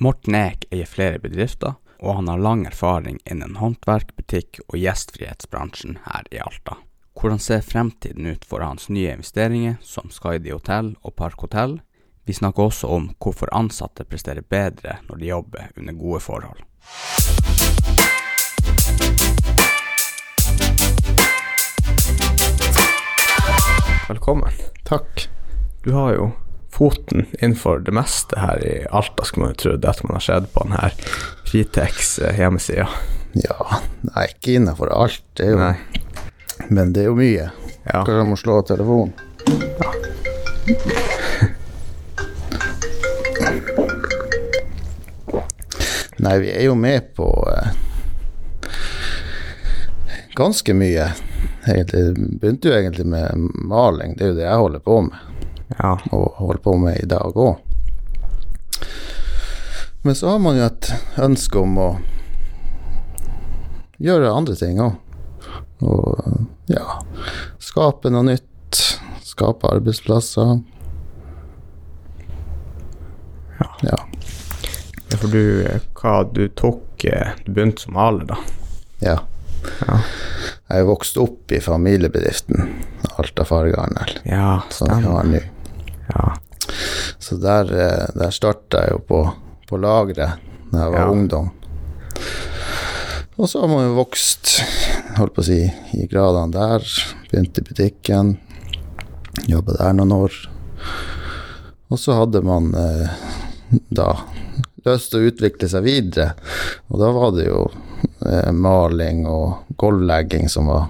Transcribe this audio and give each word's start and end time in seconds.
Morten 0.00 0.34
Eek 0.34 0.64
eier 0.70 0.86
flere 0.86 1.18
bedrifter, 1.18 1.72
og 1.98 2.14
han 2.14 2.28
har 2.30 2.38
lang 2.38 2.60
erfaring 2.68 3.16
innen 3.26 3.56
håndverk, 3.58 4.12
butikk 4.14 4.60
og 4.68 4.76
gjestfrihetsbransjen 4.78 5.96
her 6.04 6.28
i 6.30 6.38
Alta. 6.38 6.76
Hvordan 7.18 7.42
ser 7.42 7.66
fremtiden 7.66 8.28
ut 8.30 8.46
for 8.46 8.62
hans 8.62 8.86
nye 8.94 9.16
investeringer, 9.16 9.74
som 9.82 10.06
Skaidi 10.14 10.54
hotell 10.54 10.92
og 11.02 11.16
Park 11.18 11.42
hotell? 11.42 11.80
Vi 12.30 12.38
snakker 12.38 12.68
også 12.68 12.86
om 12.94 13.10
hvorfor 13.18 13.50
ansatte 13.50 14.06
presterer 14.06 14.46
bedre 14.46 15.00
når 15.08 15.18
de 15.18 15.32
jobber 15.32 15.74
under 15.74 15.98
gode 15.98 16.22
forhold. 16.22 16.62
Velkommen. 24.06 24.66
Takk. 24.86 25.26
Du 25.82 25.90
har 25.98 26.14
jo 26.14 26.30
foten 26.78 27.26
innenfor 27.40 27.78
det 27.78 27.90
meste 27.90 28.38
her 28.38 28.66
i 28.66 28.86
Alta, 28.90 29.24
skulle 29.24 29.46
man 29.46 29.54
jo 29.56 29.62
tro, 29.62 29.72
etter 29.74 30.06
man 30.06 30.14
har 30.14 30.20
sett 30.22 30.52
på 30.54 30.62
denne 30.62 30.90
Fritex 31.50 32.18
eh, 32.18 32.38
hjemmesida. 32.38 32.86
Ja, 33.34 33.80
nei, 34.06 34.28
ikke 34.30 34.54
innafor 34.60 34.92
alt, 34.94 35.24
det 35.34 35.48
er 35.48 35.56
jo. 35.56 35.72
Men 36.68 36.92
det 36.94 37.02
er 37.02 37.10
jo 37.10 37.16
mye. 37.18 37.48
Ja. 37.82 38.04
Kanskje 38.04 38.20
jeg 38.20 38.28
må 38.30 38.38
slå 38.38 38.60
av 38.60 38.68
telefonen. 38.70 39.12
Nei, 46.18 46.36
vi 46.42 46.52
er 46.52 46.64
jo 46.68 46.74
med 46.78 47.10
på 47.18 47.26
eh, 47.56 47.74
ganske 50.38 50.74
mye. 50.78 51.10
Egentlig 51.66 52.38
begynte 52.38 52.70
jo 52.70 52.78
egentlig 52.78 53.06
med 53.10 53.50
maling, 53.66 54.14
det 54.18 54.28
er 54.28 54.32
jo 54.32 54.38
det 54.38 54.46
jeg 54.46 54.62
holder 54.62 54.86
på 54.86 55.00
med. 55.10 55.27
Ja. 55.76 55.94
og 56.14 56.38
holder 56.40 56.62
på 56.64 56.76
med 56.80 57.00
i 57.02 57.08
dag 57.10 57.36
òg. 57.36 57.58
Men 60.02 60.14
så 60.14 60.30
har 60.32 60.38
man 60.42 60.56
jo 60.56 60.64
et 60.68 60.92
ønske 61.20 61.58
om 61.60 61.78
å 61.82 61.88
gjøre 63.98 64.30
andre 64.32 64.54
ting 64.58 64.78
òg. 64.80 64.94
Og 65.82 66.18
ja 66.70 66.84
Skape 67.62 68.10
noe 68.10 68.24
nytt. 68.26 68.80
Skape 69.22 69.68
arbeidsplasser. 69.70 70.56
Ja. 73.58 73.68
Ja. 73.86 73.98
For 75.18 75.30
du, 75.32 75.42
hva 75.98 76.20
du 76.30 76.44
tok 76.58 77.04
eh, 77.08 77.30
Du 77.46 77.52
begynte 77.56 77.82
som 77.86 77.94
maler, 77.98 78.26
da? 78.28 78.38
ja. 79.02 79.18
Ja. 79.82 79.96
Jeg 80.68 80.82
er 80.82 80.86
vokst 80.86 81.16
opp 81.18 81.50
i 81.52 81.58
familiebedriften 81.60 82.68
Alta 83.18 83.44
Fargehandel, 83.48 84.18
Ja, 84.28 84.60
som 84.70 84.90
vi 84.92 85.00
har 85.02 85.26
nå. 85.26 85.40
Ja. 86.14 86.34
Så 87.18 87.36
der, 87.40 87.70
eh, 87.72 88.06
der 88.18 88.30
starta 88.34 88.84
jeg 88.84 88.96
jo 88.96 88.98
på, 89.08 89.20
på 89.68 89.80
lageret 89.80 90.38
da 90.72 90.84
jeg 90.84 90.92
var 90.92 91.00
Ja. 91.00 91.10
ungdom. 91.10 91.50
Og 93.38 93.48
så 93.48 93.60
har 93.62 93.68
man 93.70 93.84
jo 93.86 93.94
vokst, 94.00 94.62
holdt 95.16 95.34
på 95.36 95.42
å 95.44 95.46
si, 95.46 95.60
i 95.94 96.06
gradene 96.10 96.50
der. 96.52 96.82
Begynte 97.30 97.62
i 97.62 97.66
butikken, 97.68 98.32
jobba 99.46 99.76
der 99.78 99.92
noen 99.94 100.12
år. 100.16 100.34
Og 101.88 101.98
så 102.02 102.16
hadde 102.18 102.42
man 102.44 102.72
eh, 102.74 103.08
da 103.94 104.08
lyst 104.84 105.12
til 105.12 105.20
å 105.22 105.28
utvikle 105.30 105.68
seg 105.70 105.84
videre, 105.86 106.32
og 106.88 107.00
da 107.02 107.12
var 107.14 107.32
det 107.36 107.46
jo 107.48 107.62
eh, 108.26 108.50
maling 108.52 109.24
og 109.28 109.64
gulvlegging 109.80 110.48
som 110.48 110.66
var 110.70 110.88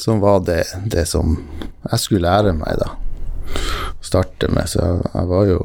som 0.00 0.20
var 0.22 0.40
det, 0.46 0.62
det 0.88 1.04
som 1.08 1.34
jeg 1.90 1.98
skulle 2.00 2.28
lære 2.28 2.52
meg, 2.56 2.78
da 2.80 2.90
starte 4.10 4.50
med, 4.52 4.68
så 4.70 4.82
jeg, 4.84 5.00
jeg 5.14 5.30
var 5.30 5.46
jo 5.50 5.60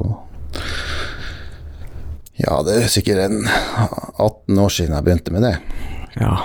Ja, 2.36 2.58
det 2.66 2.74
er 2.82 2.88
sikkert 2.92 3.22
en 3.26 3.38
18 3.48 4.58
år 4.60 4.72
siden 4.72 4.94
jeg 4.96 5.04
begynte 5.06 5.32
med 5.36 5.46
det. 5.48 5.56
ja. 6.20 6.36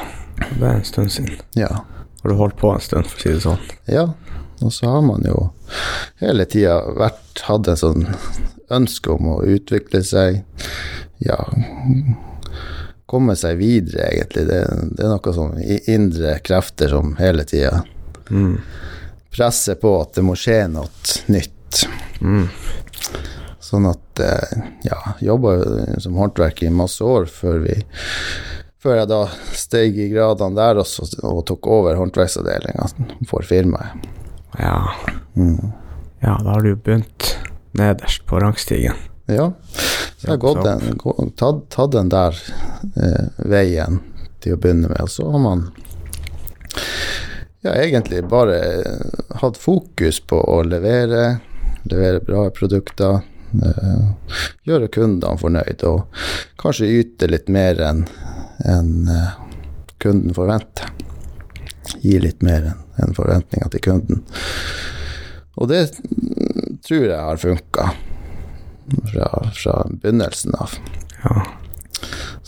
Det 0.42 0.64
er 0.66 0.74
en 0.80 0.86
stund 0.88 1.12
siden. 1.14 1.36
Ja. 1.54 1.68
Har 2.24 2.30
du 2.32 2.34
holdt 2.40 2.56
på 2.58 2.72
en 2.74 2.80
stund, 2.82 3.06
for 3.06 3.20
å 3.20 3.22
si 3.22 3.34
det 3.36 3.44
sånn? 3.44 3.60
ja. 3.92 4.08
Og 4.62 4.70
så 4.74 4.86
har 4.90 5.02
man 5.02 5.24
jo 5.26 5.48
hele 6.22 6.46
tida 6.50 6.80
hatt 7.02 7.68
en 7.70 7.78
sånn 7.78 8.04
ønske 8.74 9.10
om 9.14 9.28
å 9.36 9.40
utvikle 9.50 10.04
seg. 10.06 10.44
Ja 11.22 11.38
Komme 13.10 13.34
seg 13.36 13.58
videre, 13.60 14.06
egentlig. 14.14 14.44
Det, 14.48 14.60
det 14.98 15.04
er 15.06 15.10
noe 15.12 15.34
sånn 15.36 15.58
indre 15.90 16.36
krefter 16.46 16.94
som 16.94 17.16
hele 17.22 17.46
tida 17.50 17.84
Mm. 18.32 18.54
presser 19.36 19.76
på 19.82 19.90
at 20.02 20.14
det 20.16 20.22
må 20.24 20.38
skje 20.40 20.62
noe 20.72 20.88
nytt. 21.34 21.52
Mm. 22.22 22.48
Sånn 23.62 23.88
at 23.90 24.22
eh, 24.24 24.64
ja, 24.88 25.00
jobba 25.24 25.56
som 26.04 26.18
håndverker 26.20 26.68
i 26.68 26.74
masse 26.74 27.04
år 27.06 27.30
før 27.32 27.62
vi 27.66 27.78
før 28.82 28.98
jeg 28.98 29.10
da 29.12 29.20
steg 29.54 30.00
i 30.02 30.10
gradene 30.10 30.58
der 30.58 30.82
også 30.82 31.06
og 31.30 31.44
tok 31.50 31.70
over 31.70 32.00
håndverksavdelinga 32.00 32.88
for 33.30 33.46
firmaet. 33.46 34.10
Ja. 34.58 34.80
Ja, 36.22 36.36
da 36.42 36.56
har 36.56 36.66
du 36.66 36.74
begynt 36.76 37.36
nederst 37.78 38.26
på 38.26 38.42
rangstigen. 38.42 38.98
Ja, 39.30 39.52
så 40.18 40.26
jeg 40.26 40.32
har 40.34 40.42
gått 40.42 40.64
den, 40.66 40.98
tatt, 41.38 41.62
tatt 41.72 41.94
den 41.94 42.10
der 42.12 42.36
eh, 42.98 43.30
veien 43.48 44.02
til 44.42 44.58
å 44.58 44.60
begynne 44.60 44.90
med, 44.90 45.00
og 45.06 45.14
så 45.14 45.30
har 45.32 45.44
man 45.46 45.64
ja, 47.62 47.76
egentlig 47.78 48.24
bare 48.30 48.58
eh, 48.82 49.22
hatt 49.42 49.62
fokus 49.62 50.20
på 50.26 50.42
å 50.42 50.62
levere, 50.66 51.38
levere 51.90 52.22
bra 52.26 52.50
produkter, 52.54 53.22
eh, 53.64 54.42
gjøre 54.68 54.92
kundene 54.94 55.38
fornøyd, 55.42 55.86
og 55.90 56.22
kanskje 56.62 56.92
yte 57.02 57.30
litt 57.32 57.50
mer 57.50 57.82
enn 57.90 58.06
enn, 58.66 59.08
eh, 59.10 59.32
kunden 59.98 60.34
forventer. 60.34 60.92
Gi 62.02 62.20
litt 62.20 62.44
mer 62.46 62.74
enn 63.02 63.16
forventninga 63.18 63.70
til 63.74 63.82
kunden. 63.82 64.24
Og 65.58 65.68
det 65.72 65.82
tror 66.86 67.08
jeg 67.08 67.18
har 67.18 67.42
funka 67.42 67.88
fra, 69.12 69.28
fra 69.54 69.76
begynnelsen 69.90 70.56
av. 70.58 70.78
Ja. 71.24 71.44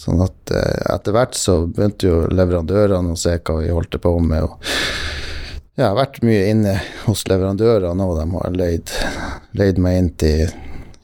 Sånn 0.04 0.22
at 0.24 0.52
eh, 0.52 0.94
etter 0.96 1.16
hvert 1.16 1.38
så 1.38 1.64
begynte 1.68 2.10
jo 2.10 2.24
leverandørene 2.34 3.14
å 3.14 3.20
se 3.20 3.38
hva 3.40 3.60
vi 3.62 3.74
holdt 3.74 4.00
på 4.02 4.14
med. 4.24 4.48
Og 4.48 4.58
jeg 5.76 5.86
har 5.88 5.96
vært 5.98 6.20
mye 6.26 6.44
inne 6.52 6.76
hos 7.08 7.24
leverandørene, 7.30 8.06
og 8.06 8.20
de 8.20 8.26
har 8.36 8.58
leid, 8.58 8.92
leid 9.58 9.80
meg 9.82 9.98
inn 9.98 10.10
til 10.22 10.52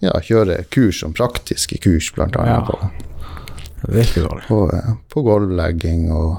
ja, 0.04 0.14
kjøre 0.24 0.62
kurs 0.72 1.02
som 1.02 1.16
praktiske 1.16 1.80
kurs, 1.84 2.12
blant 2.16 2.38
annet 2.40 2.70
Ja. 2.70 2.90
er 3.90 4.02
ikke 4.04 4.26
dårlig. 4.28 4.46
på, 4.48 4.60
eh, 4.76 4.92
på 5.10 5.24
gulvlegging. 5.24 6.12
Og, 6.12 6.38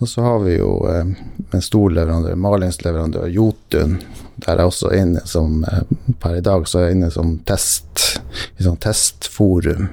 og 0.00 0.08
så 0.08 0.22
har 0.22 0.38
vi 0.44 0.56
jo 0.56 0.70
eh, 0.90 1.04
en 1.52 1.62
stor 1.62 1.90
leverandør, 1.90 2.34
malingsleverandør, 2.36 3.28
Jotun. 3.28 4.00
Der 4.36 4.52
er 4.52 4.64
jeg 4.64 4.72
også 4.72 4.90
inne 4.96 5.22
som 5.24 5.64
eh, 5.64 5.82
Per 6.20 6.36
i 6.38 6.40
dag 6.44 6.66
så 6.68 6.78
er 6.80 6.88
jeg 6.88 6.96
inne 6.98 7.10
som 7.12 7.38
test, 7.48 8.20
i 8.58 8.64
sånn 8.64 8.78
testforum. 8.80 9.88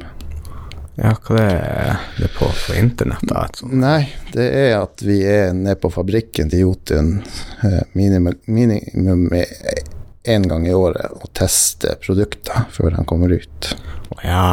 Ja, 0.96 1.16
hva 1.26 1.36
det 1.40 1.46
er 1.50 2.02
det 2.20 2.28
på, 2.36 2.46
på 2.46 2.76
internett? 2.78 3.24
da? 3.26 3.48
Nei, 3.66 4.12
det 4.34 4.46
er 4.46 4.76
at 4.78 5.02
vi 5.02 5.24
er 5.26 5.56
nede 5.58 5.80
på 5.82 5.90
fabrikken 5.94 6.52
til 6.52 6.68
Jotun 6.68 7.16
eh, 7.66 7.80
minimum, 7.98 8.38
minimum 8.46 9.26
én 10.24 10.46
gang 10.48 10.68
i 10.68 10.76
året 10.78 11.18
og 11.18 11.32
tester 11.36 11.98
produkter 12.04 12.68
før 12.72 12.94
de 12.94 13.06
kommer 13.10 13.34
ut. 13.34 13.74
Å 14.14 14.20
Ja. 14.24 14.52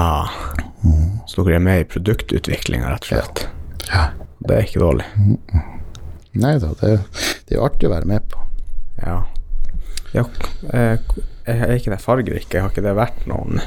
Så 1.29 1.45
dere 1.45 1.59
er 1.59 1.65
med 1.67 1.83
i 1.83 1.89
produktutviklinga, 1.93 2.89
rett 2.89 3.05
og 3.05 3.11
slett? 3.13 3.45
Ja. 3.91 4.07
Det 4.41 4.57
er 4.57 4.65
ikke 4.65 4.81
dårlig. 4.81 5.05
Nei 6.41 6.55
da, 6.63 6.73
det, 6.81 6.95
det 7.45 7.53
er 7.53 7.59
jo 7.59 7.67
artig 7.67 7.91
å 7.91 7.93
være 7.93 8.09
med 8.09 8.25
på. 8.33 8.41
Ja. 9.05 9.19
ja 10.17 10.25
eh, 10.73 11.13
er 11.45 11.77
ikke 11.77 11.93
det 11.93 12.01
fargerike? 12.01 12.65
Har 12.65 12.73
ikke 12.73 12.87
det 12.89 12.97
vært 12.97 13.29
noen 13.29 13.61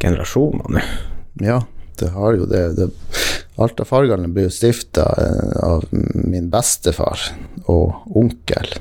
generasjoner 0.00 0.78
nå? 0.78 0.84
Ja, 1.44 1.60
det 1.98 2.12
har 2.14 2.36
jo 2.38 2.46
det. 2.50 2.64
det 2.76 2.90
Alta 3.56 3.86
Fargane 3.88 4.28
ble 4.28 4.46
jo 4.46 4.52
stifta 4.52 5.06
av 5.64 5.86
min 5.90 6.50
bestefar 6.52 7.22
og 7.72 8.16
onkel. 8.18 8.74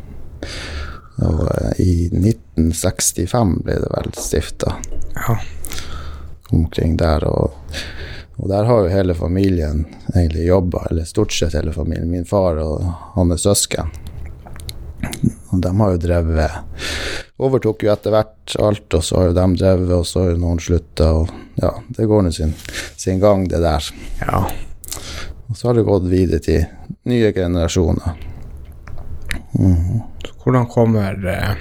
Og 1.23 1.43
eh, 1.47 1.77
i 1.79 1.93
1965 2.11 3.59
ble 3.63 3.77
det 3.79 3.91
vel 3.93 4.11
stifta. 4.19 4.75
Ja. 5.15 5.37
omkring 6.49 6.97
der. 6.97 7.23
Og, 7.23 7.51
og 8.35 8.49
der 8.49 8.67
har 8.67 8.83
jo 8.83 8.91
hele 8.91 9.15
familien 9.15 9.85
egentlig 10.13 10.45
jobba, 10.45 10.87
eller 10.91 11.07
stort 11.07 11.33
sett 11.33 11.55
hele 11.55 11.73
familien. 11.73 12.11
Min 12.11 12.25
far 12.25 12.59
og 12.63 12.83
hans 13.15 13.47
søsken. 13.47 13.91
Og 15.55 15.63
de 15.63 15.71
har 15.79 15.95
jo 15.95 16.01
drevet 16.03 16.83
Overtok 17.35 17.83
jo 17.83 17.91
etter 17.91 18.13
hvert 18.15 18.53
alt, 18.63 18.87
og 18.95 19.03
så 19.03 19.17
har 19.19 19.25
jo 19.27 19.35
de 19.35 19.45
drevet, 19.59 19.89
og 19.91 20.05
så 20.07 20.21
har 20.21 20.29
jo 20.31 20.37
noen 20.39 20.61
slutta, 20.63 21.09
og 21.17 21.33
ja, 21.59 21.73
det 21.97 22.07
går 22.07 22.23
nå 22.23 22.31
sin, 22.31 22.53
sin 22.95 23.19
gang, 23.19 23.43
det 23.51 23.59
der. 23.63 23.89
ja. 24.21 24.45
Og 25.49 25.57
så 25.59 25.67
har 25.67 25.75
det 25.77 25.85
gått 25.85 26.07
videre 26.09 26.39
til 26.41 26.63
nye 27.11 27.33
generasjoner. 27.35 28.15
Mm. 29.55 30.01
hvordan 30.43 30.65
kommer 30.67 31.27
eh, 31.31 31.59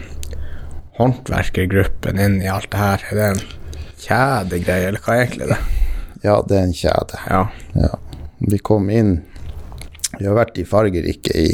håndverkergruppen 0.98 2.18
inn 2.18 2.40
i 2.42 2.48
alt 2.50 2.70
det 2.72 2.80
her? 2.80 3.04
Er 3.10 3.18
det 3.18 3.28
en 3.28 3.42
kjedegreie, 4.04 4.88
eller 4.88 5.04
hva 5.04 5.14
er 5.14 5.22
egentlig 5.26 5.50
det? 5.52 5.60
Ja, 6.24 6.40
det 6.48 6.58
er 6.58 6.66
en 6.66 6.74
kjede. 6.74 7.20
Ja. 7.28 7.42
Ja. 7.78 7.92
Vi 8.44 8.58
kom 8.58 8.90
inn 8.90 9.16
Vi 10.18 10.26
har 10.26 10.36
vært 10.36 10.58
i 10.58 10.66
Fargerike 10.68 11.34
i 11.34 11.48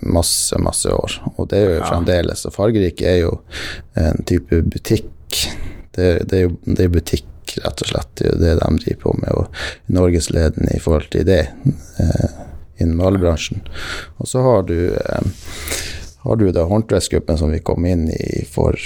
masse, 0.00 0.58
masse 0.62 0.92
år, 0.92 1.18
og 1.36 1.48
det 1.50 1.58
er 1.58 1.76
jo 1.76 1.84
fremdeles. 1.86 2.46
Og 2.48 2.54
Fargerike 2.54 3.08
er 3.08 3.20
jo 3.22 3.36
en 3.98 4.24
type 4.28 4.62
butikk. 4.72 5.42
Det, 5.92 6.08
det 6.30 6.38
er 6.38 6.46
jo 6.46 6.54
det 6.64 6.86
er 6.86 6.92
butikk, 6.92 7.56
rett 7.64 7.84
og 7.84 7.92
slett. 7.92 8.12
Det 8.18 8.28
er 8.28 8.32
jo 8.32 8.40
det 8.42 8.54
de 8.60 8.84
driver 8.84 9.00
på 9.02 9.14
med, 9.20 9.32
og 9.36 9.94
norgesledende 9.98 10.76
i 10.76 10.82
forhold 10.82 11.10
til 11.12 11.26
det 11.28 11.42
eh, 12.02 12.38
innen 12.80 12.96
malbransjen. 12.98 13.64
Og 14.18 14.30
så 14.30 14.44
har 14.44 14.66
du 14.70 14.76
eh, 14.94 15.32
har 16.22 16.36
du 16.36 16.52
da 16.54 16.64
håndverksgruppen 16.70 17.38
som 17.38 17.50
vi 17.50 17.58
kom 17.58 17.86
inn 17.86 18.06
i 18.14 18.44
for 18.46 18.78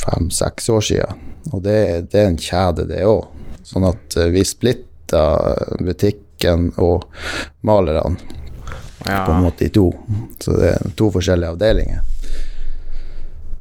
fem-seks 0.00 0.68
år 0.74 0.80
siden. 0.80 1.28
Og 1.52 1.62
det, 1.62 1.76
det 2.10 2.18
er 2.18 2.32
en 2.32 2.40
kjede, 2.40 2.88
det 2.90 3.04
òg. 3.06 3.28
Sånn 3.66 3.86
at 3.86 4.16
eh, 4.18 4.32
vi 4.34 4.42
splitta 4.46 5.22
butikken 5.78 6.70
og 6.82 7.06
malerne 7.66 8.39
ja. 9.06 9.24
på 9.26 9.32
en 9.32 9.44
måte 9.44 9.66
i 9.66 9.72
to. 9.74 9.88
Så 10.40 10.56
det 10.58 10.72
er 10.74 10.94
to 10.98 11.10
forskjellige 11.14 11.54
avdelinger. 11.56 12.02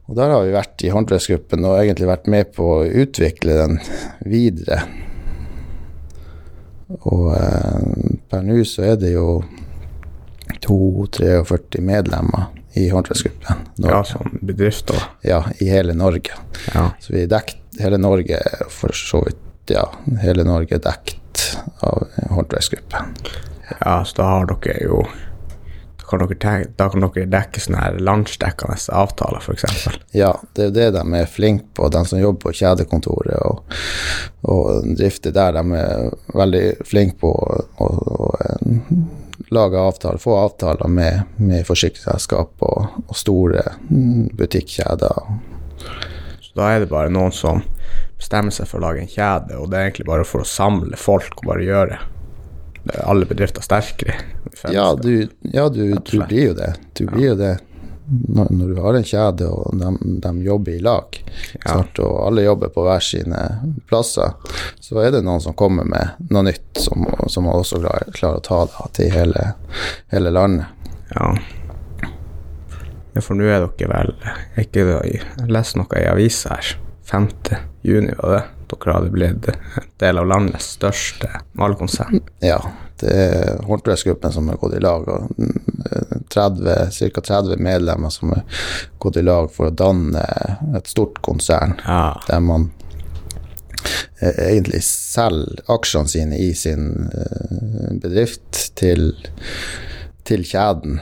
Og 0.10 0.16
der 0.18 0.32
har 0.34 0.42
vi 0.42 0.56
vært 0.56 0.84
i 0.88 0.90
håndverksgruppen 0.90 1.66
og 1.70 1.78
egentlig 1.78 2.10
vært 2.10 2.30
med 2.34 2.50
på 2.56 2.66
å 2.80 2.86
utvikle 3.04 3.60
den 3.60 3.76
videre. 4.26 4.82
Og 7.06 7.28
eh, 7.36 8.16
per 8.32 8.46
nå 8.48 8.64
så 8.66 8.88
er 8.90 8.96
det 8.98 9.12
jo 9.14 9.44
2-43 10.66 11.84
medlemmer 11.86 12.50
i 12.74 12.88
håndverksgruppen. 12.90 13.56
ja, 13.86 14.04
som 14.04 14.40
bedrift 14.42 14.88
da. 14.90 15.04
Ja, 15.22 15.44
i 15.62 15.70
hele 15.70 15.94
Norge. 15.94 16.34
Ja. 16.74 16.90
Så 17.00 17.14
vi 17.14 17.24
er 17.28 17.32
dekt 17.32 17.62
hele 17.80 18.02
Norge 18.02 18.42
for 18.74 18.96
så 18.96 19.24
vidt 19.28 19.46
Ja, 19.70 19.84
hele 20.24 20.42
Norge 20.42 20.80
er 20.80 20.82
dekt 20.82 21.44
av 21.86 22.08
håndverksgruppen. 22.34 23.12
ja, 23.86 24.00
så 24.06 24.16
da 24.18 24.30
har 24.32 24.48
dere 24.50 24.80
jo 24.82 25.04
kan 26.10 26.24
dere, 26.24 26.66
da 26.76 26.88
kan 26.90 27.04
dere 27.06 27.30
dekke 27.30 27.62
sånne 27.62 27.84
her 27.84 28.00
landsdekkende 28.02 28.78
avtaler, 28.98 29.44
f.eks. 29.44 29.88
Ja, 30.18 30.34
det 30.56 30.64
er 30.64 30.70
jo 30.70 30.76
det 30.80 30.88
de 30.96 31.04
er 31.20 31.30
flinke 31.30 31.70
på, 31.78 31.90
de 31.94 32.04
som 32.10 32.22
jobber 32.22 32.48
på 32.48 32.56
kjedekontoret 32.60 33.38
og, 33.46 33.78
og 34.50 34.90
drifter 34.98 35.36
der. 35.36 35.60
De 35.60 35.80
er 35.80 36.10
veldig 36.42 36.66
flinke 36.90 37.20
på 37.22 37.34
å, 37.34 37.62
å, 37.86 37.90
å 38.18 38.32
eh, 38.42 38.84
lage 39.54 39.82
avtaler, 39.82 40.22
få 40.22 40.38
avtaler 40.42 40.90
med, 40.90 41.36
med 41.38 41.68
forsikringsselskap 41.70 42.66
og, 42.66 43.02
og 43.06 43.18
store 43.18 43.66
butikkjeder. 44.40 45.34
Så 46.42 46.56
da 46.58 46.74
er 46.74 46.84
det 46.84 46.92
bare 46.92 47.14
noen 47.14 47.36
som 47.36 47.62
bestemmer 48.20 48.54
seg 48.56 48.68
for 48.68 48.82
å 48.82 48.90
lage 48.90 49.06
en 49.06 49.12
kjede, 49.12 49.62
og 49.62 49.70
det 49.70 49.78
er 49.78 49.92
egentlig 49.92 50.10
bare 50.10 50.28
for 50.28 50.44
å 50.44 50.56
samle 50.58 50.98
folk 51.00 51.38
og 51.40 51.54
bare 51.54 51.68
gjøre 51.68 51.92
det 51.94 52.19
alle 53.04 53.28
bedrifter 53.30 53.62
sterkere. 53.66 54.16
Ja, 54.74 54.92
du, 54.96 55.28
ja, 55.42 55.70
du, 55.70 55.96
du 55.96 56.16
blir 56.26 56.52
jo 56.52 56.54
det. 56.58 56.74
Du 56.98 57.06
blir 57.08 57.34
jo 57.34 57.36
det 57.40 57.58
når, 58.10 58.48
når 58.50 58.68
du 58.68 58.82
har 58.82 58.98
en 58.98 59.06
kjede 59.06 59.50
og 59.54 59.78
de, 59.78 59.90
de 60.24 60.32
jobber 60.46 60.74
i 60.74 60.82
lag, 60.84 61.20
sant, 61.66 62.00
og 62.02 62.16
alle 62.26 62.46
jobber 62.46 62.72
på 62.74 62.86
hver 62.86 63.04
sine 63.06 63.44
plasser, 63.90 64.34
så 64.82 65.02
er 65.04 65.14
det 65.14 65.24
noen 65.26 65.44
som 65.44 65.58
kommer 65.58 65.88
med 65.88 66.18
noe 66.32 66.48
nytt 66.50 66.82
som, 66.82 67.06
som 67.30 67.46
man 67.46 67.60
også 67.60 67.82
klarer, 67.84 68.10
klarer 68.16 68.42
å 68.42 68.46
ta 68.46 68.64
da, 68.72 68.90
til 68.98 69.14
hele, 69.14 69.52
hele 70.14 70.34
landet. 70.34 70.76
Ja. 71.14 71.34
for 73.22 73.38
nå 73.38 73.48
er 73.50 73.66
dere 73.66 73.90
vel 73.90 74.12
ikke 74.62 74.84
Jeg 74.86 75.50
leste 75.50 75.82
noe 75.82 76.02
i 76.02 76.10
avisa 76.10 76.58
her. 76.58 76.76
5. 77.10 77.30
juni 77.82 78.14
var 78.20 78.36
det. 78.36 78.44
Dere 78.70 78.94
hadde 78.94 79.14
blitt 79.14 79.50
del 80.02 80.22
av 80.22 80.28
landets 80.30 80.76
største 80.78 81.30
malekonsern. 81.58 82.22
Ja, 82.44 82.60
det 83.02 83.14
er 83.14 83.64
håndverksgruppen 83.66 84.34
som 84.34 84.50
har 84.52 84.60
gått 84.62 84.76
i 84.78 84.82
lag, 84.84 85.08
og 85.08 85.30
30, 86.30 86.92
ca. 87.14 87.22
30 87.22 87.58
medlemmer 87.58 88.10
som 88.10 88.34
har 88.34 88.44
gått 89.00 89.18
i 89.18 89.26
lag 89.26 89.50
for 89.54 89.70
å 89.70 89.76
danne 89.76 90.26
et 90.78 90.92
stort 90.92 91.22
konsern. 91.26 91.78
Ja. 91.86 92.20
der 92.28 92.44
man 92.44 92.70
eh, 94.20 94.36
egentlig 94.50 94.84
selger 94.86 95.64
aksjene 95.72 96.12
sine 96.12 96.40
i 96.40 96.52
sin 96.56 97.10
eh, 97.14 97.96
bedrift 98.02 98.70
til, 98.80 99.14
til 100.28 100.46
kjeden. 100.46 101.00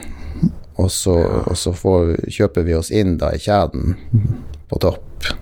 Og 0.78 0.92
så, 0.94 1.16
og 1.50 1.56
så 1.58 1.74
får, 1.74 2.14
kjøper 2.30 2.62
vi 2.62 2.78
oss 2.78 2.92
inn 2.94 3.16
da 3.18 3.32
i 3.34 3.42
kjeden 3.42 3.98
på 4.70 4.80
topp. 4.82 5.32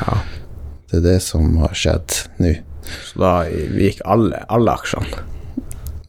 ja. 0.00 0.20
Det 0.90 0.98
er 0.98 1.04
det 1.06 1.18
som 1.22 1.52
har 1.62 1.74
skjedd 1.76 2.16
nå. 2.42 2.54
Så 3.06 3.20
da 3.22 3.34
gikk 3.46 4.00
alle, 4.08 4.42
alle 4.50 4.74
aksjene. 4.74 5.20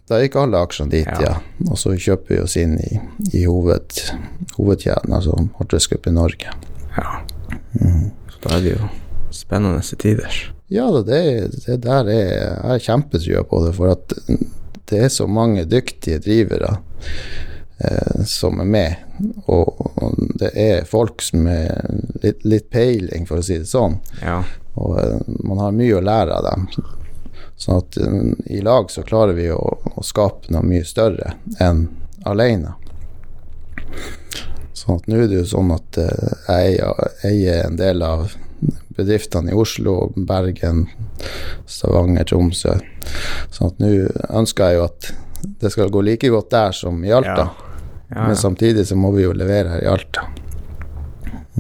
Da 0.10 0.18
gikk 0.20 0.36
alle 0.42 0.60
aksjene 0.66 0.92
dit, 0.92 1.08
Ja. 1.08 1.20
ja. 1.22 1.68
Og 1.70 1.78
så 1.80 1.94
kjøper 1.96 2.36
vi 2.36 2.40
oss 2.42 2.58
inn 2.60 2.78
i, 2.82 2.98
i 3.38 3.44
hoved, 3.46 4.02
hovedkjeden, 4.58 5.14
altså 5.14 5.38
i 6.10 6.16
Norge. 6.16 6.56
Ja. 6.98 7.22
Så 8.32 8.42
da 8.44 8.58
er 8.58 8.66
det 8.66 8.74
jo 8.74 8.90
spennende 9.32 9.84
tider. 10.02 10.42
Ja, 10.72 10.88
det, 11.04 11.22
det 11.66 11.78
der 11.84 12.10
er 12.10 12.26
jeg 12.26 12.58
har 12.64 12.84
kjempetrua 12.88 13.44
på 13.48 13.62
det, 13.66 13.76
for 13.78 13.94
at 13.94 14.16
det 14.92 15.06
er 15.06 15.12
så 15.12 15.28
mange 15.28 15.66
dyktige 15.68 16.20
drivere 16.24 16.78
eh, 17.80 18.24
som 18.28 18.60
er 18.60 18.68
med. 18.68 18.96
Og, 19.52 19.80
og 19.96 20.20
det 20.40 20.52
er 20.60 20.88
folk 20.90 21.24
som 21.24 21.48
er 21.52 21.88
litt, 22.24 22.44
litt 22.48 22.70
peiling, 22.72 23.28
for 23.28 23.40
å 23.40 23.46
si 23.46 23.60
det 23.62 23.70
sånn. 23.72 24.00
Ja. 24.24 24.42
Og 24.80 25.00
eh, 25.00 25.18
man 25.44 25.64
har 25.64 25.76
mye 25.76 25.98
å 25.98 26.04
lære 26.06 26.38
av 26.38 26.48
dem. 26.48 26.68
Sånn 27.60 27.82
at 27.82 27.98
eh, 27.98 28.20
i 28.58 28.62
lag 28.66 28.92
så 28.92 29.04
klarer 29.08 29.38
vi 29.38 29.50
å, 29.54 29.60
å 29.96 30.06
skape 30.06 30.54
noe 30.54 30.66
mye 30.66 30.86
større 30.88 31.36
enn 31.60 31.88
alene. 32.28 32.76
Sånn 34.74 34.98
at 34.98 35.10
nå 35.10 35.20
er 35.22 35.28
det 35.30 35.42
jo 35.44 35.50
sånn 35.52 35.74
at 35.76 36.00
eh, 36.02 36.32
jeg 36.48 36.80
eier, 37.28 37.66
en 37.68 37.78
del 37.78 38.02
av 38.06 38.32
bedriftene 38.98 39.54
i 39.54 39.58
Oslo, 39.58 40.12
Bergen, 40.16 40.86
Stavanger, 41.70 42.28
Tromsø. 42.30 42.78
Sånn 43.54 43.74
at 43.74 43.82
nå 43.82 43.92
ønsker 44.30 44.72
jeg 44.72 44.80
jo 44.80 44.88
at 44.88 45.12
det 45.62 45.72
skal 45.74 45.92
gå 45.94 46.04
like 46.06 46.30
godt 46.30 46.52
der 46.54 46.76
som 46.76 47.02
i 47.06 47.14
Alta. 47.14 47.50
Ja, 47.50 47.68
Men 48.16 48.34
ja. 48.36 48.40
samtidig 48.42 48.88
så 48.88 48.98
må 49.00 49.14
vi 49.16 49.24
jo 49.24 49.34
levere 49.34 49.76
her 49.76 49.86
i 49.86 49.90
Alta. 49.90 50.28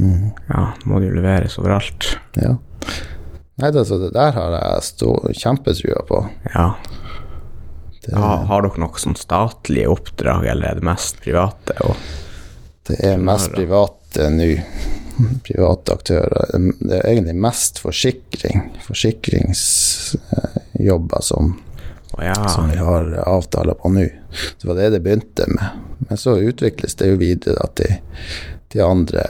Ja, 0.01 0.74
må 0.86 1.00
det 1.00 1.07
jo 1.09 1.15
leveres 1.19 1.59
overalt. 1.62 2.01
Ja. 2.39 2.53
Nei, 3.62 3.69
det, 3.75 3.83
det 3.86 4.15
der 4.15 4.31
har 4.33 4.50
jeg 4.57 4.81
kjempetrua 5.38 6.01
på. 6.09 6.18
Ja. 6.56 6.68
Det, 8.02 8.11
ja. 8.16 8.30
Har 8.49 8.61
dere 8.66 8.81
noe 8.81 8.97
sånn 8.97 9.19
statlige 9.19 9.92
oppdrag, 9.94 10.42
eller 10.49 10.66
er 10.71 10.76
det 10.80 10.87
mest 10.87 11.16
private? 11.21 11.73
Og, 11.85 11.94
det 12.90 12.97
er 13.06 13.21
mest 13.21 13.54
private 13.54 14.30
nå. 14.33 14.57
Private 15.45 15.94
aktører. 15.94 16.49
Det 16.80 16.97
er 16.97 17.06
egentlig 17.11 17.37
mest 17.44 17.78
forsikring. 17.83 18.73
Forsikringsjobber 18.87 21.21
som, 21.21 21.61
Oh, 22.14 22.26
ja, 22.26 22.49
som 22.49 22.69
vi 22.69 22.76
har 22.76 23.23
avtaler 23.23 23.73
på 23.73 23.90
nå. 23.90 24.07
Det 24.61 24.68
var 24.68 24.76
det 24.76 24.90
det 24.90 24.99
begynte 24.99 25.45
med. 25.47 25.66
Men 25.97 26.18
så 26.18 26.35
utvikles 26.37 26.95
det 26.99 27.07
jo 27.07 27.19
videre 27.21 27.64
at 27.64 27.76
til, 27.80 27.94
til 28.71 28.81
andre 28.85 29.23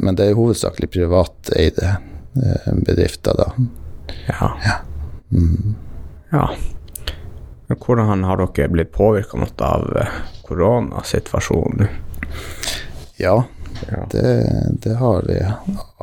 Men 0.00 0.16
det 0.16 0.30
er 0.30 0.38
hovedsakelig 0.38 0.88
privateide 0.94 1.90
eh, 2.36 2.70
bedrifter, 2.86 3.36
da. 3.36 3.50
ja. 4.28 4.50
Mm. 5.30 5.74
ja. 6.32 6.46
Hvordan 7.70 8.24
har 8.26 8.40
dere 8.40 8.68
blitt 8.72 8.90
påvirka 8.96 9.38
noe 9.38 9.66
av 9.66 9.84
eh, 10.00 10.14
koronasituasjonen? 10.48 11.88
Ja, 13.20 13.42
Ja. 13.88 14.02
det, 14.12 14.32
det 14.84 14.94
har 15.00 15.22
vi. 15.24 15.38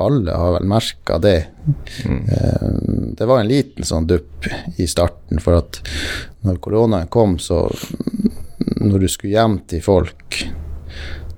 Alle 0.02 0.32
har 0.34 0.52
vel 0.56 0.64
merka 0.66 1.18
det. 1.22 1.44
Mm. 2.06 2.24
Eh, 2.26 2.64
Det 3.18 3.26
var 3.28 3.40
en 3.40 3.48
liten 3.50 3.84
sånn 3.86 4.06
dupp 4.08 4.46
i 4.76 4.86
starten, 4.90 5.38
for 5.42 5.58
at 5.60 5.78
når 6.46 6.58
koronaen 6.64 7.06
kom, 7.10 7.36
så 7.38 7.68
Når 8.78 8.98
du 8.98 9.08
skulle 9.08 9.32
hjem 9.34 9.58
til 9.70 9.82
folk, 9.82 10.40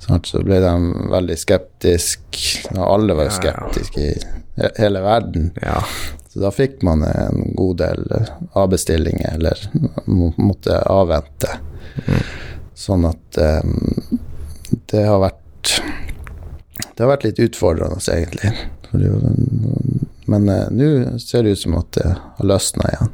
så 0.01 0.41
ble 0.45 0.61
de 0.63 0.73
veldig 1.13 1.37
skeptiske. 1.39 2.69
Ja, 2.75 2.87
alle 2.95 3.15
var 3.15 3.29
jo 3.29 3.31
Ja, 3.31 3.37
ja. 3.45 3.53
skeptiske 3.53 4.01
i 4.01 4.73
hele 4.79 5.01
verden. 5.05 5.51
ja. 5.63 5.83
Så 6.31 6.39
da 6.41 6.51
fikk 6.55 6.83
man 6.87 7.03
en 7.03 7.55
god 7.59 7.77
del 7.81 8.05
eh, 8.15 8.29
avbestillinger, 8.55 9.33
eller 9.35 9.59
må- 10.07 10.35
måtte 10.39 10.77
avvente. 10.87 11.49
Sånn 12.75 13.03
at 13.09 13.39
um, 13.43 13.73
det 14.93 15.03
har 15.09 15.19
vært 15.21 15.81
Det 16.95 17.03
har 17.03 17.11
vært 17.17 17.25
litt 17.25 17.39
utfordrende, 17.43 17.99
egentlig. 18.15 18.53
Er 18.95 18.99
jo- 19.09 19.99
Men 20.31 20.49
uh, 20.49 20.69
nå 20.71 21.19
ser 21.19 21.43
det 21.43 21.51
ut 21.57 21.59
som 21.65 21.75
at 21.79 21.91
det 21.99 22.07
har 22.15 22.47
løsna 22.47 22.89
igjen. 22.93 23.11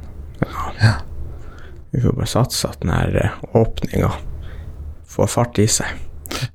Vi 1.91 2.01
får 2.01 2.13
bare 2.19 2.27
satse 2.29 2.67
at 2.69 2.79
denne 2.85 3.31
åpninga 3.57 4.11
får 5.09 5.27
fart 5.27 5.57
i 5.59 5.65
seg. 5.67 5.87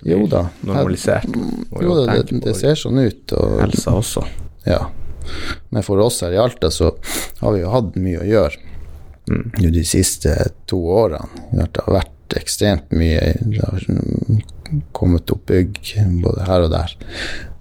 Jo 0.06 0.26
da. 0.30 0.46
Normalisert. 0.66 1.28
Og 1.70 1.82
Jo 1.84 1.94
det, 2.00 2.18
det, 2.30 2.40
det 2.44 2.56
ser 2.58 2.74
sånn 2.78 2.98
ut. 3.02 3.32
Og, 3.38 3.60
helsa 3.64 3.94
også. 4.00 4.24
ja. 4.66 4.82
Men 5.70 5.84
for 5.86 6.00
oss 6.02 6.16
her 6.24 6.32
i 6.34 6.38
Alta 6.42 6.66
så 6.74 6.88
har 7.40 7.52
vi 7.54 7.60
jo 7.62 7.70
hatt 7.70 7.94
mye 7.96 8.20
å 8.24 8.28
gjøre 8.28 8.68
Mm. 9.30 9.52
de 9.70 9.84
siste 9.86 10.32
to 10.66 10.80
årene. 10.90 11.28
Det 11.54 11.84
har 11.86 11.94
vært 11.94 12.34
ekstremt 12.40 12.88
mye. 12.90 13.20
Det 13.38 13.60
har 13.62 13.84
kommet 14.90 15.30
opp 15.30 15.44
bygg 15.46 15.78
både 16.24 16.42
her 16.48 16.64
og 16.66 16.72
der. 16.72 16.94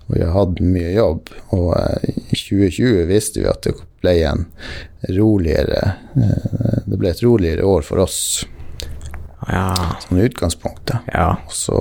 Og 0.07 0.15
vi 0.15 0.23
har 0.23 0.33
hatt 0.33 0.57
mye 0.65 0.89
jobb. 0.95 1.29
Og 1.53 1.67
eh, 1.77 2.09
i 2.33 2.39
2020 2.39 3.05
visste 3.11 3.43
vi 3.43 3.49
at 3.51 3.61
det 3.67 3.75
ble 4.01 4.15
en 4.31 4.47
roligere 5.13 5.83
eh, 6.17 6.81
Det 6.87 6.97
ble 6.97 7.13
et 7.13 7.21
roligere 7.23 7.69
år 7.69 7.85
for 7.85 8.01
oss, 8.07 8.17
Ja. 9.48 9.95
Sånn 10.03 10.19
utgangspunktet. 10.21 11.07
Ja. 11.13 11.38
Og 11.45 11.51
så, 11.53 11.77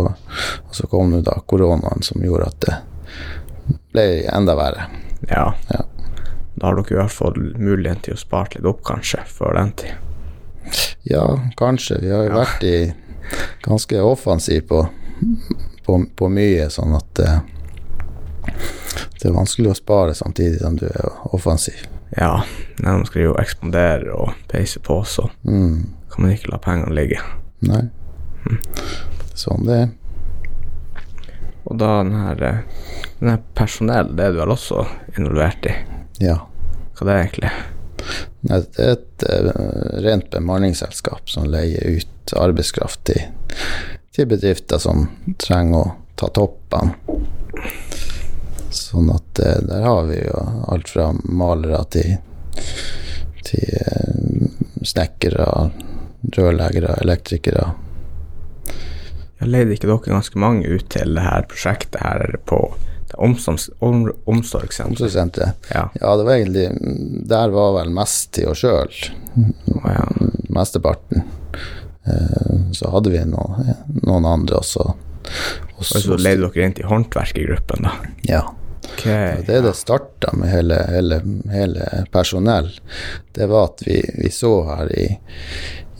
og 0.68 0.74
så 0.76 0.86
kom 0.86 1.10
det 1.12 1.24
da 1.28 1.34
koronaen 1.46 2.02
som 2.02 2.22
gjorde 2.24 2.46
at 2.46 2.60
det 2.60 2.76
ble 3.92 4.04
enda 4.32 4.54
verre. 4.56 4.86
Ja. 5.28 5.50
Ja. 5.68 5.82
Da 6.54 6.66
har 6.70 6.76
dere 6.80 6.94
i 6.94 6.98
hvert 7.00 7.12
fall 7.14 7.36
muligheten 7.56 8.02
til 8.08 8.14
å 8.16 8.20
spare 8.20 8.54
litt 8.56 8.66
opp, 8.68 8.82
kanskje, 8.84 9.20
før 9.28 9.54
den 9.58 9.72
tid. 9.72 9.94
Ja, 11.08 11.26
kanskje. 11.56 12.00
Vi 12.02 12.10
har 12.10 12.24
jo 12.24 12.30
Ja. 12.32 12.44
vært 12.44 12.62
i 12.64 12.92
ganske 13.62 14.00
offensiv 14.02 14.66
på, 14.68 14.82
på, 15.86 15.98
på 16.16 16.28
mye, 16.28 16.66
sånn 16.70 16.94
at 16.96 17.20
uh, 17.24 17.38
det 19.20 19.28
er 19.28 19.36
vanskelig 19.36 19.70
å 19.72 19.76
spare 19.78 20.14
samtidig 20.16 20.60
som 20.60 20.76
du 20.80 20.86
er 20.88 21.08
offensiv. 21.34 21.80
Ja, 22.16 22.42
når 22.80 22.96
man 23.02 23.06
skal 23.06 23.22
jo 23.22 23.34
ekspandere 23.38 24.12
og 24.16 24.32
peise 24.50 24.80
på, 24.80 25.02
så 25.04 25.28
Mm. 25.44 25.86
kan 26.10 26.24
man 26.24 26.32
ikke 26.34 26.50
la 26.50 26.58
pengene 26.58 26.94
ligge. 26.94 27.20
Nei. 27.66 27.82
Sånn 29.36 29.66
det 29.68 29.80
er. 29.84 29.88
Og 31.70 31.76
da 31.78 31.90
den 32.02 32.14
her, 32.16 32.42
eh, 32.42 32.60
den 33.18 33.28
her 33.34 33.42
personell, 33.54 34.16
det 34.16 34.24
er 34.24 34.32
du 34.32 34.40
vel 34.40 34.54
også 34.54 34.86
involvert 35.16 35.68
i? 35.68 35.74
Ja. 36.24 36.40
Hva 36.96 37.06
det 37.06 37.12
er 37.14 37.20
egentlig? 37.24 37.52
Nei, 38.48 38.60
Det 38.60 38.86
er 38.86 38.96
et 38.96 39.24
eh, 39.28 39.50
rent 40.06 40.30
bemanningsselskap 40.32 41.28
som 41.30 41.46
leier 41.52 42.00
ut 42.00 42.34
arbeidskraft 42.36 43.04
til, 43.04 43.28
til 44.16 44.30
bedrifter 44.30 44.80
som 44.80 45.08
trenger 45.38 45.78
å 45.78 45.94
ta 46.16 46.30
toppene. 46.32 46.96
Sånn 48.70 49.12
at 49.12 49.42
eh, 49.44 49.60
der 49.68 49.84
har 49.84 50.08
vi 50.08 50.22
jo 50.24 50.42
alt 50.72 50.88
fra 50.88 51.10
malere 51.22 51.84
til, 51.92 52.16
til 53.46 54.86
snekkere, 54.86 55.46
rørleggere, 56.36 56.96
elektrikere. 57.02 57.70
Jeg 59.40 59.48
leide 59.48 59.72
ikke 59.72 59.88
dere 59.88 60.12
ganske 60.12 60.38
mange 60.40 60.68
ut 60.68 60.86
til 60.92 61.14
det 61.16 61.22
her 61.24 61.46
prosjektet 61.48 62.00
her 62.04 62.34
på 62.48 62.58
omsorgs, 63.18 63.70
om, 63.82 64.04
omsorgssenteret? 64.28 64.92
Omsorgssenteret. 64.92 65.70
Ja. 65.72 65.86
Ja, 65.98 66.12
det 66.20 66.26
var 66.28 66.36
egentlig 66.36 66.66
Der 67.28 67.50
var 67.50 67.72
vel 67.80 67.90
mest 67.96 68.30
til 68.36 68.50
oss 68.52 68.62
sjøl, 68.62 68.92
Oh, 69.70 69.84
ja. 69.86 70.04
mesteparten. 70.50 71.22
Eh, 72.06 72.56
Så 72.74 72.90
hadde 72.90 73.10
vi 73.12 73.20
noen, 73.24 73.74
noen 74.02 74.24
andre 74.26 74.58
også. 74.60 74.88
Og 74.90 75.78
Og 75.78 75.84
så 75.86 76.16
leide 76.18 76.48
dere 76.50 76.64
inn 76.66 76.74
til 76.74 76.88
håndverkergruppen, 76.90 77.86
da. 77.86 77.92
Ja. 78.28 78.40
Okay, 78.90 79.42
Det 79.46 79.54
ja. 79.54 79.60
det 79.62 79.74
starta 79.78 80.32
med 80.36 80.50
hele, 80.50 80.76
hele, 80.90 81.20
hele 81.52 82.04
personell. 82.12 82.72
Det 83.32 83.46
var 83.48 83.70
at 83.70 83.82
vi, 83.86 84.00
vi 84.18 84.30
så 84.34 84.50
her 84.66 84.90
i, 84.98 85.06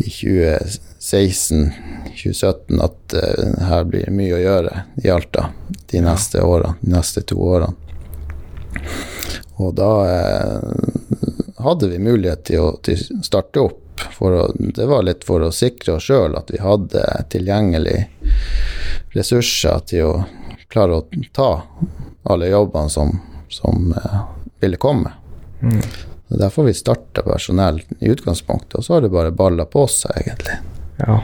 i 0.00 0.11
2016-2017 0.11 2.85
at 2.85 3.14
uh, 3.14 3.64
her 3.69 3.85
blir 3.85 4.04
det 4.07 4.12
mye 4.16 4.35
å 4.37 4.40
gjøre 4.40 4.83
i 5.04 5.11
Alta 5.12 5.45
de 5.90 6.00
neste 6.04 6.42
årene, 6.42 6.75
de 6.80 6.90
neste 6.95 7.21
to 7.28 7.37
årene. 7.42 7.75
Og 9.61 9.75
da 9.76 9.92
uh, 10.09 10.61
hadde 11.61 11.88
vi 11.92 11.99
mulighet 11.99 12.45
til 12.49 12.61
å 12.64 12.76
til 12.83 12.97
starte 13.25 13.61
opp. 13.61 13.76
Å, 14.21 14.52
det 14.57 14.87
var 14.88 15.02
litt 15.04 15.25
for 15.28 15.40
å 15.45 15.52
sikre 15.52 15.92
oss 15.99 16.04
sjøl 16.09 16.37
at 16.38 16.50
vi 16.52 16.59
hadde 16.64 17.25
tilgjengelig 17.33 18.09
ressurser 19.12 19.78
til 19.90 20.02
å 20.09 20.25
klare 20.71 20.92
å 20.97 21.04
ta 21.37 21.62
alle 22.30 22.47
jobbene 22.49 22.90
som, 22.92 23.21
som 23.52 23.92
uh, 23.92 24.21
ville 24.61 24.76
komme. 24.80 25.11
Mm. 25.61 25.80
Det 26.30 26.37
er 26.37 26.44
derfor 26.44 26.68
vi 26.68 26.75
starta 26.78 27.25
personell 27.26 27.80
i 27.99 28.08
utgangspunktet, 28.12 28.76
og 28.78 28.84
så 28.87 28.94
har 28.94 29.00
det 29.02 29.08
bare 29.10 29.32
balla 29.34 29.64
på 29.66 29.82
seg, 29.90 30.14
egentlig. 30.20 30.60
Ja. 31.02 31.16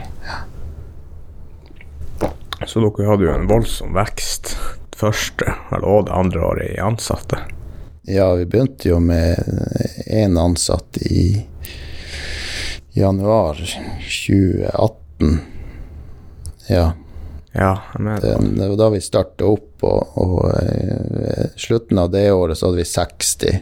Så 2.67 2.81
dere 2.83 3.05
hadde 3.07 3.23
jo 3.23 3.31
en 3.31 3.47
voldsom 3.47 3.95
vekst 3.95 4.51
det 4.91 4.99
første 4.99 5.53
eller 5.71 5.87
også 5.87 6.09
det 6.09 6.17
andre 6.17 6.41
året 6.49 6.73
i 6.73 6.81
ansatte. 6.83 7.39
Ja, 8.03 8.33
vi 8.35 8.49
begynte 8.51 8.91
jo 8.91 8.99
med 8.99 9.39
én 10.11 10.35
ansatt 10.41 10.99
i 11.07 11.45
januar 12.97 13.63
2018. 13.63 15.39
Ja, 16.67 16.91
Ja, 17.57 17.79
det 18.21 18.67
var 18.67 18.75
da 18.77 18.89
vi 18.93 18.99
starta 19.01 19.47
opp, 19.49 19.81
og, 19.81 20.17
og 20.19 20.43
eh, 20.51 21.47
slutten 21.57 21.97
av 21.97 22.11
det 22.13 22.27
året 22.29 22.59
så 22.59 22.67
hadde 22.67 22.83
vi 22.83 22.85
60 22.85 23.55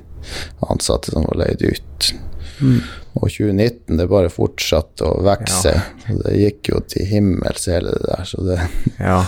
ansatte 0.69 1.11
som 1.11 1.23
var 1.27 1.37
leid 1.45 1.61
ut. 1.61 2.13
Mm. 2.61 2.79
Og 3.15 3.29
2019, 3.31 3.97
det 3.97 4.07
bare 4.11 4.29
fortsatte 4.31 5.03
å 5.07 5.21
vokse. 5.23 5.73
Og 6.11 6.21
det 6.25 6.35
gikk 6.39 6.69
jo 6.73 6.79
til 6.91 7.05
himmels, 7.09 7.67
hele 7.71 7.91
det 7.95 8.05
der. 8.09 8.23
Så 8.27 8.43
det, 8.47 8.59
Ja. 8.99 9.25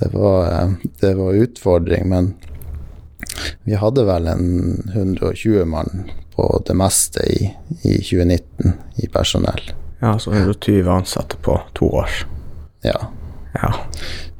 det, 0.00 0.10
var, 0.12 0.46
eh, 0.52 0.70
det 1.00 1.14
var 1.16 1.32
utfordring. 1.44 2.08
Men 2.08 2.34
vi 3.64 3.74
hadde 3.74 4.04
vel 4.08 4.26
en 4.28 4.46
120 4.94 5.64
mann 5.64 6.10
på 6.36 6.62
det 6.68 6.74
meste 6.76 7.24
i, 7.32 7.50
i 7.82 7.96
2019 8.04 8.72
i 9.02 9.08
personell. 9.08 9.72
ja, 10.00 10.18
så 10.18 10.32
120 10.32 10.88
ansatte 10.92 11.36
på 11.42 11.60
to 11.74 11.88
år. 12.02 12.10
Ja, 12.84 13.06
Ja. 13.62 13.72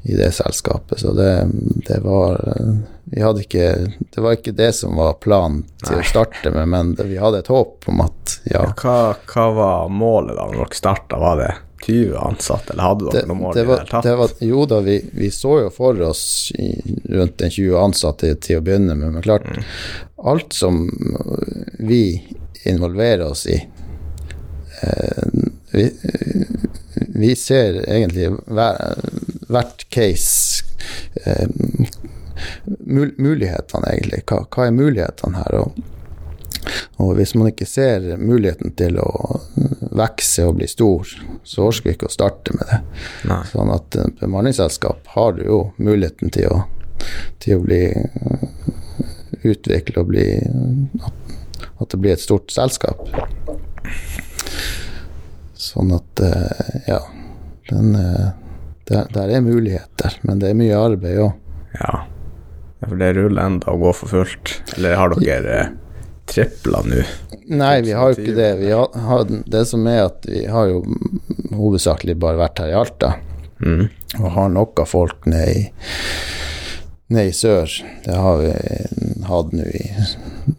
i 0.04 0.14
det 0.16 0.32
selskapet. 0.36 1.00
Så 1.00 1.12
det, 1.16 1.48
det 1.88 2.00
var 2.04 2.36
eh, 2.56 2.74
Vi 3.12 3.22
hadde 3.22 3.42
ikke 3.44 3.66
Det 4.14 4.22
var 4.24 4.34
ikke 4.34 4.52
det 4.58 4.72
som 4.74 4.96
var 4.98 5.12
planen 5.22 5.60
til 5.84 5.94
Nei. 5.94 6.02
å 6.02 6.08
starte 6.08 6.50
med, 6.50 6.66
men 6.72 6.94
det, 6.98 7.06
vi 7.06 7.20
hadde 7.22 7.38
et 7.44 7.50
håp 7.52 7.86
om 7.92 8.00
at 8.02 8.38
ja, 8.50 8.64
Hva, 8.80 8.96
hva 9.30 9.44
var 9.54 9.92
målet 9.94 10.34
da 10.38 10.48
når 10.50 10.58
dere 10.64 10.78
starta? 10.80 11.20
Var 11.22 11.36
det 11.42 11.52
20 11.86 12.16
ansatte, 12.18 12.72
eller 12.72 12.82
hadde 12.88 13.10
dere 13.12 13.28
noe 13.30 13.38
mål 13.38 13.52
det 13.54 13.60
i 13.60 13.62
det 13.62 13.68
var, 13.68 13.78
hele 13.84 13.90
tatt? 13.92 14.06
det 14.08 14.14
var, 14.18 14.30
jo 14.48 14.64
da, 14.66 14.80
vi, 14.82 14.96
vi 15.20 15.28
så 15.30 15.52
jo 15.60 15.70
for 15.70 16.00
oss 16.02 16.22
i, 16.58 16.70
rundt 17.12 17.42
en 17.46 17.52
20 17.52 17.76
ansatte 17.78 18.32
til 18.42 18.58
å 18.58 18.64
begynne 18.66 18.96
med, 18.98 19.12
men 19.18 19.22
klart, 19.26 19.46
Mm. 19.46 19.62
alt 20.32 20.56
som 20.56 20.80
vi 21.78 22.00
involverer 22.66 23.26
oss 23.28 23.44
i 23.46 23.58
eh, 24.82 25.28
vi, 25.70 25.84
vi 27.20 27.34
ser 27.36 27.78
egentlig 27.84 28.32
hver, 28.46 28.80
hvert 29.52 29.84
case 29.92 30.64
eh, 31.22 31.46
mul, 32.84 33.12
Mulighetene, 33.18 33.92
egentlig. 33.92 34.22
Hva, 34.28 34.42
hva 34.50 34.66
er 34.66 34.76
mulighetene 34.76 35.42
her? 35.44 35.60
Og, 35.60 35.92
og 37.02 37.12
hvis 37.18 37.34
man 37.38 37.50
ikke 37.52 37.68
ser 37.68 38.16
muligheten 38.20 38.74
til 38.78 38.98
å 39.02 39.10
vokse 39.96 40.44
og 40.46 40.58
bli 40.58 40.68
stor, 40.68 41.08
så 41.46 41.68
orker 41.68 41.90
vi 41.90 41.96
ikke 41.96 42.10
å 42.10 42.14
starte 42.14 42.56
med 42.56 42.68
det. 42.70 42.80
Nei. 43.30 43.42
Sånn 43.52 43.72
at 43.74 43.98
et 44.00 44.20
bemanningsselskap 44.20 45.12
har 45.14 45.36
du 45.38 45.44
jo 45.46 45.60
muligheten 45.76 46.32
til 46.34 46.52
å, 46.52 46.62
til 47.42 47.58
å 47.58 47.64
bli 47.64 47.82
utvikle 49.46 50.02
og 50.02 50.10
bli 50.10 50.26
at, 51.76 51.90
det 51.90 52.00
blir 52.00 52.16
et 52.16 52.24
stort 52.24 52.52
selskap. 52.52 53.04
Sånn 55.56 55.92
at 55.96 56.24
eh, 56.24 56.82
ja, 56.88 57.00
den, 57.70 57.94
eh, 58.00 58.28
der, 58.88 59.08
der 59.14 59.32
er 59.38 59.44
muligheter, 59.44 60.18
men 60.26 60.42
det 60.42 60.50
er 60.50 60.58
mye 60.58 60.78
arbeid 60.78 61.22
òg. 61.24 61.32
Ja. 61.76 62.04
Ja. 62.80 62.88
For 62.88 63.00
det 63.00 63.12
ruller 63.16 63.42
enda 63.42 63.72
og 63.72 63.84
går 63.86 63.98
for 64.00 64.12
fullt. 64.12 64.54
Eller 64.76 64.98
har 65.00 65.14
dere 65.16 65.58
eh, 65.60 65.74
tripla 66.28 66.82
nå? 66.84 67.04
Nei, 67.46 67.80
vi 67.86 67.94
har 67.96 68.12
jo 68.12 68.18
ikke 68.20 68.36
det. 68.36 68.50
Vi 68.60 68.72
har, 68.74 68.90
har, 69.06 69.24
det 69.28 69.64
som 69.70 69.86
er 69.90 70.06
at 70.08 70.26
vi 70.28 70.44
har 70.50 70.70
jo 70.72 70.82
hovedsakelig 71.54 72.18
bare 72.20 72.40
vært 72.40 72.62
her 72.62 72.74
i 72.74 72.78
Alta. 72.80 73.14
Mm. 73.56 73.86
og 74.18 74.26
har 74.34 74.50
nok 74.52 74.80
av 74.82 74.90
folk 74.90 75.24
nede 75.24 75.52
i, 75.56 75.60
ned 77.08 77.30
i 77.30 77.32
sør. 77.32 77.72
Det 78.04 78.16
har 78.20 78.42
vi 78.42 78.50
hatt 79.24 79.54
nå 79.56 79.64
i 79.64 79.86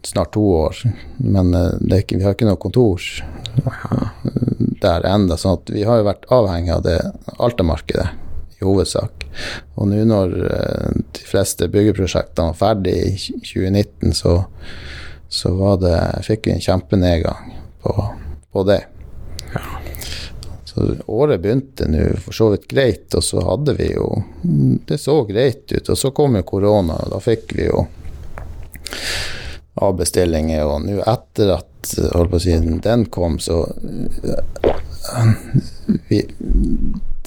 snart 0.02 0.32
to 0.34 0.42
år. 0.64 0.82
Men 1.18 1.54
eh, 1.54 1.76
det 1.80 2.04
ikke, 2.04 2.18
vi 2.18 2.26
har 2.26 2.36
ikke 2.36 2.48
noe 2.48 2.60
kontor 2.60 3.02
der 4.82 5.06
ennå. 5.06 5.36
sånn 5.36 5.58
at 5.58 5.70
vi 5.74 5.86
har 5.86 6.00
jo 6.00 6.08
vært 6.08 6.28
avhengig 6.34 6.74
av 6.74 6.84
det 6.86 6.98
Alta-markedet 7.38 8.08
i 8.58 8.66
hovedsak. 8.66 9.17
Og 9.78 9.88
nå 9.90 10.02
når 10.08 10.36
eh, 10.50 11.00
de 11.18 11.26
fleste 11.26 11.68
byggeprosjektene 11.72 12.52
var 12.52 12.58
ferdig 12.58 12.96
i 12.98 13.12
2019, 13.18 14.14
så, 14.16 14.36
så 15.28 15.54
var 15.58 15.80
det, 15.82 15.98
fikk 16.26 16.48
vi 16.48 16.56
en 16.56 16.64
kjempenedgang 16.64 17.52
på, 17.82 17.94
på 18.52 18.64
det. 18.68 18.82
Så 20.68 20.84
året 21.06 21.40
begynte 21.42 21.88
nå 21.90 22.10
for 22.22 22.36
så 22.36 22.50
vidt 22.52 22.68
greit, 22.70 23.14
og 23.14 23.24
så 23.24 23.42
hadde 23.42 23.74
vi 23.78 23.92
jo 23.94 24.10
Det 24.86 24.98
så 25.00 25.22
greit 25.26 25.72
ut, 25.72 25.88
og 25.88 25.98
så 25.98 26.12
kom 26.14 26.36
jo 26.38 26.44
korona, 26.46 26.98
og 27.04 27.14
da 27.14 27.22
fikk 27.22 27.54
vi 27.56 27.66
jo 27.70 27.86
avbestillinger, 29.78 30.64
og 30.66 30.86
nå 30.86 31.00
etter 31.06 31.54
at 31.54 31.92
holdt 32.12 32.32
på 32.32 32.38
å 32.38 32.42
si, 32.42 32.56
den 32.84 33.06
kom, 33.14 33.38
så 33.42 33.62
eh, 34.26 35.32
vi, 36.08 36.22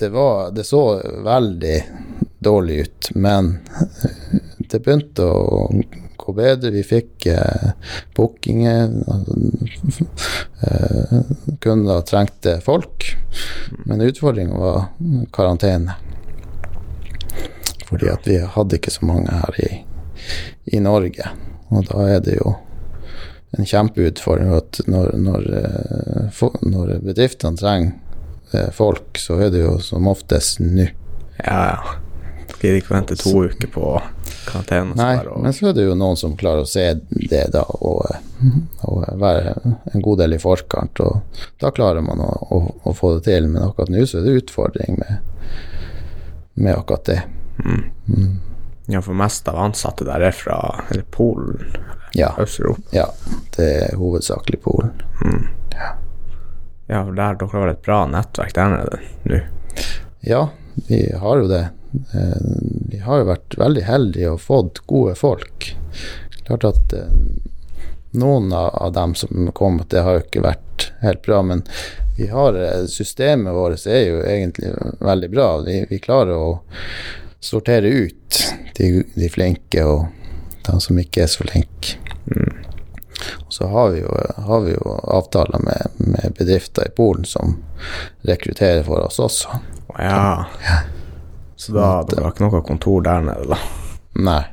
det, 0.01 0.09
var, 0.09 0.51
det 0.51 0.63
så 0.63 1.01
veldig 1.23 1.83
dårlig 2.39 2.79
ut, 2.79 3.09
men 3.15 3.59
det 4.57 4.79
begynte 4.81 5.27
å 5.29 5.69
gå 6.17 6.33
bedre. 6.33 6.71
Vi 6.73 6.81
fikk 6.83 7.27
eh, 7.29 7.67
bookinger. 8.17 8.89
Eh, 10.61 11.21
kunder 11.61 12.01
trengte 12.01 12.59
folk, 12.61 13.05
men 13.85 14.01
utfordringen 14.01 14.57
var 14.57 14.89
karantene. 15.33 15.95
Fordi 17.85 18.09
at 18.09 18.27
vi 18.29 18.41
hadde 18.41 18.77
ikke 18.77 18.93
så 18.93 19.05
mange 19.05 19.37
her 19.37 19.57
i, 19.61 19.71
i 20.77 20.81
Norge. 20.81 21.29
Og 21.69 21.89
da 21.89 22.05
er 22.09 22.21
det 22.25 22.37
jo 22.41 22.55
en 23.57 23.67
kjempeutfordring 23.67 24.53
at 24.57 24.81
når, 24.89 25.17
når, 25.29 25.49
eh, 25.61 26.47
når 26.61 26.95
bedriftene 27.05 27.61
trenger 27.61 27.99
folk, 28.75 29.17
så 29.19 29.39
er 29.41 29.51
det 29.53 29.63
jo 29.63 29.75
som 29.83 30.07
oftest 30.11 30.61
nå. 30.63 30.87
Ja, 31.41 31.59
ja. 31.73 31.97
Gidder 32.61 32.77
ikke 32.77 32.93
vente 32.93 33.15
to 33.17 33.31
uker 33.49 33.69
på 33.73 33.85
karantene. 34.45 34.93
Nei, 34.99 35.15
og... 35.25 35.39
men 35.41 35.53
så 35.55 35.71
er 35.71 35.77
det 35.77 35.87
jo 35.87 35.95
noen 35.97 36.19
som 36.19 36.35
klarer 36.37 36.61
å 36.61 36.69
se 36.69 36.83
det 37.09 37.47
da, 37.55 37.63
og, 37.81 38.05
og 38.85 39.05
være 39.21 39.55
en 39.65 40.03
god 40.05 40.21
del 40.21 40.37
i 40.37 40.41
forkant. 40.41 41.01
Og 41.01 41.41
da 41.63 41.71
klarer 41.73 42.05
man 42.05 42.21
å, 42.21 42.29
å, 42.53 42.61
å 42.85 42.93
få 42.93 43.15
det 43.15 43.25
til, 43.31 43.49
men 43.49 43.63
akkurat 43.65 43.89
nå 43.89 44.05
så 44.05 44.19
er 44.19 44.27
det 44.27 44.37
utfordring 44.43 44.99
med, 45.01 45.57
med 46.61 46.75
akkurat 46.75 47.09
det. 47.09 47.19
Mm. 47.65 47.81
Mm. 48.11 48.37
Ja, 48.93 49.01
for 49.01 49.17
mest 49.17 49.49
av 49.49 49.57
ansatte 49.61 50.05
der 50.05 50.29
er 50.29 50.35
fra 50.35 50.59
eller 50.91 51.07
Polen? 51.15 51.65
Ja. 52.17 52.33
Østeuropa? 52.41 52.83
Ja, 52.93 53.07
det 53.55 53.71
er 53.87 53.97
hovedsakelig 53.97 54.61
Polen. 54.67 54.93
Mm. 55.23 55.47
Ja. 55.77 55.95
Ja, 56.91 57.05
for 57.05 57.15
der 57.15 57.37
dere 57.39 57.51
har 57.55 57.69
et 57.71 57.85
bra 57.85 58.01
nettverk 58.11 58.55
der 58.57 58.73
nede 58.73 58.97
nå? 59.31 59.37
Ja, 60.27 60.41
vi 60.87 61.05
har 61.21 61.37
jo 61.39 61.47
det. 61.47 61.63
Eh, 62.13 62.41
vi 62.91 62.99
har 63.05 63.21
jo 63.21 63.29
vært 63.29 63.55
veldig 63.57 63.83
heldige 63.87 64.33
og 64.33 64.43
fått 64.43 64.81
gode 64.91 65.15
folk. 65.15 65.71
Klart 66.47 66.67
at 66.67 66.95
eh, 66.97 67.13
noen 68.11 68.51
av 68.53 68.91
dem 68.93 69.15
som 69.15 69.47
kom, 69.55 69.79
det 69.87 70.03
har 70.03 70.19
jo 70.19 70.25
ikke 70.25 70.43
vært 70.43 70.89
helt 71.01 71.23
bra, 71.25 71.39
men 71.41 71.63
vi 72.17 72.27
har 72.27 72.59
eh, 72.59 72.83
systemet 72.91 73.55
vårt 73.55 73.87
er 73.87 74.03
jo 74.09 74.19
egentlig 74.27 74.73
veldig 74.99 75.29
bra. 75.31 75.47
Vi, 75.65 75.79
vi 75.89 76.01
klarer 76.03 76.35
å 76.35 76.59
sortere 77.39 77.87
ut 77.87 78.41
de, 78.77 79.05
de, 79.15 79.29
flinke 79.31 79.87
og 79.87 80.11
de 80.67 80.75
som 80.83 80.99
ikke 80.99 81.23
er 81.23 81.31
så 81.31 81.47
flinke. 81.47 81.97
Mm. 82.27 82.70
Så 83.51 83.67
har 83.67 83.89
vi 83.91 83.99
jo, 83.99 84.11
har 84.47 84.61
vi 84.63 84.71
jo 84.71 84.93
avtaler 85.03 85.59
med, 85.59 85.97
med, 85.97 86.33
bedrifter 86.37 86.87
i 86.87 86.93
Polen 86.95 87.25
som 87.27 87.57
rekrutterer 88.23 88.83
for 88.87 89.03
oss 89.03 89.19
også. 89.19 89.59
Ja. 89.97 90.45
ja. 90.63 90.77
Så 91.59 91.75
da 91.75 91.89
det 92.07 92.21
var 92.23 92.31
ikke 92.31 92.47
noe 92.47 92.61
kontor 92.63 93.03
der 93.03 93.25
nede, 93.27 93.51
da? 93.51 93.57
Nei, 94.23 94.43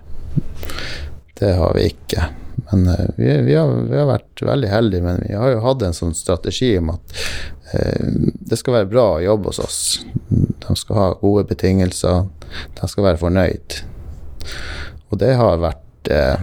det 1.39 1.55
har 1.61 1.79
vi 1.79 1.87
ikke. 1.93 2.27
Men 2.71 2.89
uh, 2.89 3.07
vi, 3.17 3.31
vi, 3.47 3.55
har, 3.55 3.71
vi, 3.71 3.97
har, 3.97 4.11
vært 4.11 4.43
veldig 4.51 4.73
heldige, 4.73 5.07
men 5.07 5.23
vi 5.29 5.39
har 5.39 5.55
jo 5.55 5.63
hatt 5.63 5.87
en 5.87 5.97
sånn 5.97 6.19
strategi 6.19 6.75
om 6.83 6.91
at 6.97 7.17
uh, 7.71 8.11
det 8.51 8.59
skal 8.59 8.81
være 8.81 8.91
bra 8.91 9.07
å 9.15 9.25
jobbe 9.25 9.53
hos 9.53 9.63
oss. 9.63 9.81
De 10.29 10.77
skal 10.77 10.99
ha 10.99 11.09
gode 11.23 11.47
betingelser, 11.55 12.27
de 12.81 12.91
skal 12.91 13.13
være 13.13 13.23
fornøyd. 13.23 13.79
Og 15.09 15.23
det 15.23 15.37
har 15.39 15.63
vært 15.63 16.11
uh, 16.11 16.43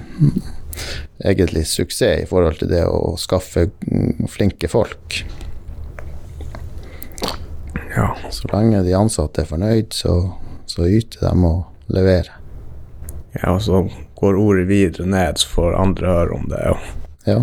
egentlig 1.23 1.65
suksess 1.69 2.23
i 2.23 2.29
forhold 2.29 2.59
til 2.61 2.71
det 2.71 2.83
å 2.87 3.15
skaffe 3.19 3.69
flinke 4.31 4.69
folk. 4.71 5.21
Ja. 7.95 8.09
Så 8.31 8.49
lenge 8.51 8.83
de 8.83 8.95
ansatte 8.97 9.45
er 9.45 9.47
fornøyd, 9.47 9.93
så 9.95 10.17
så 10.75 10.87
yter 10.87 11.29
de 11.29 11.45
og 11.45 11.91
leverer. 11.93 12.31
Ja, 13.35 13.53
og 13.53 13.61
så 13.63 13.85
går 14.19 14.39
ordet 14.39 14.67
videre 14.67 15.07
ned, 15.07 15.39
så 15.39 15.51
får 15.53 15.77
andre 15.79 16.11
høre 16.11 16.39
om 16.39 16.49
det. 16.51 16.61
Ja. 17.27 17.39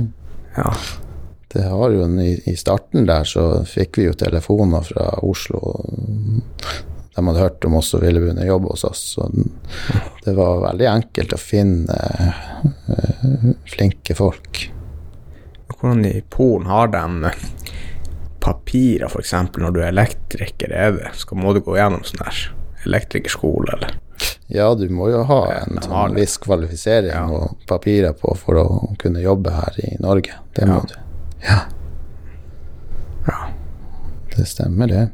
ja. 0.57 0.73
Det 1.53 1.67
har 1.69 1.93
jo 1.93 2.07
i, 2.21 2.33
I 2.49 2.57
starten 2.57 3.07
der 3.09 3.29
så 3.29 3.47
fikk 3.69 4.01
vi 4.01 4.09
jo 4.09 4.17
telefoner 4.17 4.85
fra 4.89 5.11
Oslo. 5.25 5.61
De 7.13 7.27
hadde 7.27 7.43
hørt 7.43 7.65
om 7.69 7.77
oss 7.77 7.93
og 7.97 8.05
ville 8.05 8.23
begynne 8.23 8.47
å 8.47 8.53
jobbe 8.55 8.73
hos 8.73 8.87
oss. 8.89 9.03
Så 9.17 9.29
det 10.25 10.37
var 10.39 10.63
veldig 10.65 10.89
enkelt 10.89 11.35
å 11.37 11.41
finne 11.41 11.99
uh, 11.99 13.51
flinke 13.69 14.17
folk. 14.17 14.65
Hvordan 15.73 16.07
i 16.09 16.23
Polen 16.33 16.71
har 16.71 16.89
de 16.95 17.35
papirer, 18.43 19.07
f.eks. 19.11 19.35
når 19.61 19.77
du 19.77 19.83
er 19.83 19.91
elektriker? 19.93 20.73
Er 20.73 20.97
det? 20.97 21.13
Skal, 21.21 21.41
må 21.43 21.53
du 21.55 21.61
gå 21.65 21.77
gjennom 21.77 22.05
sånn 22.07 22.25
her? 22.25 22.43
elektrikerskole, 22.87 23.73
eller? 23.73 23.99
Ja, 24.47 24.75
du 24.75 24.89
må 24.89 25.09
jo 25.11 25.23
ha 25.27 25.41
en 25.55 25.79
sånn 25.83 26.15
viss 26.17 26.37
kvalifisering 26.43 27.15
ja. 27.15 27.25
og 27.31 27.63
papirer 27.69 28.13
på 28.19 28.35
for 28.39 28.59
å 28.61 28.67
kunne 29.01 29.23
jobbe 29.23 29.55
her 29.55 29.79
i 29.81 29.95
Norge. 30.03 30.37
Det 30.57 30.69
må 30.69 30.81
ja. 30.83 30.89
du. 30.91 30.95
Ja. 31.47 31.59
ja. 33.31 33.39
Det 34.37 34.47
stemmer, 34.51 34.93
det. 34.93 35.07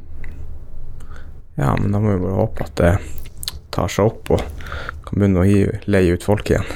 Ja, 1.59 1.75
men 1.75 1.91
da 1.91 1.99
må 1.99 2.13
vi 2.13 2.23
bare 2.23 2.37
håpe 2.39 2.65
at 2.65 2.75
det 2.79 2.93
tar 3.75 3.91
seg 3.91 4.09
opp 4.09 4.31
og 4.33 4.43
kan 5.05 5.19
begynne 5.19 5.43
å 5.43 5.89
leie 5.91 6.15
ut 6.15 6.23
folk 6.25 6.51
igjen. 6.53 6.67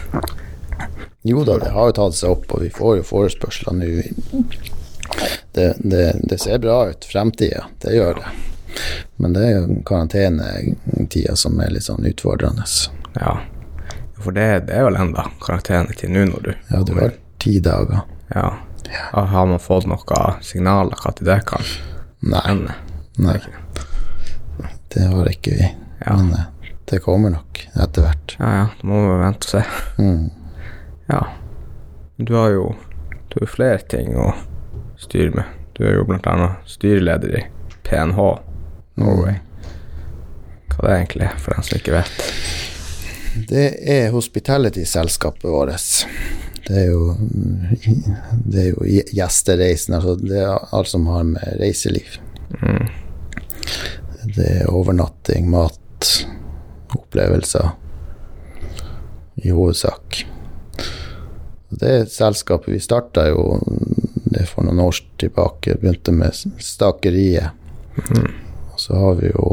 Jo 1.23 1.45
da, 1.47 1.55
det 1.61 1.71
har 1.71 1.87
jo 1.87 1.95
tatt 1.95 2.17
seg 2.17 2.33
opp, 2.35 2.49
og 2.51 2.65
vi 2.65 2.71
får 2.73 2.97
jo 2.99 3.05
forespørsler 3.07 3.77
nå. 3.79 3.91
Det, 5.53 5.69
det, 5.79 6.03
det, 6.23 6.37
ser 6.41 6.59
bra 6.59 6.81
ut, 6.89 7.05
fremtida. 7.05 7.63
Det 7.79 7.95
gjør 7.95 8.19
det. 8.19 8.33
Men 9.21 9.35
det 9.37 9.45
er 9.47 9.55
jo 9.55 9.79
karantenetida 9.87 11.37
som 11.39 11.59
er 11.63 11.71
litt 11.71 11.87
sånn 11.87 12.03
utfordrende. 12.09 12.65
Ja, 13.15 13.37
for 14.19 14.35
det, 14.35 14.47
det 14.67 14.75
er 14.79 14.87
vel 14.87 14.99
enda 14.99 15.29
karantenetid 15.43 16.11
nå 16.11 16.27
når 16.31 16.47
du 16.47 16.51
Ja, 16.71 16.83
det 16.83 16.97
var 16.97 17.15
ti 17.43 17.59
dager. 17.63 18.03
Ja. 18.33 18.47
ja. 18.89 19.25
Har 19.31 19.47
man 19.47 19.63
fått 19.63 19.87
noen 19.87 20.43
signaler 20.43 20.99
når 21.05 21.23
det 21.23 21.39
kan 21.47 21.71
Nei. 22.23 22.55
Nei. 23.19 23.39
Det 24.93 25.09
har 25.09 25.29
ikke 25.31 25.57
vi. 25.57 25.67
Ja. 26.05 26.17
Men 26.17 26.33
eh, 26.37 26.73
det 26.91 27.01
kommer 27.03 27.33
nok 27.33 27.63
etter 27.73 28.05
hvert. 28.05 28.35
Ja, 28.39 28.53
ja. 28.59 28.65
Da 28.79 28.89
må 28.89 29.01
vi 29.05 29.19
vente 29.23 29.47
og 29.47 29.53
se. 29.53 29.63
Mm. 29.97 30.25
Ja. 31.09 31.21
Du 32.17 32.35
har 32.37 32.49
jo 32.53 32.65
du 33.33 33.39
har 33.41 33.49
flere 33.49 33.79
ting 33.89 34.13
å 34.13 34.29
styre 35.01 35.31
med. 35.33 35.61
Du 35.73 35.87
er 35.87 35.95
jo 35.97 36.05
blant 36.05 36.27
annet 36.29 36.67
styreleder 36.69 37.39
i 37.39 37.45
PNH. 37.87 38.19
Norway. 39.01 39.39
Hva 40.69 40.85
det 40.85 40.97
egentlig 40.99 41.25
er, 41.25 41.39
for 41.41 41.55
den 41.55 41.65
som 41.65 41.79
ikke 41.79 41.95
vet? 41.95 42.27
Det 43.49 43.65
er 43.89 44.13
hospitality-selskapet 44.13 45.49
vårt. 45.49 46.03
Det 46.67 46.77
er 46.77 46.91
jo, 46.91 47.15
det 48.45 48.61
er 48.61 48.69
jo 48.69 48.85
gjestereisen, 49.17 49.97
altså 49.97 50.13
det 50.21 50.43
er 50.43 50.69
alt 50.77 50.91
som 50.91 51.09
har 51.09 51.25
med 51.25 51.57
reiseliv. 51.57 52.19
Mm. 52.61 52.85
Det 54.23 54.45
er 54.61 54.69
overnatting, 54.71 55.49
mat, 55.51 56.25
opplevelser 56.95 57.69
i 59.35 59.49
hovedsak. 59.49 60.25
Det 61.69 62.11
selskapet 62.11 62.73
vi 62.73 62.79
starta 62.79 63.27
jo 63.27 63.59
det 64.25 64.45
for 64.47 64.63
noen 64.63 64.79
år 64.79 65.01
tilbake. 65.19 65.75
Begynte 65.81 66.13
med 66.15 66.35
stakeriet. 66.59 67.51
Mm. 68.09 68.29
Og 68.73 68.79
så 68.79 68.95
har 68.95 69.15
vi 69.19 69.31
jo 69.33 69.49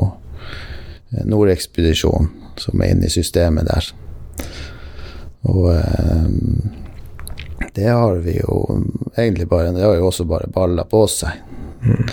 Nordekspedisjonen, 1.11 2.29
som 2.57 2.83
er 2.83 2.93
inne 2.95 3.09
i 3.09 3.13
systemet 3.13 3.67
der. 3.67 3.89
Og 5.51 5.73
eh, 5.75 6.29
det 7.75 7.89
har 7.89 8.21
vi 8.23 8.37
jo 8.39 8.61
egentlig 9.17 9.49
bare 9.49 9.73
Det 9.73 9.83
har 9.83 9.97
jo 9.97 10.07
også 10.07 10.25
bare 10.25 10.51
balla 10.53 10.85
på 10.85 11.07
seg. 11.11 11.41
Mm. 11.83 12.05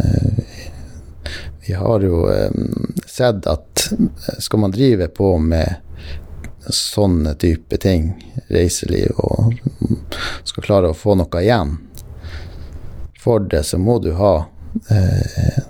Eh, 0.00 0.57
vi 1.68 1.74
har 1.74 2.00
jo 2.00 2.30
eh, 2.30 2.50
sett 3.06 3.46
at 3.46 3.92
eh, 3.92 4.38
skal 4.38 4.60
man 4.60 4.70
drive 4.70 5.08
på 5.08 5.34
med 5.38 5.74
sånne 6.68 7.34
type 7.34 7.76
ting, 7.76 8.10
reiseliv, 8.48 9.12
og 9.16 9.54
skal 10.44 10.64
klare 10.64 10.90
å 10.92 10.96
få 10.96 11.14
noe 11.20 11.42
igjen 11.42 11.76
for 13.20 13.44
det, 13.44 13.62
så 13.68 13.78
må 13.78 13.98
du 14.00 14.14
ha 14.16 14.32
eh, 14.90 15.62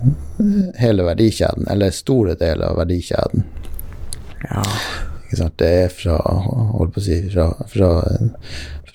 hele 0.79 1.03
verdikjeden, 1.03 1.67
eller 1.67 1.91
store 1.91 2.35
deler 2.39 2.71
av 2.71 2.79
verdikjeden. 2.79 3.43
Ja. 4.47 4.63
Det 5.35 5.67
er 5.67 5.91
fra, 5.91 6.15
holdt 6.79 6.95
på 6.95 7.03
å 7.03 7.05
si, 7.05 7.19
fra, 7.29 7.49
fra, 7.67 7.89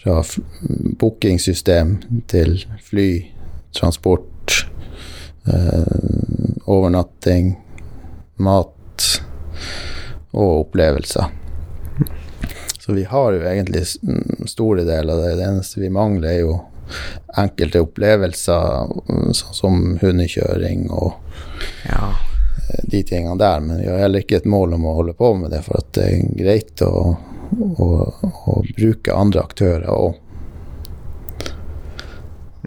fra 0.01 0.23
bookingsystem 1.05 1.99
til 2.33 2.57
fly, 2.88 3.09
transport, 3.77 4.25
overnatting, 6.64 7.54
mat 8.37 9.20
og 10.35 10.61
opplevelser. 10.64 11.24
Så 12.78 12.92
vi 12.92 13.04
har 13.09 13.33
jo 13.33 13.40
egentlig 13.48 13.85
mm, 14.02 14.46
store 14.50 14.85
deler 14.85 15.14
av 15.14 15.20
det. 15.22 15.35
Det 15.38 15.44
eneste 15.46 15.80
vi 15.80 15.90
mangler, 15.92 16.28
er 16.28 16.40
jo 16.42 16.57
enkelte 17.40 17.80
opplevelser, 17.80 18.90
sånn 19.33 19.54
som 19.57 19.78
hundekjøring 20.02 20.90
og 20.92 21.14
Ja. 21.88 22.11
eh, 22.68 22.83
de 22.92 23.00
tingene 23.02 23.38
der. 23.40 23.61
Men 23.61 23.80
vi 23.80 23.88
har 23.88 24.02
heller 24.04 24.20
ikke 24.20 24.37
et 24.42 24.44
mål 24.50 24.74
om 24.76 24.85
å 24.85 24.94
holde 24.98 25.14
på 25.16 25.33
med 25.38 25.50
det, 25.54 25.62
for 25.64 25.78
at 25.80 25.92
det 25.96 26.04
er 26.11 26.35
greit 26.42 26.83
å, 26.85 27.16
å, 27.78 27.88
å 28.52 28.59
bruke 28.76 29.16
andre 29.16 29.40
aktører 29.46 29.88
òg. 29.88 30.20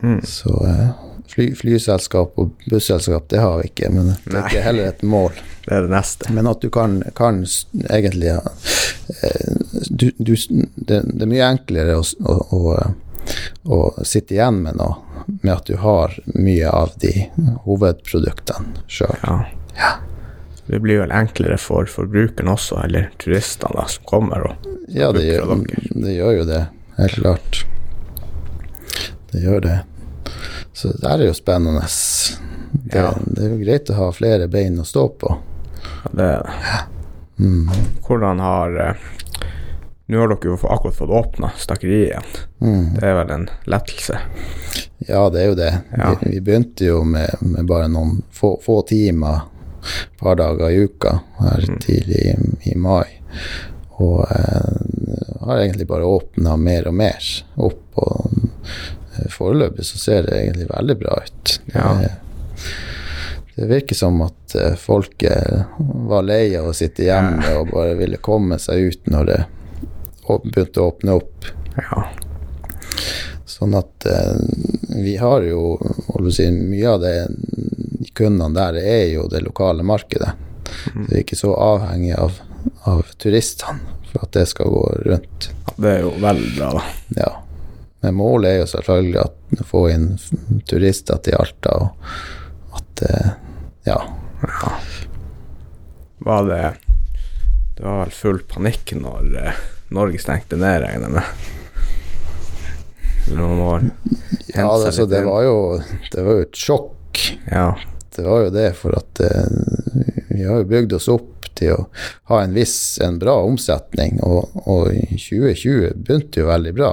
Mm. 0.02 0.22
Så 0.26 0.54
eh, 0.66 0.90
fly, 1.32 1.52
flyselskap 1.56 2.38
og 2.40 2.54
busselskap, 2.70 3.28
det 3.30 3.42
har 3.44 3.58
vi 3.62 3.72
ikke, 3.72 3.92
men 3.94 4.14
det 4.26 4.44
er 4.44 4.66
heller 4.66 4.92
et 4.92 5.04
mål. 5.04 5.36
Det 5.66 5.76
er 5.76 5.84
det 5.84 5.92
neste. 5.92 6.32
Men 6.34 6.48
at 6.48 6.62
du 6.64 6.70
kan, 6.72 7.02
kan 7.18 7.42
egentlig 7.90 8.30
ja, 8.30 8.40
eh, 9.24 9.58
du, 9.90 10.10
du, 10.18 10.36
det, 10.76 11.02
det 11.04 11.26
er 11.26 11.32
mye 11.32 11.50
enklere 11.52 11.98
å, 12.00 12.06
å, 12.24 12.38
å, 12.56 12.72
å 13.76 14.08
sitte 14.08 14.38
igjen 14.38 14.62
med 14.64 14.80
noe 14.80 15.04
med 15.28 15.54
at 15.54 15.66
du 15.68 15.76
har 15.82 16.14
mye 16.40 16.70
av 16.72 16.94
de 17.02 17.28
hovedproduktene 17.66 18.86
sjøl. 18.88 19.18
Ja. 19.76 19.98
Det 20.68 20.80
blir 20.84 21.02
vel 21.04 21.12
enklere 21.16 21.58
for 21.60 21.88
forbrukeren 21.88 22.52
også, 22.52 22.80
eller 22.84 23.12
turistene 23.24 23.86
som 23.92 24.08
kommer 24.08 24.50
og 24.50 24.74
Ja, 24.88 25.12
det 25.12 25.26
gjør, 25.28 25.66
det 25.92 26.16
gjør 26.16 26.34
jo 26.38 26.48
det, 26.48 26.62
helt 26.96 27.20
klart. 27.20 27.62
Det 29.32 29.44
gjør 29.44 29.64
det. 29.64 29.78
Så 30.78 30.92
det 30.94 31.02
der 31.02 31.24
er 31.24 31.30
jo 31.32 31.34
spennende. 31.38 31.82
Det, 32.72 33.00
Ja. 33.00 33.14
det 33.26 33.44
er 33.46 33.50
jo 33.56 33.60
greit 33.64 33.90
å 33.90 33.96
ha 33.98 34.12
flere 34.14 34.48
bein 34.52 34.78
å 34.80 34.86
stå 34.86 35.08
på. 35.18 35.32
Ja, 36.04 36.12
det 36.14 36.28
er 36.36 36.44
det. 36.46 36.80
Mm. 37.44 37.70
Hvordan 38.06 38.40
har 38.42 38.78
eh, 38.84 38.94
Nå 40.08 40.22
har 40.22 40.30
dere 40.32 40.48
jo 40.54 40.56
akkurat 40.72 40.96
fått 40.96 41.10
åpna 41.12 41.50
stakkeriet 41.60 42.08
igjen. 42.08 42.28
Mm. 42.64 42.84
Det 42.96 43.04
er 43.10 43.16
vel 43.18 43.32
en 43.36 43.50
lettelse. 43.68 44.20
Ja, 45.10 45.26
det 45.34 45.42
er 45.42 45.50
jo 45.50 45.58
det. 45.60 45.72
Ja. 45.98 46.14
Vi, 46.22 46.30
vi 46.32 46.40
begynte 46.46 46.86
jo 46.88 47.02
med, 47.04 47.34
med 47.44 47.68
bare 47.68 47.90
noen 47.92 48.22
få, 48.32 48.54
få 48.64 48.78
timer, 48.88 49.42
et 49.84 50.16
par 50.22 50.38
dager 50.40 50.70
i 50.72 50.86
uka 50.86 51.18
her 51.42 51.66
Mm. 51.68 51.80
tidlig 51.84 52.22
i, 52.24 52.72
i 52.72 52.76
mai. 52.80 53.04
Og 54.00 54.24
eh, 54.32 54.80
har 55.44 55.60
egentlig 55.66 55.88
bare 55.92 56.08
åpna 56.08 56.56
mer 56.58 56.88
og 56.88 56.96
mer 57.04 57.28
opp. 57.56 57.84
Og 58.00 58.32
foreløpig 59.34 59.86
så 59.86 60.00
ser 60.02 60.28
det 60.28 60.38
egentlig 60.38 60.70
veldig 60.70 60.98
bra 61.00 61.18
ut. 61.24 61.58
Ja. 61.74 61.90
Det, 62.02 62.12
det 63.58 63.66
virker 63.72 63.96
som 63.96 64.22
at 64.22 64.56
eh, 64.56 64.76
folk 64.78 65.24
eh, 65.24 65.64
var 66.10 66.28
lei 66.28 66.56
av 66.60 66.70
å 66.70 66.76
sitte 66.78 67.08
hjemme 67.08 67.56
og 67.58 67.72
bare 67.74 67.96
ville 67.98 68.20
komme 68.22 68.60
seg 68.62 68.92
ut 68.92 69.10
når 69.10 69.32
det 69.32 69.40
begynte 70.28 70.84
å 70.84 70.92
åpne 70.92 71.16
opp. 71.18 71.48
Ja. 71.78 72.04
Sånn 73.50 73.74
at 73.78 74.06
eh, 74.06 74.36
vi 75.02 75.16
har 75.18 75.42
jo 75.48 75.80
si, 76.30 76.46
Mye 76.54 76.92
av 76.92 77.02
det 77.02 77.16
kundene 78.18 78.54
der 78.54 78.78
er 78.82 79.08
jo 79.16 79.26
det 79.32 79.42
lokale 79.46 79.86
markedet. 79.86 80.36
Så 80.68 80.94
vi 81.08 81.16
er 81.16 81.24
ikke 81.24 81.40
så 81.40 81.56
avhengig 81.58 82.14
av, 82.18 82.38
av 82.90 83.06
turistene 83.18 83.98
for 84.12 84.28
at 84.28 84.38
det 84.38 84.46
skal 84.54 84.70
gå 84.70 84.86
rundt. 85.06 85.50
Det 85.78 85.92
er 85.96 86.06
jo 86.06 86.14
veldig 86.22 86.54
bra, 86.58 86.72
da. 86.78 86.86
Ja. 87.18 87.34
Men 88.04 88.18
målet 88.18 88.50
er 88.52 88.60
jo 88.62 88.70
selvfølgelig 88.70 89.20
at 89.24 89.64
få 89.66 89.88
inn 89.90 90.10
turister 90.70 91.18
til 91.26 91.38
Alta, 91.40 91.74
og 91.82 92.78
at 92.78 93.06
eh, 93.10 93.30
Ja. 93.88 93.98
Ja. 94.44 94.72
Var 96.28 96.44
det 96.46 96.64
Det 97.78 97.84
var 97.86 98.02
vel 98.04 98.12
full 98.14 98.42
panikk 98.50 98.94
når 99.00 99.38
eh, 99.42 99.62
Norge 99.96 100.20
stengte 100.20 100.60
ned, 100.60 100.82
regner 100.84 101.08
jeg 101.08 101.16
med. 101.16 101.54
Noen 103.38 103.60
år. 103.64 103.86
Ja, 104.54 104.68
altså, 104.68 105.06
det 105.08 105.24
var 105.26 105.44
jo 105.44 105.56
Det 106.12 106.24
var 106.24 106.38
jo 106.38 106.46
et 106.46 106.60
sjokk. 106.60 107.22
Ja. 107.52 107.70
Det 108.16 108.26
var 108.26 108.46
jo 108.46 108.54
det, 108.54 108.70
for 108.78 108.96
at 108.98 109.22
eh, 109.24 110.27
vi 110.38 110.46
har 110.48 110.62
jo 110.62 110.70
bygd 110.70 110.94
oss 110.98 111.08
opp 111.12 111.48
til 111.58 111.74
å 111.74 111.86
ha 112.30 112.42
en 112.44 112.54
viss, 112.54 113.00
en 113.02 113.18
bra 113.20 113.34
omsetning, 113.48 114.20
og, 114.22 114.52
og 114.70 114.92
2020 115.18 115.96
begynte 115.96 116.44
jo 116.44 116.50
veldig 116.52 116.74
bra. 116.78 116.92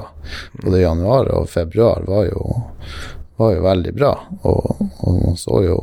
Både 0.63 0.81
januar 0.81 1.29
og 1.37 1.49
februar 1.53 2.05
var 2.07 2.25
jo, 2.31 2.41
var 3.37 3.53
jo 3.53 3.61
veldig 3.67 3.93
bra, 3.97 4.11
og, 4.41 4.81
og 5.05 5.21
man 5.21 5.37
så 5.37 5.61
jo, 5.67 5.77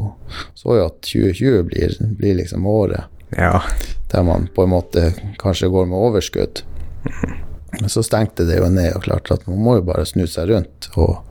så 0.59 0.79
jo 0.81 0.89
at 0.91 0.99
2020 1.07 1.63
blir, 1.71 1.97
blir 2.19 2.41
liksom 2.43 2.67
året 2.67 3.07
Ja. 3.39 3.63
der 4.13 4.27
man 4.27 4.49
på 4.55 4.67
en 4.67 4.75
måte 4.75 5.13
kanskje 5.41 5.71
går 5.73 5.87
med 5.89 5.99
overskudd. 6.11 6.65
Men 7.81 7.89
så 7.89 8.03
stengte 8.05 8.45
det 8.45 8.59
jo 8.59 8.67
ned, 8.69 8.93
og 8.99 9.07
klart 9.07 9.31
at 9.33 9.47
man 9.49 9.63
må 9.63 9.79
jo 9.79 9.87
bare 9.89 10.05
snu 10.07 10.27
seg 10.29 10.51
rundt 10.51 10.91
og, 11.01 11.23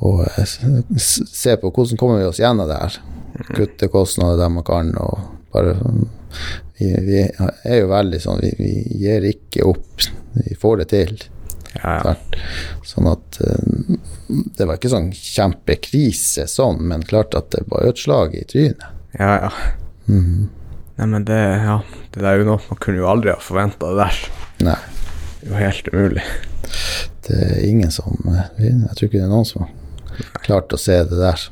og 0.00 0.22
eh, 0.26 0.54
se 1.00 1.56
på 1.60 1.70
hvordan 1.70 2.00
kommer 2.00 2.20
vi 2.20 2.28
oss 2.30 2.40
gjennom 2.40 2.68
det 2.70 2.78
her. 2.80 2.98
Kutte 3.54 3.88
kostnader 3.92 4.40
der 4.40 4.50
man 4.52 4.64
kan, 4.66 4.94
og 5.00 5.20
bare 5.54 5.76
Vi, 6.78 6.88
vi 7.04 7.20
er 7.20 7.76
jo 7.80 7.88
veldig 7.90 8.18
sånn 8.22 8.38
Vi, 8.42 8.50
vi 8.58 8.70
gir 9.02 9.24
ikke 9.26 9.64
opp. 9.66 10.04
Vi 10.36 10.54
får 10.58 10.80
det 10.80 10.86
til. 10.92 11.16
Ja, 11.82 11.96
ja. 12.04 12.14
Sånn 12.86 13.08
at 13.10 13.40
eh, 13.44 13.98
Det 14.56 14.66
var 14.66 14.78
ikke 14.78 14.92
sånn 14.92 15.10
kjempekrise 15.14 16.46
sånn, 16.50 16.80
men 16.90 17.04
klart 17.06 17.36
at 17.38 17.50
det 17.54 17.64
var 17.70 17.84
jo 17.86 17.94
et 17.94 18.02
slag 18.02 18.34
i 18.38 18.46
trynet. 18.48 18.88
ja, 19.18 19.34
ja. 19.46 19.52
Mhm. 20.06 20.48
Nei, 21.00 21.06
men 21.08 21.22
det, 21.24 21.36
ja, 21.38 21.78
det 22.12 22.20
der 22.20 22.26
er 22.28 22.42
jo 22.42 22.48
noe 22.50 22.60
man 22.66 22.78
kunne 22.82 23.00
jo 23.00 23.06
aldri 23.08 23.30
ha 23.32 23.38
forventa 23.40 23.88
det 23.88 24.02
der. 24.02 24.16
Nei. 24.66 24.74
Det 25.40 25.46
er 25.46 25.52
jo 25.54 25.60
helt 25.62 25.86
umulig. 25.94 26.24
Det 27.24 27.38
er 27.46 27.62
ingen 27.64 27.94
som 27.94 28.18
eh, 28.28 28.50
Jeg 28.60 28.96
tror 28.98 29.06
ikke 29.06 29.16
det 29.16 29.24
er 29.24 29.30
noen 29.32 29.48
som 29.48 29.64
klart 30.44 30.72
å 30.72 30.78
se 30.80 30.96
det 31.08 31.18
der. 31.20 31.46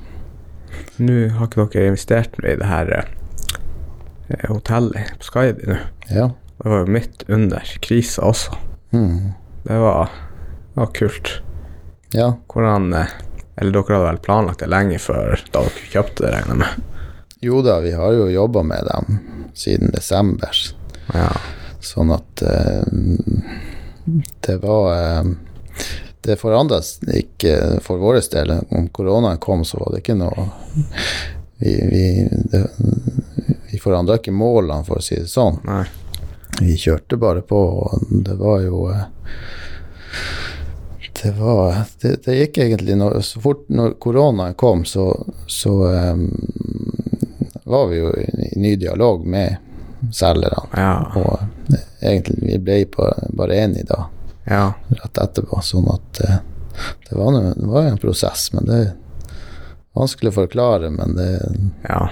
Nå 1.03 1.17
har 1.37 1.47
ikke 1.49 1.67
dere 1.73 1.91
investert 1.93 2.39
i 2.45 2.57
det 2.61 2.69
her 2.69 2.91
eh, 2.99 4.47
hotellet 4.51 5.15
på 5.19 5.29
Skaidi 5.31 5.69
nå. 5.71 5.79
Ja. 6.13 6.29
Det 6.59 6.67
var 6.73 6.83
jo 6.83 6.93
midt 6.97 7.23
under 7.31 7.63
krisa 7.85 8.25
også. 8.27 8.57
Mm. 8.93 9.33
Det 9.65 9.79
var, 9.79 10.11
det 10.75 10.81
var 10.81 10.93
kult. 10.97 11.33
Ja. 12.17 12.33
Hvordan 12.51 12.93
eh, 12.99 13.13
Eller 13.59 13.75
dere 13.75 13.95
hadde 13.99 14.07
vel 14.13 14.21
planlagt 14.23 14.61
det 14.63 14.71
lenge 14.71 14.99
før 15.03 15.35
da 15.53 15.65
dere 15.67 15.89
kjøpte 15.93 16.25
det, 16.25 16.33
regner 16.35 16.55
jeg 16.55 16.61
med? 16.65 16.95
Jo 17.43 17.61
da, 17.63 17.77
vi 17.85 17.93
har 17.95 18.13
jo 18.17 18.29
jobba 18.31 18.63
med 18.67 18.87
dem 18.91 19.19
siden 19.59 19.93
desember, 19.95 20.55
Ja. 21.15 21.29
sånn 21.83 22.11
at 22.15 22.43
eh, 22.43 22.83
det 24.47 24.57
var 24.63 24.89
eh, 24.95 25.29
Det 26.21 26.37
forandra 26.41 26.81
ikke 27.15 27.81
for 27.85 28.01
vår 28.03 28.21
del. 28.33 28.53
Om 28.71 28.89
koronaen 28.89 29.39
kom, 29.39 29.65
så 29.65 29.79
var 29.79 29.95
det 29.95 30.03
ikke 30.03 30.19
noe 30.19 30.49
Vi, 31.59 31.73
vi, 31.91 32.29
det, 32.51 32.67
vi 33.71 33.79
forandra 33.79 34.19
ikke 34.19 34.35
målene, 34.35 34.85
for 34.87 35.01
å 35.01 35.03
si 35.03 35.17
det 35.19 35.31
sånn. 35.31 35.59
Nei. 35.67 35.85
Vi 36.61 36.77
kjørte 36.79 37.17
bare 37.17 37.43
på, 37.43 37.59
og 37.59 38.05
det 38.11 38.35
var 38.39 38.61
jo 38.63 38.89
eh, 38.91 39.07
Det 41.23 41.33
var 41.39 41.85
Det, 42.01 42.17
det 42.25 42.37
gikk 42.37 42.59
egentlig 42.59 42.97
når, 42.99 43.21
Så 43.27 43.43
fort 43.43 43.69
når 43.69 43.95
koronaen 44.03 44.55
kom, 44.59 44.85
så, 44.85 45.11
så 45.47 45.75
um, 45.87 46.31
var 47.65 47.87
vi 47.91 47.99
jo 47.99 48.13
i, 48.17 48.29
i 48.55 48.61
ny 48.61 48.77
dialog 48.77 49.27
med 49.27 49.57
selgerne. 50.15 50.63
Ja. 50.73 50.95
Og 51.19 51.75
eh, 51.75 51.83
egentlig 52.01 52.39
vi 52.43 52.59
ble 52.63 52.79
på, 52.91 53.11
bare 53.35 53.59
enige 53.65 53.91
da, 53.91 54.07
ja. 54.49 54.73
rett 55.01 55.21
etterpå. 55.25 55.61
Sånn 55.65 55.91
at 55.93 56.23
eh, 56.25 56.41
det 57.09 57.19
det 57.19 57.67
var 57.69 57.85
jo 57.85 57.93
en 57.93 58.01
prosess, 58.01 58.49
men 58.55 58.69
det 58.69 58.81
er 58.85 58.91
vanskelig 59.99 60.33
å 60.33 60.41
forklare, 60.45 60.91
men 60.95 61.19
det 61.19 61.31
Ja. 61.89 62.09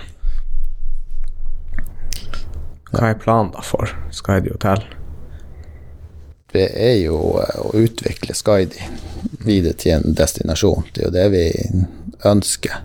Hva 2.92 3.11
er 3.11 3.18
planen 3.20 3.51
da 3.53 3.64
for 3.66 3.90
Skaidi 4.14 4.53
hotell? 4.55 4.85
det 6.57 6.66
er 6.81 6.96
jo 7.05 7.18
eh, 7.42 7.61
å 7.61 7.72
utvikle 7.77 8.37
Skaidi 8.37 8.83
videre 9.44 9.77
til 9.79 9.96
en 9.99 10.16
destinasjon. 10.16 10.88
Det 10.92 11.03
er 11.03 11.09
jo 11.09 11.14
det 11.16 11.27
vi 11.35 11.46
ønsker. 12.27 12.79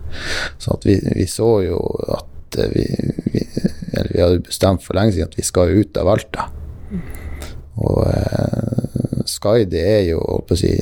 Så 0.60 0.78
vi, 0.84 0.98
vi 1.16 1.26
så 1.30 1.50
jo 1.64 1.78
at 2.18 2.58
eh, 2.58 2.72
vi, 2.74 2.86
vi 3.32 3.46
Eller 3.92 4.08
vi 4.14 4.20
hadde 4.22 4.44
bestemt 4.46 4.80
for 4.80 4.96
lenge 4.96 5.12
siden 5.12 5.28
at 5.28 5.36
vi 5.36 5.44
skal 5.44 5.74
ut 5.76 5.98
av 6.00 6.08
Alta. 6.08 6.46
Og 7.76 7.98
eh, 9.44 9.64
det 9.68 9.82
er 9.86 10.02
jo 10.12 10.20
å 10.22 10.56
si, 10.58 10.72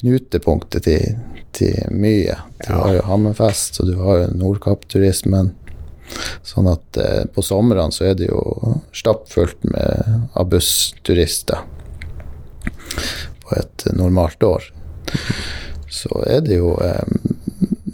knutepunktet 0.00 0.84
til, 0.86 1.16
til 1.52 1.74
mye. 1.90 2.36
Du 2.64 2.70
Ja. 2.72 2.80
har 2.82 2.94
jo 2.96 3.02
Hammerfest, 3.10 3.80
og 3.80 3.86
du 3.90 3.94
har 4.02 4.18
jo 4.24 4.30
Nordkapp-turismen. 4.40 5.52
Sånn 6.44 6.66
at 6.68 6.96
eh, 7.00 7.24
på 7.32 7.42
somrene 7.42 7.92
så 7.92 8.04
er 8.10 8.14
det 8.18 8.28
jo 8.28 8.42
stappfullt 8.92 9.62
med 9.64 10.28
av 10.36 10.48
bussturister 10.52 11.62
på 13.44 13.56
et 13.56 13.86
normalt 13.96 14.42
år. 14.42 14.66
Så 15.90 16.10
er 16.26 16.40
det 16.44 16.58
jo 16.58 16.74
eh, 16.82 17.04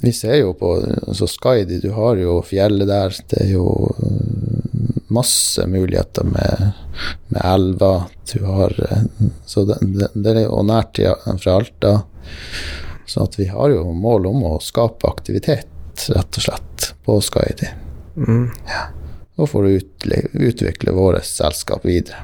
Vi 0.02 0.12
ser 0.16 0.38
jo 0.40 0.54
på 0.56 0.68
altså 0.80 1.26
Skaidi, 1.28 1.76
du 1.82 1.90
har 1.92 2.16
jo 2.16 2.38
fjellet 2.46 2.88
der. 2.88 3.12
Det 3.28 3.42
er 3.44 3.50
jo 3.52 3.66
eh, 4.00 4.59
masse 5.10 5.66
muligheter 5.66 6.24
med 6.24 6.72
med 7.28 7.42
elver. 7.44 8.02
Du 8.32 8.44
har 8.44 8.92
eh, 8.92 9.02
Så 9.46 9.64
det, 9.64 9.78
det, 9.80 10.08
det 10.14 10.30
er 10.30 10.46
jo 10.46 10.62
nært 10.62 11.00
fra 11.42 11.56
Alta. 11.56 11.92
Så 13.06 13.24
at 13.26 13.38
vi 13.38 13.48
har 13.50 13.70
jo 13.70 13.92
mål 13.92 14.26
om 14.30 14.44
å 14.46 14.56
skape 14.62 15.08
aktivitet, 15.08 15.68
rett 16.14 16.38
og 16.38 16.44
slett, 16.44 16.92
på 17.04 17.18
Skaidi. 17.24 17.70
Mm. 18.16 18.50
Og 19.40 19.48
for 19.50 19.66
å 19.66 19.72
utvikle, 19.72 20.94
vårt 20.94 21.24
selskap 21.26 21.86
videre. 21.86 22.22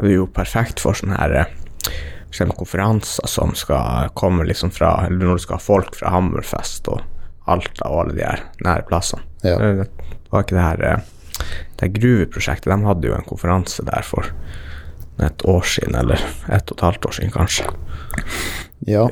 Det 0.00 0.08
er 0.08 0.16
jo 0.16 0.30
perfekt 0.32 0.80
for 0.80 0.96
sånne 0.96 1.18
her 1.20 1.36
eh, 1.42 1.56
for 2.30 2.52
konferanser 2.56 3.26
som 3.28 3.52
skal 3.58 4.12
komme 4.14 4.46
liksom 4.46 4.70
fra 4.70 5.06
Eller 5.06 5.26
når 5.26 5.40
du 5.40 5.42
skal 5.42 5.58
ha 5.58 5.64
folk 5.64 5.96
fra 5.98 6.12
Hammerfest 6.14 6.88
og 6.88 7.02
Alta 7.50 7.88
og 7.90 8.04
alle 8.04 8.14
de 8.14 8.22
her 8.22 8.44
nære 8.62 8.86
plassene. 8.88 9.26
Ja. 9.42 9.58
Det 9.58 9.88
var 10.32 10.44
ikke 10.44 10.56
det 10.56 10.64
her 10.66 10.84
eh, 10.90 11.00
Det 11.76 11.86
her 11.86 11.94
gruveprosjektet, 11.96 12.68
de 12.72 12.84
hadde 12.86 13.08
jo 13.08 13.14
en 13.16 13.24
konferanse 13.28 13.84
der 13.86 14.02
for 14.04 14.26
et 15.20 15.42
år 15.48 15.62
siden, 15.68 15.94
eller 16.00 16.20
et 16.48 16.70
og 16.72 16.76
et 16.78 16.84
halvt 16.84 17.06
år 17.06 17.12
siden, 17.16 17.30
kanskje. 17.32 17.66
Ja, 18.88 19.02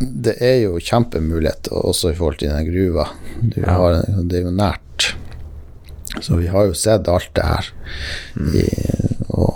Det 0.00 0.34
er 0.42 0.56
jo 0.64 0.74
det 0.78 0.84
kjempemulighet 0.88 1.68
også 1.70 2.10
i 2.12 2.16
forhold 2.18 2.38
til 2.40 2.50
den 2.50 2.66
gruva. 2.66 3.04
Du 3.42 3.60
Ja. 3.60 3.72
har, 3.72 4.02
det 4.26 4.38
er 4.40 4.42
jo 4.48 4.50
nært. 4.54 5.14
Så 6.20 6.36
vi 6.40 6.46
har 6.50 6.66
jo 6.66 6.74
sett 6.74 7.08
alt 7.08 7.30
det 7.34 7.44
her. 7.44 7.70
I, 8.54 8.64
og, 9.28 9.54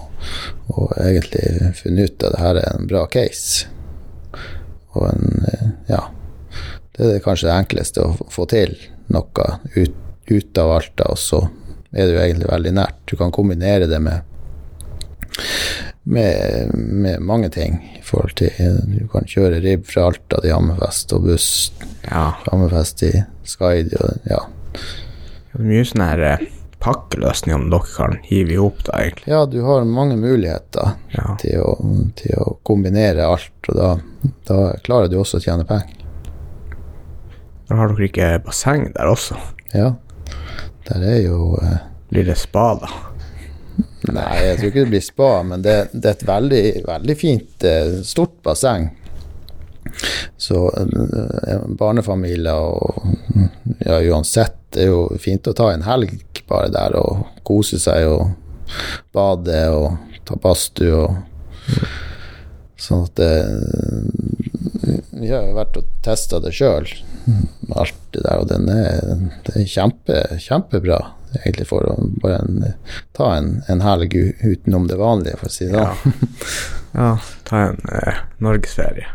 og 0.68 0.92
egentlig 1.00 1.74
funnet 1.82 2.10
ut 2.12 2.22
at 2.22 2.32
det 2.36 2.40
her 2.40 2.60
er 2.62 2.76
en 2.78 2.86
bra 2.86 3.06
case. 3.06 3.66
Og 4.94 5.08
en 5.08 5.44
eh, 5.52 5.68
Ja. 5.88 6.02
Det 6.98 7.14
er 7.16 7.22
kanskje 7.24 7.48
det 7.48 7.54
enkleste 7.56 8.02
å 8.04 8.26
få 8.30 8.44
til 8.46 8.74
noe 9.08 9.46
ut, 9.76 9.94
ut 10.30 10.58
av 10.58 10.70
Alta, 10.76 11.08
og 11.10 11.18
så 11.18 11.42
er 11.92 12.06
det 12.06 12.14
jo 12.14 12.20
egentlig 12.22 12.50
veldig 12.52 12.72
nært. 12.78 13.00
Du 13.10 13.16
kan 13.20 13.32
kombinere 13.34 13.88
det 13.90 13.98
med 14.02 14.22
med, 16.04 16.70
med 16.74 17.20
mange 17.22 17.48
ting 17.54 17.76
i 17.98 18.02
forhold 18.04 18.34
til 18.36 18.50
Du 18.90 19.06
kan 19.12 19.24
kjøre 19.28 19.60
ribb 19.64 19.86
fra 19.88 20.08
Alta 20.10 20.40
til 20.42 20.52
Hammerfest 20.52 21.12
og 21.16 21.24
buss 21.28 21.46
Ja. 22.04 22.32
fra 22.42 22.50
Hammerfest 22.56 22.98
til 23.00 23.20
Skaidi 23.48 23.96
ja. 24.28 24.40
Det 24.72 25.60
er 25.60 25.68
mye 25.68 25.84
sånne 25.86 26.08
her 26.10 26.24
eh, 26.26 26.44
pakkeløsninger 26.82 27.58
om 27.60 27.68
dere 27.70 27.88
kan 27.94 28.14
hive 28.26 28.54
i 28.54 28.58
hop, 28.58 28.80
da, 28.88 28.98
egentlig. 29.04 29.28
Ja, 29.30 29.42
du 29.46 29.58
har 29.66 29.84
mange 29.86 30.16
muligheter 30.18 30.94
Ja. 31.14 31.36
til 31.38 31.60
å, 31.62 31.74
til 32.18 32.34
å 32.42 32.56
kombinere 32.66 33.26
alt, 33.28 33.52
og 33.68 33.76
da, 33.78 33.90
da 34.48 34.56
klarer 34.82 35.08
du 35.12 35.18
også 35.20 35.38
å 35.38 35.44
tjene 35.44 35.66
penger. 35.68 35.92
Da 37.68 37.76
har 37.78 37.92
dere 37.92 38.08
ikke 38.08 38.30
basseng 38.46 38.88
der 38.96 39.12
også. 39.12 39.36
Ja. 39.76 39.92
Der 40.88 41.06
er 41.06 41.20
jo 41.22 41.56
eh, 41.62 41.80
Blir 42.12 42.26
det 42.28 42.36
spa, 42.40 42.74
da? 42.80 42.90
Nei, 44.12 44.38
jeg 44.42 44.56
tror 44.58 44.68
ikke 44.68 44.82
det 44.82 44.90
blir 44.90 45.04
spa, 45.04 45.30
men 45.46 45.62
det, 45.64 45.76
det 45.94 46.10
er 46.10 46.16
et 46.16 46.26
veldig, 46.28 46.64
veldig 46.88 47.16
fint, 47.16 47.64
eh, 47.64 47.94
stort 48.04 48.34
basseng. 48.44 48.90
Så 50.36 50.66
eh, 50.76 51.62
barnefamilier 51.78 52.52
og 52.52 53.06
ja, 53.80 54.00
uansett, 54.12 54.58
det 54.74 54.84
er 54.84 54.90
jo 54.90 55.06
fint 55.22 55.48
å 55.48 55.56
ta 55.56 55.70
en 55.72 55.86
helg 55.86 56.42
bare 56.48 56.68
der 56.74 56.96
og 57.00 57.40
kose 57.46 57.78
seg 57.80 58.08
og 58.10 58.32
bade 59.14 59.62
og 59.72 60.18
ta 60.28 60.38
badstue 60.40 61.04
og 61.04 61.20
Sånn 62.82 63.04
at 63.06 63.20
det 63.20 63.34
Vi 65.14 65.28
har 65.30 65.44
jo 65.46 65.54
vært 65.54 65.76
og 65.78 65.90
testa 66.02 66.40
det 66.42 66.50
sjøl, 66.56 66.88
alt 67.76 67.94
det 68.12 68.22
der, 68.24 68.38
og 68.42 68.48
den 68.50 68.68
er, 68.72 69.16
det 69.46 69.54
er 69.62 69.66
kjempe, 69.70 70.22
kjempebra 70.42 70.98
egentlig 71.38 71.64
for 71.70 71.86
å 71.88 71.94
bare 72.20 72.42
en, 72.42 72.64
ta 73.16 73.30
en, 73.38 73.62
en 73.72 73.80
helg 73.80 74.12
utenom 74.44 74.84
det 74.90 74.98
vanlige, 75.00 75.38
for 75.40 75.48
å 75.48 75.54
si 75.54 75.68
det 75.70 75.78
Ja. 75.78 75.94
sånn. 76.02 76.34
ja 76.98 77.06
ta 77.48 77.62
en 77.70 77.78
eh, 77.88 78.18
norgesferie, 78.44 79.06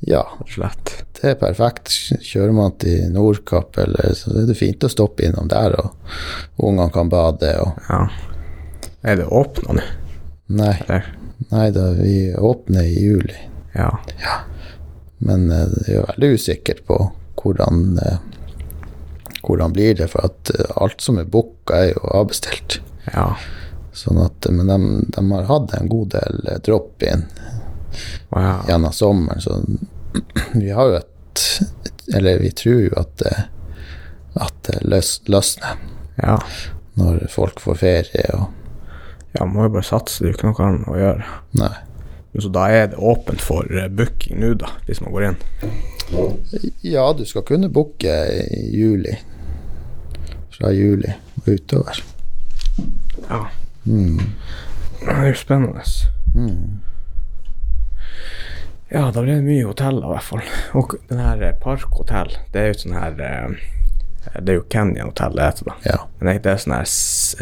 Ja, 0.00 0.22
rett 0.22 0.40
og 0.46 0.48
slett. 0.54 0.92
det 1.20 1.32
er 1.32 1.38
perfekt. 1.40 1.90
Kjører 2.24 2.54
man 2.56 2.72
til 2.80 3.08
Nordkapp, 3.12 3.76
eller, 3.82 4.14
så 4.16 4.30
er 4.38 4.46
det 4.48 4.56
fint 4.56 4.84
å 4.86 4.88
stoppe 4.92 5.26
innom 5.26 5.48
der, 5.50 5.74
og 5.82 6.64
ungene 6.70 6.88
kan 6.94 7.10
bade. 7.12 7.52
Og, 7.60 7.82
Ja. 7.90 8.04
Er 9.02 9.16
det 9.20 9.26
åpna 9.30 9.76
nå, 9.78 9.82
nei, 10.58 10.72
eller? 10.86 11.04
nei 11.52 11.68
da, 11.74 11.90
vi 11.98 12.14
åpner 12.34 12.82
i 12.88 12.96
juli. 13.02 13.36
Ja. 13.76 13.90
Men 15.18 15.50
eh, 15.52 15.66
det 15.74 15.84
er 15.88 15.96
jo 16.00 16.06
veldig 16.14 16.32
usikkert 16.38 16.84
på 16.88 16.96
hvordan, 17.42 17.98
eh, 17.98 18.18
hvordan 19.42 19.72
blir 19.72 19.94
det, 19.94 20.10
for 20.12 20.28
at 20.28 20.50
eh, 20.54 20.70
alt 20.76 21.00
som 21.00 21.18
er 21.18 21.28
booka, 21.30 21.76
er 21.76 21.92
jo 21.92 22.12
avbestilt. 22.20 22.80
Ja. 23.12 23.32
Sånn 23.96 24.20
at, 24.22 24.46
men 24.54 24.70
de, 24.70 24.78
de 25.14 25.24
har 25.32 25.48
hatt 25.48 25.74
en 25.78 25.90
god 25.90 26.12
del 26.14 26.42
eh, 26.46 26.60
drop-in 26.64 27.24
wow. 28.28 28.64
gjennom 28.68 28.92
sommeren, 28.94 29.40
så 29.42 29.60
vi 30.60 30.70
har 30.70 30.90
jo 30.90 30.98
et, 31.00 31.14
Eller 32.16 32.38
vi 32.40 32.50
tror 32.56 32.78
jo 32.80 32.92
at 32.96 33.10
det, 33.20 33.34
at 34.40 34.54
det 34.66 34.78
løs, 34.88 35.18
løsner 35.28 35.76
ja. 36.16 36.38
når 36.96 37.26
folk 37.30 37.60
får 37.60 37.82
ferie 37.82 38.30
og 38.34 38.54
Ja, 39.36 39.44
må 39.44 39.66
jo 39.66 39.74
bare 39.74 39.84
satse, 39.84 40.22
det 40.22 40.30
er 40.30 40.32
jo 40.32 40.36
ikke 40.38 40.48
noe 40.48 40.64
annet 40.64 40.86
å 40.88 40.94
gjøre. 40.96 41.26
Nei. 41.60 41.74
Så 42.40 42.48
da 42.54 42.62
er 42.72 42.86
det 42.90 42.96
åpent 42.96 43.42
for 43.44 43.68
eh, 43.76 43.90
booking 43.92 44.40
nå, 44.40 44.54
da, 44.58 44.70
hvis 44.86 45.02
man 45.04 45.12
går 45.14 45.26
inn? 45.28 45.36
Ja, 46.80 47.12
du 47.12 47.24
skal 47.28 47.44
kunne 47.48 47.68
booke 47.68 48.12
i 48.32 48.62
juli. 48.76 49.14
Fra 50.56 50.72
juli 50.74 51.10
og 51.38 51.48
utover. 51.48 52.02
Ja. 53.28 53.44
Mm. 53.84 54.20
Det 55.00 55.14
er 55.14 55.26
jo 55.28 55.34
spennende. 55.38 55.84
Mm. 56.34 56.80
Ja, 58.88 59.10
da 59.12 59.20
blir 59.20 59.34
det 59.34 59.44
mye 59.44 59.66
hoteller, 59.68 60.06
i 60.06 60.14
hvert 60.14 60.24
fall. 60.24 60.46
Og 60.80 60.94
den 61.10 61.20
her 61.20 61.42
Parkhotell, 61.60 62.32
det 62.54 62.62
er 62.62 62.70
jo 62.70 62.78
sånn 62.82 62.96
her 62.96 63.18
eh, 63.20 63.58
Det 64.40 64.54
er 64.54 64.56
jo 64.58 64.64
Kenyan-hotell 64.72 65.36
det 65.36 65.44
heter, 65.44 65.68
da. 65.68 65.74
Ja. 65.84 65.98
Men 66.18 66.40
det 66.42 66.52
er 66.54 66.62
sånn 66.62 66.76
her 66.78 66.88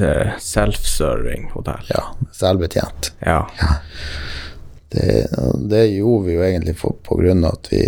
eh, 0.09 0.33
self-serving 0.42 1.48
hotell. 1.55 1.87
ja. 1.94 2.02
Selvbetjent. 2.35 3.12
Ja. 3.22 3.44
Det, 4.88 5.27
det 5.70 5.81
gjorde 5.96 6.27
vi 6.29 6.35
jo 6.37 6.42
egentlig 6.46 6.77
på 6.79 7.16
grunn 7.18 7.44
av 7.44 7.57
at 7.59 7.68
vi, 7.72 7.81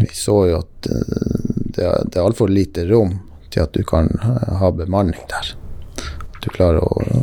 vi 0.00 0.08
så 0.16 0.34
jo 0.50 0.56
at 0.58 0.88
eh, 0.90 1.44
det, 1.76 1.84
er- 1.86 2.06
det 2.10 2.18
er 2.18 2.24
altfor 2.26 2.50
lite 2.50 2.84
rom 2.90 3.12
til 3.50 3.62
at 3.62 3.72
du 3.76 3.84
kan 3.86 4.10
eh, 4.18 4.50
ha 4.60 4.70
bemanning 4.74 5.22
der. 5.30 5.52
At 6.02 6.42
du 6.42 6.50
klarer 6.50 6.82
å, 6.82 7.22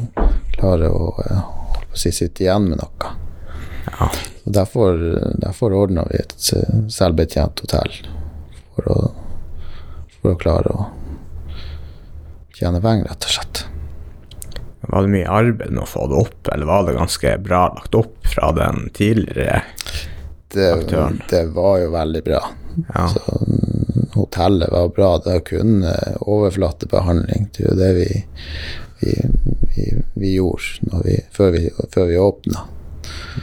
klarer 0.56 0.88
å 0.96 1.10
eh, 1.26 1.44
å 1.92 1.98
si, 2.00 2.12
sitte 2.16 2.46
igjen 2.46 2.70
med 2.72 2.80
noe. 2.84 3.12
ja. 3.92 4.08
Og 4.48 4.54
derfor, 4.56 4.96
derfor 5.44 5.74
ordna 5.76 6.06
vi 6.08 6.22
et 6.24 6.36
eh, 6.56 6.82
selvbetjent 6.94 7.60
hotell 7.66 7.92
for 8.78 8.88
å, 8.94 8.98
for 10.22 10.32
å 10.32 10.40
klare 10.40 10.72
å 10.72 10.86
tjene 12.58 12.80
penger, 12.82 13.10
rett 13.12 13.28
og 13.28 13.34
slett. 13.36 13.66
Var 14.88 15.02
det 15.04 15.12
mye 15.12 15.30
arbeid 15.30 15.72
med 15.72 15.84
å 15.84 15.90
få 15.90 16.06
det 16.08 16.20
opp, 16.22 16.48
eller 16.54 16.70
var 16.70 16.86
det 16.88 16.96
ganske 16.96 17.34
bra 17.44 17.66
lagt 17.76 17.96
opp 17.96 18.30
fra 18.36 18.52
den 18.56 18.90
tidligere? 18.96 19.62
Det, 20.48 20.68
Aktøren. 20.74 21.22
det 21.30 21.44
var 21.56 21.82
jo 21.82 21.90
veldig 21.92 22.24
bra. 22.24 22.40
Ja. 22.94 23.08
Så, 23.12 23.20
mm, 23.48 24.08
hotellet 24.14 24.72
var 24.72 24.88
bra. 24.96 25.18
Det 25.18 25.40
kunne 25.50 25.60
kun 25.60 25.84
eh, 25.84 26.16
overflatebehandling. 26.22 27.50
Det 27.58 27.66
er 27.66 27.68
jo 27.68 27.76
det 27.82 27.92
vi, 27.98 28.08
vi, 29.02 29.18
vi, 29.76 29.90
vi 30.14 30.34
gjorde 30.38 31.04
vi, 31.04 31.20
før 31.32 31.52
vi, 31.52 31.70
før 31.94 32.10
vi 32.14 32.18
åpna. 32.18 32.64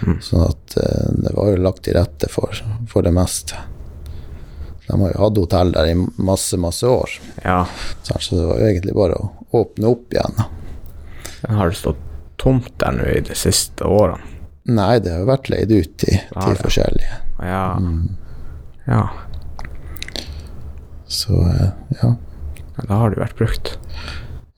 Mm. 0.07 0.18
Sånn 0.24 0.48
at 0.48 0.78
eh, 0.80 1.12
det 1.26 1.37
var 1.37 1.52
jo 1.52 1.62
lagt 1.62 1.85
til 1.85 1.98
rette 1.98 2.33
for, 2.33 2.64
for 2.88 3.04
det 3.04 3.12
meste. 3.14 3.61
De 4.87 4.96
har 5.00 5.12
jo 5.14 5.22
hatt 5.26 5.38
hotell 5.40 5.72
der 5.76 5.92
i 5.92 5.94
masse, 6.16 6.57
masse 6.61 6.88
år. 6.88 7.20
ja. 7.44 7.64
Så 8.02 8.16
så 8.20 8.37
det 8.37 8.48
var 8.48 8.61
jo 8.61 8.66
egentlig 8.68 8.96
bare 8.96 9.16
å 9.16 9.30
åpne 9.61 9.92
opp 9.92 10.12
igjen. 10.12 10.44
Den 11.44 11.59
har 11.61 11.70
stått 11.76 12.00
tomt 12.40 12.72
der 12.80 12.96
nå 12.96 13.07
i 13.14 13.20
de 13.24 13.37
siste 13.38 13.85
årene? 13.87 14.30
Nei, 14.64 14.96
det 15.04 15.12
har 15.12 15.20
jo 15.20 15.28
vært 15.28 15.50
leid 15.52 15.72
ut 15.74 15.96
til, 16.00 16.16
Ja, 16.16 16.40
til 16.40 16.54
ja. 16.54 16.61
forskjellige. 16.62 17.16
Ja. 17.44 17.64
Mm. 17.76 18.16
ja. 18.88 19.02
Så 21.07 21.37
eh, 21.44 21.66
ja. 22.02 22.14
Ja, 22.76 22.83
Da 22.88 22.94
har 23.02 23.11
det 23.12 23.18
jo 23.18 23.24
vært 23.26 23.37
brukt. 23.38 23.74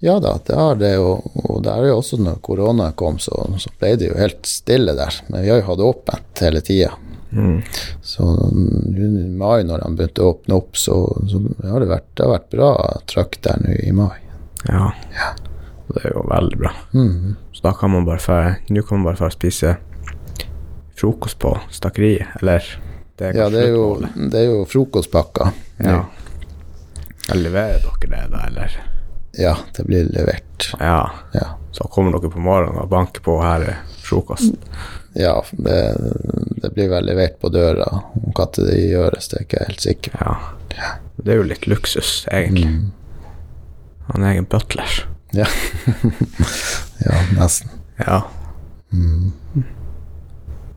Ja 0.04 0.18
da, 0.20 0.34
det 0.46 0.54
har 0.54 0.76
det, 0.76 0.92
og, 1.00 1.24
og 1.48 1.62
det 1.64 1.72
er 1.72 1.88
jo 1.88 1.96
også 1.98 2.18
når 2.20 2.38
korona 2.44 2.90
kom, 2.96 3.16
så, 3.18 3.32
så 3.58 3.70
ble 3.80 3.94
det 3.98 4.10
jo 4.10 4.18
helt 4.20 4.46
stille 4.46 4.92
der. 4.96 5.18
Men 5.32 5.42
vi 5.42 5.50
har 5.50 5.62
jo 5.62 5.68
hatt 5.70 5.82
åpent 5.88 6.42
hele 6.44 6.60
tida. 6.64 6.92
Mm. 7.32 7.62
Så 8.04 8.22
i 8.22 9.08
mai, 9.36 9.64
når 9.66 9.82
de 9.82 9.88
begynte 9.98 10.22
å 10.24 10.34
åpne 10.36 10.58
opp, 10.60 10.76
så, 10.78 11.00
så 11.28 11.40
har 11.66 11.82
det 11.82 11.90
vært, 11.90 12.06
det 12.14 12.24
har 12.26 12.34
vært 12.36 12.52
bra 12.54 12.70
trøkk 13.10 13.40
der 13.48 13.64
nå 13.64 13.74
i 13.82 13.92
mai. 13.96 14.14
Ja. 14.68 14.92
Og 14.92 15.45
Det 15.88 16.02
er 16.04 16.14
jo 16.14 16.24
veldig 16.28 16.58
bra. 16.58 16.72
Mm. 16.94 17.36
Så 17.54 17.62
da 17.62 17.72
kan 17.78 17.92
man 17.92 18.06
bare 18.08 18.22
få 18.22 18.38
Nå 18.68 18.82
kan 18.82 18.98
man 18.98 19.10
bare 19.10 19.20
få 19.20 19.30
spise 19.34 19.76
frokost 20.96 21.38
på 21.38 21.52
Stakkeriet, 21.70 22.26
eller 22.40 22.64
det 23.16 23.32
Ja, 23.36 23.48
det 23.52 23.62
er, 23.62 23.72
jo, 23.72 24.00
det 24.16 24.40
er 24.40 24.50
jo 24.50 24.64
frokostpakka. 24.68 25.50
Ja. 25.84 26.02
Jeg 27.28 27.42
leverer 27.42 27.80
dere 27.84 28.10
det, 28.12 28.24
da, 28.32 28.42
eller? 28.46 28.76
Ja, 29.36 29.54
det 29.76 29.84
blir 29.84 30.04
levert. 30.12 30.68
Ja. 30.80 31.10
Ja. 31.32 31.46
Så 31.72 31.88
kommer 31.92 32.12
dere 32.16 32.30
på 32.32 32.40
morgenen 32.40 32.80
og 32.80 32.88
banker 32.92 33.24
på 33.24 33.38
her 33.42 33.64
er 33.64 33.80
frokost. 34.04 34.54
Ja, 35.16 35.38
det, 35.52 35.80
det 36.62 36.70
blir 36.76 36.90
vel 36.92 37.08
levert 37.08 37.40
på 37.40 37.48
døra. 37.52 37.88
Om 38.20 38.30
når 38.36 38.52
det 38.60 38.78
gjøres, 38.84 39.28
det 39.32 39.38
er 39.38 39.44
ikke 39.46 39.60
jeg 39.60 39.70
helt 39.70 39.84
sikker 39.88 40.16
på. 40.16 40.36
Ja. 40.76 40.94
Det 41.16 41.32
er 41.32 41.40
jo 41.40 41.48
litt 41.48 41.66
luksus, 41.66 42.10
egentlig. 42.28 42.68
Han 44.12 44.24
er 44.24 44.36
egen 44.36 44.48
butler. 44.48 45.06
Ja. 45.34 45.46
ja, 47.06 47.16
nesten. 47.38 47.70
Ja. 47.96 48.22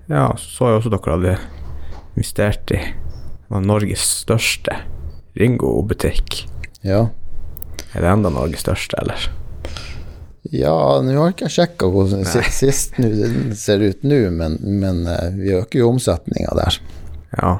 Ja, 0.09 0.37
så 0.37 0.65
har 0.65 0.71
jo 0.71 0.79
også 0.79 0.93
dere 0.93 1.15
hadde 1.15 1.35
investert 2.15 2.71
i 2.73 2.79
Norges 3.49 4.05
største 4.23 4.79
Ringo-butikk. 5.39 6.43
Ja. 6.81 7.07
Er 7.93 8.03
det 8.03 8.09
enda 8.09 8.31
Norges 8.33 8.65
største, 8.65 8.97
eller? 9.01 9.29
Ja, 10.49 10.73
nå 11.03 11.13
har 11.19 11.33
ikke 11.33 11.45
jeg 11.49 11.55
sjekka 11.57 11.89
hvordan 11.91 12.23
det 12.25 12.45
sist 12.55 12.95
det 12.97 13.57
ser 13.59 13.83
ut 13.83 14.05
nå, 14.07 14.21
men, 14.33 14.55
men 14.81 15.03
eh, 15.09 15.35
vi 15.35 15.53
øker 15.57 15.83
jo 15.83 15.91
omsetninga 15.93 16.55
der. 16.57 16.79
Ja. 17.37 17.51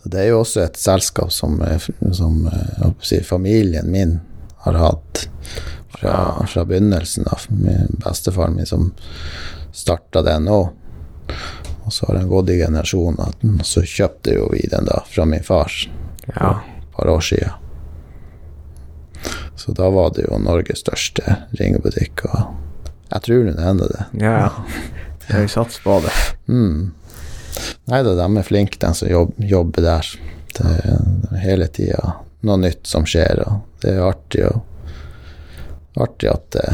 Så 0.00 0.10
det 0.10 0.22
er 0.22 0.30
jo 0.32 0.40
også 0.42 0.64
et 0.64 0.80
selskap 0.80 1.30
som, 1.34 1.60
eh, 1.62 1.88
som 2.16 2.46
eh, 2.48 2.72
jeg 2.80 2.94
si, 3.10 3.20
familien 3.26 3.90
min 3.92 4.16
har 4.64 4.80
hatt 4.80 5.28
fra, 5.94 6.46
fra 6.46 6.64
begynnelsen 6.68 7.26
av. 7.32 7.46
Min 7.48 7.96
bestefaren 8.04 8.56
min 8.56 8.66
som 8.66 8.90
starta 9.72 10.22
den 10.26 10.48
òg. 10.48 10.68
Og 11.84 11.92
så 11.92 12.06
har 12.08 12.18
den 12.18 12.28
gått 12.28 12.50
i 12.52 12.58
generasjoner. 12.60 13.32
Så 13.64 13.82
kjøpte 13.88 14.34
jo 14.36 14.48
vi 14.52 14.66
den 14.68 14.84
da 14.88 15.02
fra 15.08 15.24
min 15.24 15.42
far 15.44 15.72
Ja. 16.34 16.50
et 16.60 16.92
par 16.96 17.08
år 17.08 17.20
siden. 17.24 17.50
Så 19.56 19.72
da 19.72 19.88
var 19.90 20.10
det 20.14 20.26
jo 20.28 20.38
Norges 20.38 20.78
største 20.84 21.36
ringebutikk, 21.58 22.22
og 22.28 22.54
jeg 23.10 23.22
tror 23.24 23.48
det 23.48 23.64
ennå 23.64 23.88
det. 23.90 24.04
Ja, 24.20 24.34
ja. 24.38 24.50
Jeg 25.28 25.50
satser 25.52 25.82
på 25.84 25.98
det. 26.04 26.12
Mm. 26.48 26.92
Nei 27.90 28.02
da, 28.04 28.14
de 28.16 28.26
er 28.38 28.46
flinke, 28.46 28.78
de 28.80 28.92
som 28.94 29.08
jobb, 29.10 29.34
jobber 29.40 29.84
der. 29.84 30.08
Er, 30.58 31.02
det 31.28 31.34
er 31.34 31.42
hele 31.42 31.66
tida 31.68 32.14
noe 32.46 32.56
nytt 32.62 32.86
som 32.88 33.04
skjer, 33.08 33.42
og 33.44 33.82
det 33.82 33.92
er 33.96 34.04
artig, 34.06 34.44
og, 34.48 34.62
artig 36.00 36.30
at, 36.32 36.50
det, 36.54 36.66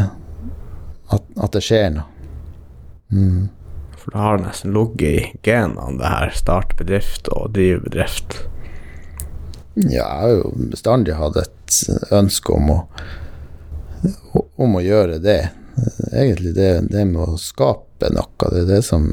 at, 1.14 1.28
at 1.36 1.56
det 1.56 1.62
skjer 1.64 1.90
noe. 1.96 2.08
Mm. 3.14 3.48
For 3.98 4.12
det 4.12 4.18
har 4.20 4.40
nesten 4.42 4.74
ligget 4.76 5.10
i 5.10 5.38
genene, 5.46 5.98
det 5.98 6.10
her. 6.12 6.32
Starte 6.36 6.76
bedrift 6.76 7.28
og 7.32 7.54
drive 7.56 7.80
bedrift. 7.86 8.42
Ja, 9.74 9.88
jeg 9.90 10.04
har 10.20 10.32
jo 10.34 10.50
bestandig 10.70 11.16
hatt 11.18 11.38
et 11.40 11.78
ønske 12.14 12.52
om 12.54 12.68
å, 12.74 12.78
om 14.60 14.76
å 14.76 14.82
gjøre 14.84 15.18
det. 15.24 15.40
Egentlig 16.12 16.52
det, 16.54 16.68
det 16.92 17.06
med 17.10 17.22
å 17.24 17.38
skape 17.40 18.12
noe, 18.14 18.50
det 18.52 18.66
er 18.66 18.68
det 18.68 18.82
som, 18.86 19.08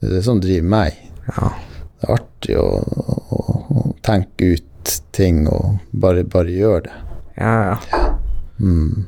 det 0.00 0.08
er 0.08 0.16
det 0.16 0.24
som 0.26 0.40
driver 0.42 0.72
meg. 0.72 1.04
Ja. 1.28 1.52
Det 2.00 2.08
er 2.08 2.14
artig 2.16 2.56
å, 2.58 2.66
å, 2.80 3.60
å 3.68 3.84
tenke 4.06 4.54
ut 4.56 4.96
ting 5.14 5.44
og 5.50 5.76
bare, 5.92 6.24
bare 6.24 6.56
gjøre 6.56 6.86
det. 6.88 6.98
Ja, 7.36 7.54
ja. 7.68 8.10
Mm. 8.60 9.06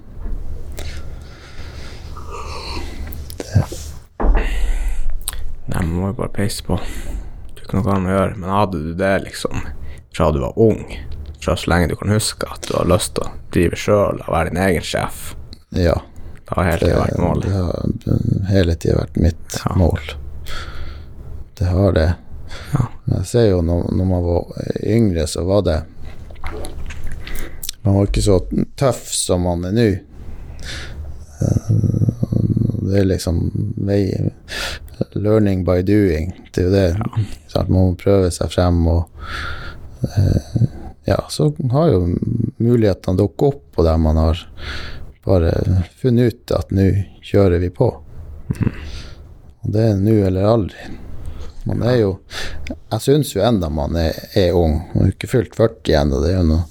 Nei, 5.67 5.81
man 5.87 5.93
må 5.95 6.07
jo 6.11 6.17
bare 6.19 6.33
peise 6.35 6.65
på. 6.67 6.77
Det 7.55 7.63
er 7.63 7.67
ikke 7.67 7.79
noe 7.79 7.95
annet 7.95 8.13
å 8.13 8.17
gjøre. 8.17 8.39
Men 8.43 8.53
hadde 8.57 8.81
du 8.85 8.93
det 8.99 9.13
liksom 9.27 9.63
fra 10.13 10.31
du 10.35 10.41
var 10.43 10.59
ung, 10.61 10.83
fra 11.43 11.55
så 11.57 11.71
lenge 11.73 11.89
du 11.93 11.97
kan 11.99 12.13
huske 12.13 12.49
at 12.53 12.67
du 12.69 12.75
har 12.77 12.89
lyst 12.91 13.15
til 13.17 13.25
å 13.27 13.33
drive 13.55 13.79
sjøl 13.81 14.21
og 14.25 14.33
være 14.35 14.51
din 14.53 14.61
egen 14.67 14.85
sjef, 14.87 15.35
Ja. 15.73 15.95
det 16.37 16.57
har 16.59 16.65
hele 16.69 16.81
tida 16.85 16.99
vært 17.01 17.23
målet? 17.23 17.47
Det 17.47 18.17
har 18.19 18.51
hele 18.53 18.75
tida 18.77 18.99
vært 18.99 19.17
mitt 19.17 19.57
Ja. 19.65 19.75
mål. 19.77 20.01
Det 21.57 21.67
har 21.71 21.93
det. 21.93 22.15
Ja. 22.75 22.87
Jeg 23.17 23.27
ser 23.27 23.47
jo 23.49 23.63
når, 23.63 23.89
når 23.93 24.05
man 24.05 24.23
var 24.23 24.45
yngre, 24.85 25.27
så 25.27 25.45
var 25.47 25.63
det 25.63 25.79
Man 27.83 27.95
var 27.99 28.07
ikke 28.09 28.23
så 28.25 28.37
tøff 28.79 29.09
som 29.15 29.43
man 29.49 29.65
er 29.71 29.77
nå. 29.77 29.89
Eh, 31.43 31.73
Det 32.83 32.99
er 33.01 33.05
liksom 33.09 33.39
Learning 35.15 35.65
by 35.65 35.83
doing. 35.83 36.33
Det 36.55 36.63
er 36.63 36.67
jo 36.67 36.73
det. 36.75 37.29
Sant? 37.51 37.69
Man 37.69 37.91
må 37.93 37.97
prøve 37.99 38.31
seg 38.35 38.51
frem 38.53 38.83
og 38.91 39.09
eh, 40.07 40.67
Ja, 41.09 41.17
så 41.31 41.49
har 41.73 41.89
jo 41.91 42.05
mulighetene 42.63 43.19
dukket 43.19 43.49
opp, 43.49 43.65
og 43.79 43.85
der 43.89 43.97
man 43.99 44.17
har 44.21 44.39
bare 45.25 45.51
funnet 45.99 46.31
ut 46.35 46.53
at 46.55 46.71
nå 46.75 46.85
kjører 47.27 47.59
vi 47.63 47.71
på. 47.75 47.89
Og 49.63 49.73
det 49.75 49.83
er 49.89 49.99
nå 49.99 50.15
eller 50.29 50.47
aldri. 50.47 50.87
Man 51.65 51.83
er 51.87 51.97
jo 52.01 52.11
Jeg 52.65 53.01
syns 53.05 53.35
jo 53.37 53.43
enda 53.47 53.69
man 53.71 53.97
er, 53.97 54.17
er 54.39 54.57
ung. 54.59 54.81
Man 54.95 55.09
jo 55.09 55.15
ikke 55.15 55.31
fylt 55.31 55.57
40 55.59 55.95
ennå, 56.01 56.21
det 56.23 56.33
er 56.33 56.41
jo 56.41 56.49
noe, 56.49 56.65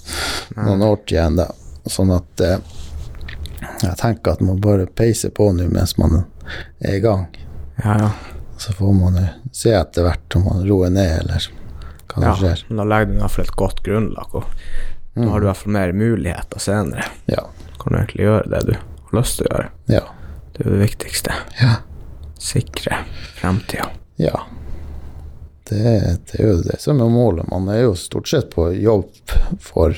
noen 0.58 0.84
år 0.86 1.00
til 1.08 1.22
ennå. 1.22 1.48
Sånn 1.90 2.12
at 2.14 2.44
eh, 2.44 2.58
jeg 3.82 3.96
tenker 3.98 4.36
at 4.36 4.44
man 4.44 4.60
bare 4.62 4.86
peiser 4.86 5.32
på 5.34 5.48
nå 5.54 5.66
mens 5.72 5.96
man 5.98 6.20
er 6.20 6.94
i 6.94 7.00
gang. 7.02 7.26
Ja, 7.82 7.96
ja. 8.04 8.12
Så 8.58 8.74
får 8.78 8.92
man 8.94 9.18
jo 9.18 9.26
se 9.52 9.72
etter 9.74 10.06
hvert 10.06 10.36
om 10.38 10.46
man 10.46 10.62
roer 10.68 10.92
ned, 10.94 11.24
eller 11.24 11.48
hva 12.12 12.14
som 12.14 12.28
ja. 12.28 12.34
skjer. 12.38 12.64
Men 12.68 12.82
da 12.82 12.88
legger 12.92 13.10
du 13.10 13.16
i 13.16 13.22
hvert 13.24 13.34
fall 13.36 13.48
et 13.48 13.56
godt 13.64 13.82
grunnlag, 13.86 14.36
og 14.38 14.44
da 15.16 15.28
har 15.32 15.40
du 15.40 15.46
i 15.46 15.50
hvert 15.50 15.62
fall 15.64 15.76
mer 15.76 15.94
muligheter 15.96 16.62
senere. 16.62 17.08
Ja. 17.26 17.46
Kan 17.80 17.94
du 17.94 17.98
egentlig 17.98 18.28
gjøre 18.28 18.52
det 18.52 18.62
du 18.68 18.74
har 18.76 19.18
lyst 19.18 19.40
til 19.40 19.48
å 19.48 19.54
gjøre. 19.56 19.68
Ja. 19.90 20.04
Det 20.52 20.62
er 20.62 20.68
jo 20.68 20.76
det 20.76 20.82
viktigste. 20.84 21.38
Ja. 21.58 21.76
Sikre 22.42 23.04
fremtida. 23.40 23.90
ja. 24.22 24.46
Det, 25.68 25.82
det 26.30 26.40
er 26.40 26.48
jo 26.48 26.56
det 26.66 26.78
som 26.82 27.00
er 27.00 27.10
målet. 27.12 27.46
Man 27.50 27.68
er 27.70 27.84
jo 27.84 27.94
stort 27.98 28.28
sett 28.28 28.48
på 28.50 28.70
jobb 28.74 29.10
for, 29.62 29.94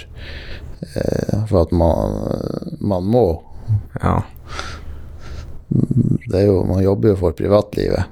eh, 0.94 1.44
for 1.48 1.62
at 1.64 1.72
man, 1.72 2.18
man 2.84 3.06
må. 3.08 3.24
Ja. 4.02 4.18
Det 6.28 6.36
er 6.42 6.46
jo, 6.50 6.58
man 6.68 6.82
jobber 6.84 7.14
jo 7.14 7.16
for 7.22 7.32
privatlivet. 7.36 8.04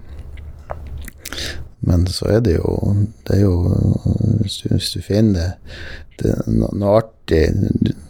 Men 1.85 2.07
så 2.07 2.29
er 2.37 2.41
det 2.47 2.57
jo, 2.61 2.73
det 3.27 3.37
er 3.37 3.41
jo 3.43 3.55
Hvis 4.43 4.93
du, 4.95 5.01
finner 5.03 5.57
det, 6.21 6.35
no- 6.47 6.71
noe 6.79 7.01
artig 7.01 7.49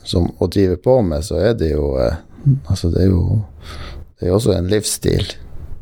som, 0.04 0.26
å 0.38 0.48
drive 0.52 0.76
på 0.84 0.98
med, 1.06 1.24
så 1.24 1.38
er 1.40 1.54
det 1.56 1.70
jo 1.72 1.94
eh, 2.00 2.18
Altså, 2.68 2.90
det 2.92 3.06
er 3.06 3.12
jo 3.14 3.22
Det 4.18 4.26
er 4.26 4.32
jo 4.32 4.36
også 4.36 4.52
en 4.56 4.68
livsstil. 4.70 5.30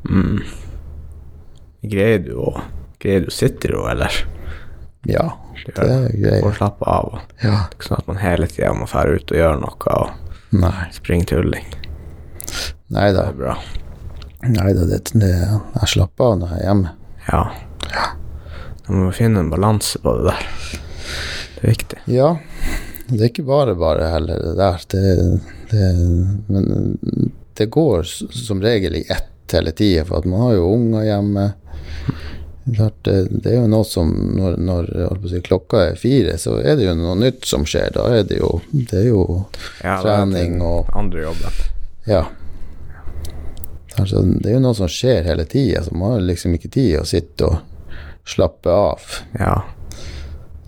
Mm. 0.08 0.38
Greier 1.90 2.22
du 2.24 2.34
å 2.40 2.52
Greier 3.00 3.24
du 3.26 3.30
sitter 3.32 3.72
ro, 3.74 3.86
eller? 3.88 4.12
Ja, 5.08 5.30
Det 5.66 5.74
det 5.76 6.32
er 6.32 6.40
Får 6.42 6.50
Og 6.50 6.56
slappe 6.58 6.84
av. 6.88 7.20
Ja. 7.42 7.66
Ikke 7.72 7.88
sånn 7.88 8.00
at 8.02 8.08
man 8.10 8.20
hele 8.20 8.48
tida 8.50 8.72
må 8.76 8.88
fære 8.88 9.16
ut 9.16 9.32
og 9.32 9.38
gjøre 9.38 9.60
noe 9.60 9.94
og 9.96 10.56
Nei. 10.60 10.88
springe 10.92 11.28
tulling. 11.30 11.64
Nei 12.90 13.10
Det 13.14 13.22
er 13.22 13.36
bra. 13.38 13.54
Nei 14.42 14.72
da, 14.76 14.84
det, 14.88 15.02
det, 15.14 15.30
jeg 15.80 15.90
slapper 15.94 16.32
av 16.32 16.38
når 16.40 16.52
jeg 16.54 16.60
er 16.60 16.66
hjemme. 16.66 16.92
Ja. 17.28 17.42
Da 18.86 18.96
må 18.96 19.10
finne 19.14 19.44
en 19.44 19.50
balanse 19.52 20.00
på 20.02 20.14
det 20.18 20.30
der. 20.30 20.46
Det 21.54 21.62
er 21.62 21.74
viktig. 21.74 21.98
Ja, 22.10 22.30
det 23.10 23.20
er 23.20 23.28
ikke 23.28 23.44
bare 23.48 23.76
bare 23.78 24.08
heller 24.14 24.40
det 24.44 24.54
der. 24.58 24.84
Det, 24.92 25.02
det, 25.72 25.90
men 26.48 27.30
det 27.60 27.68
går 27.70 28.02
som 28.08 28.62
regel 28.64 28.96
i 29.00 29.04
ett 29.12 29.52
hele 29.52 29.72
tida, 29.76 30.04
for 30.08 30.20
at 30.22 30.28
man 30.30 30.44
har 30.46 30.56
jo 30.56 30.68
unger 30.72 31.04
hjemme. 31.08 31.46
Klart, 32.76 32.98
det, 33.04 33.50
er 33.50 33.56
jo 33.56 33.68
noe 33.70 33.86
som 33.88 34.10
Når, 34.36 34.58
når 34.62 34.90
si, 35.30 35.40
klokka 35.42 35.80
er 35.88 35.96
fire, 35.98 36.36
så 36.38 36.58
er 36.60 36.76
det 36.78 36.86
jo 36.86 36.94
noe 36.98 37.16
nytt 37.18 37.48
som 37.48 37.64
skjer. 37.66 37.90
Da 37.96 38.04
er 38.14 38.28
det 38.28 38.38
jo, 38.40 38.60
det 38.70 39.00
er 39.02 39.08
jo 39.08 39.24
Ja, 39.82 39.96
trening 40.04 40.60
og 40.62 40.92
Andre 40.96 41.24
jobber. 41.24 41.58
Ja. 42.06 42.24
Altså, 43.98 44.22
det 44.22 44.52
er 44.52 44.56
jo 44.58 44.62
noe 44.64 44.76
som 44.78 44.88
skjer 44.90 45.26
hele 45.26 45.44
tida, 45.50 45.82
så 45.84 45.96
man 45.96 46.14
har 46.14 46.24
liksom 46.28 46.54
ikke 46.56 46.70
tid 46.72 47.00
å 47.00 47.08
sitte 47.08 47.48
og 47.48 47.58
slappe 48.28 48.70
av. 48.70 49.00
Ja. 49.38 49.56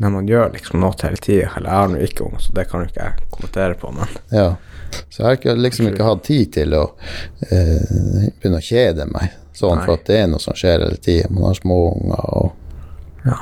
Men 0.03 0.17
man 0.17 0.29
gjør 0.29 0.51
liksom 0.57 0.81
noe 0.83 0.97
hele 1.05 1.21
tida. 1.23 1.53
Eller 1.57 1.69
jeg 1.69 1.79
har 1.79 1.91
nå 1.93 2.03
ikke 2.03 2.27
unger, 2.27 2.43
så 2.43 2.57
det 2.57 2.67
kan 2.71 2.83
jo 2.83 2.91
ikke 2.91 3.07
jeg 3.07 3.31
kommentere 3.31 3.79
på, 3.79 3.95
men 3.95 4.21
Ja. 4.35 4.51
Så 5.09 5.23
jeg 5.25 5.39
har 5.45 5.57
liksom 5.57 5.87
ikke 5.89 6.05
hatt 6.05 6.25
tid 6.27 6.51
til 6.53 6.75
å 6.77 6.83
eh, 7.49 8.27
begynne 8.37 8.59
å 8.59 8.65
kjede 8.67 9.07
meg, 9.09 9.33
sånn, 9.57 9.79
Nei. 9.79 9.87
for 9.87 9.99
at 9.99 10.07
det 10.09 10.19
er 10.23 10.31
noe 10.33 10.43
som 10.43 10.57
skjer 10.57 10.81
hele 10.85 11.01
tida. 11.03 11.31
Man 11.33 11.51
har 11.51 11.59
småunger 11.59 12.29
og 12.39 12.53
ja. 13.23 13.37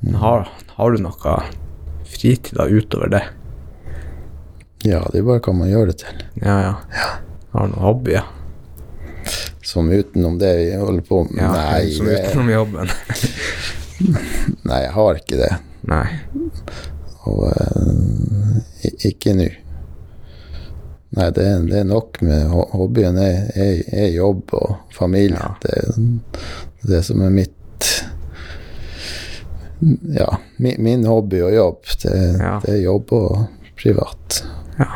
Men 0.00 0.14
har, 0.14 0.48
har 0.76 0.92
du 0.92 1.02
noe 1.02 1.36
fritid 2.06 2.54
da 2.56 2.68
utover 2.68 3.10
det? 3.12 3.22
Ja, 4.86 5.02
det 5.12 5.20
er 5.20 5.26
bare 5.26 5.42
hva 5.42 5.54
man 5.56 5.70
gjør 5.70 5.90
det 5.90 5.98
til. 6.04 6.24
Ja, 6.40 6.56
ja. 6.62 6.74
Har 7.52 7.66
du 7.66 7.74
noen 7.74 7.84
hobbyer? 7.84 8.26
Som 9.66 9.90
utenom 9.90 10.38
det 10.38 10.52
vi 10.60 10.66
holder 10.78 11.02
på 11.08 11.24
med. 11.26 11.42
Ja, 11.42 11.52
nei, 11.56 11.90
som 11.96 12.08
utenom 12.08 12.52
jobben? 12.52 12.92
nei, 14.68 14.80
jeg 14.84 14.92
har 14.94 15.22
ikke 15.22 15.40
det. 15.40 15.52
Nei. 15.90 16.06
Og 17.26 17.48
uh, 17.50 18.60
ikke 19.08 19.34
nå. 19.34 19.50
Nei, 21.16 21.30
det, 21.32 21.44
er- 21.48 21.62
det 21.70 21.78
er 21.80 21.86
nok 21.88 22.18
med 22.22 22.46
ho- 22.52 22.68
hobbyen 22.76 23.16
er, 23.18 23.46
er, 23.56 23.78
er 24.04 24.10
jobb 24.12 24.52
og 24.58 24.74
familie. 24.92 25.38
Ja. 25.40 25.54
Det 25.62 25.72
er 25.80 26.90
det 26.90 27.02
som 27.06 27.22
er 27.24 27.30
mitt 27.32 27.52
Ja, 30.16 30.38
min, 30.56 30.76
min 30.82 31.04
hobby 31.06 31.40
og 31.44 31.52
jobb. 31.54 31.82
Det, 32.02 32.12
Ja. 32.40 32.60
det 32.64 32.72
er 32.74 32.82
jobb 32.84 33.12
og 33.12 33.46
privat. 33.76 34.42
Ja. 34.78 34.86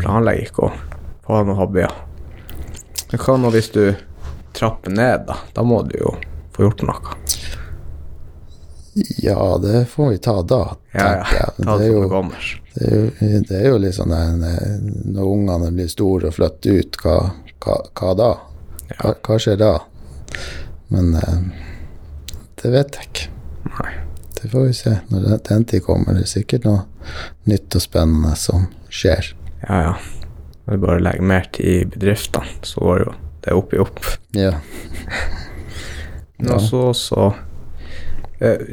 Planlegger 0.00 0.46
ikke 0.48 0.64
å 0.68 0.72
få 1.26 1.42
noen 1.44 1.58
hobbyer. 1.58 1.92
Men 3.12 3.20
hva 3.22 3.36
nå 3.38 3.50
hvis 3.54 3.70
du 3.74 3.82
trapper 4.54 4.90
ned, 4.94 5.26
da? 5.28 5.36
Da 5.54 5.62
må 5.66 5.82
du 5.86 5.98
jo 6.00 6.14
få 6.54 6.66
gjort 6.66 6.82
noe. 6.88 7.14
Ja, 9.18 9.58
det 9.62 9.88
får 9.90 10.10
vi 10.10 10.18
ta 10.22 10.36
da, 10.42 10.76
Ja, 10.94 11.06
ja. 11.16 11.24
jeg. 11.32 11.64
Ta 11.66 11.76
Det 11.78 11.84
det 11.84 11.88
jo 11.88 12.22
det 12.74 12.86
er, 12.86 12.94
jo, 12.94 13.40
det 13.48 13.56
er 13.58 13.66
jo 13.68 13.78
litt 13.82 13.94
sånn 13.96 14.10
der, 14.14 14.78
Når 15.14 15.30
ungene 15.32 15.70
blir 15.74 15.88
store 15.90 16.30
og 16.30 16.34
flytter 16.36 16.78
ut, 16.80 16.98
hva, 17.02 17.16
hva, 17.64 17.76
hva 17.98 18.14
da? 18.18 18.28
Hva, 19.00 19.14
hva 19.26 19.38
skjer 19.42 19.58
da? 19.58 19.72
Men 20.94 21.14
eh, 21.18 21.38
det 22.62 22.70
vet 22.74 22.98
jeg 23.00 23.08
ikke. 23.10 23.28
Nei. 23.74 23.92
Det 24.38 24.50
får 24.52 24.66
vi 24.66 24.72
se 24.76 24.92
når 25.10 25.38
den- 25.48 25.64
tid 25.64 25.82
kommer. 25.86 26.14
Det 26.14 26.22
er 26.26 26.32
sikkert 26.34 26.64
noe 26.68 26.82
nytt 27.50 27.74
og 27.74 27.82
spennende 27.82 28.34
som 28.36 28.66
skjer. 28.90 29.32
Ja, 29.68 29.80
ja. 29.88 29.94
Når 30.66 30.76
du 30.78 30.86
bare 30.86 31.00
legger 31.00 31.22
mer 31.22 31.48
tid 31.52 31.66
i 31.66 31.84
bedriftene, 31.84 32.46
så 32.62 32.80
går 32.80 32.98
jo 33.06 33.14
det 33.44 33.52
opp 33.56 33.72
i 33.74 33.78
opp. 33.82 34.00
Ja. 34.36 34.52
Men 36.38 36.52
også, 36.56 36.92
så 36.94 37.26
eh, 37.30 37.40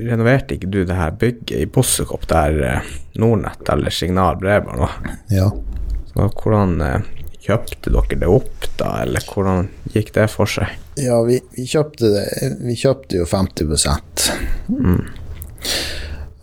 renoverte 0.10 0.56
ikke 0.58 0.70
du 0.74 0.82
det 0.88 0.98
her 0.98 1.12
bygget 1.22 1.58
i 1.64 1.68
Bossekopp 1.72 2.28
der 2.32 2.60
eh, 2.68 2.92
Nordnett 3.22 3.70
eller 3.72 3.94
Signal 3.94 4.38
Bredbånd 4.42 4.80
var? 4.84 4.98
ja. 5.34 5.50
Så 6.12 6.26
hvordan 6.42 6.74
eh, 6.84 7.06
kjøpte 7.42 7.90
dere 7.94 8.18
det 8.22 8.28
opp 8.30 8.66
da, 8.78 8.90
eller 9.06 9.24
hvordan 9.26 9.70
gikk 9.94 10.12
det 10.18 10.28
for 10.34 10.50
seg? 10.52 10.74
Ja, 11.00 11.22
vi, 11.26 11.40
vi 11.56 11.64
kjøpte 11.72 12.10
det 12.12 12.26
Vi 12.66 12.76
kjøpte 12.78 13.22
jo 13.22 13.26
50 13.26 13.72
Mm. 14.72 15.02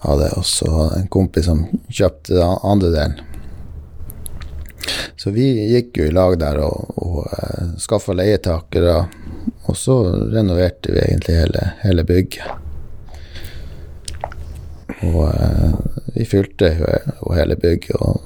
av 0.09 0.21
det, 0.21 0.29
og 0.39 0.45
så 0.47 0.71
en 0.97 1.09
kompis 1.11 1.47
som 1.49 1.65
kjøpte 1.91 2.35
den 2.39 2.59
andre 2.65 2.91
delen. 2.95 3.21
Så 5.19 5.33
vi 5.35 5.47
gikk 5.73 5.99
jo 5.99 6.07
i 6.09 6.13
lag 6.15 6.37
der 6.39 6.61
og, 6.63 6.93
og 7.03 7.79
skaffa 7.83 8.15
leietakere, 8.15 9.01
og 9.67 9.77
så 9.77 9.97
renoverte 10.33 10.93
vi 10.95 11.03
egentlig 11.03 11.35
hele, 11.41 11.65
hele 11.83 12.05
bygget. 12.07 12.68
Og 15.07 15.25
eh, 15.29 15.75
vi 16.15 16.27
fylte 16.29 16.73
jo 16.79 17.33
hele 17.37 17.57
bygget, 17.61 17.97
og, 18.01 18.23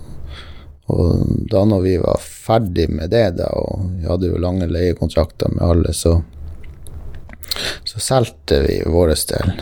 og 0.93 1.25
da 1.51 1.65
når 1.69 1.83
vi 1.85 1.97
var 2.03 2.23
ferdig 2.23 2.89
med 2.91 3.11
det, 3.13 3.27
da, 3.41 3.49
og 3.59 3.89
vi 3.99 4.07
hadde 4.09 4.31
jo 4.31 4.41
lange 4.43 4.69
leiekontrakter 4.71 5.53
med 5.57 5.65
alle, 5.67 5.97
så 5.97 6.21
så 7.85 8.01
solgte 8.01 8.63
vi 8.65 8.79
vår 8.89 9.13
del. 9.29 9.53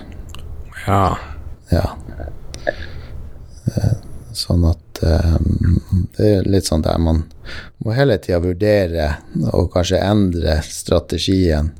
Ja, 0.87 1.17
Ja. 1.73 1.97
Eh, 3.67 3.97
Sånn 4.33 4.63
at 4.65 5.01
um, 5.03 5.81
det 6.17 6.29
er 6.37 6.47
litt 6.49 6.69
sånn 6.69 6.85
der 6.85 7.01
man 7.03 7.25
må 7.83 7.93
hele 7.97 8.15
tida 8.23 8.39
vurdere 8.41 9.09
og 9.51 9.73
kanskje 9.75 9.99
endre 10.07 10.61
strategien 10.63 11.73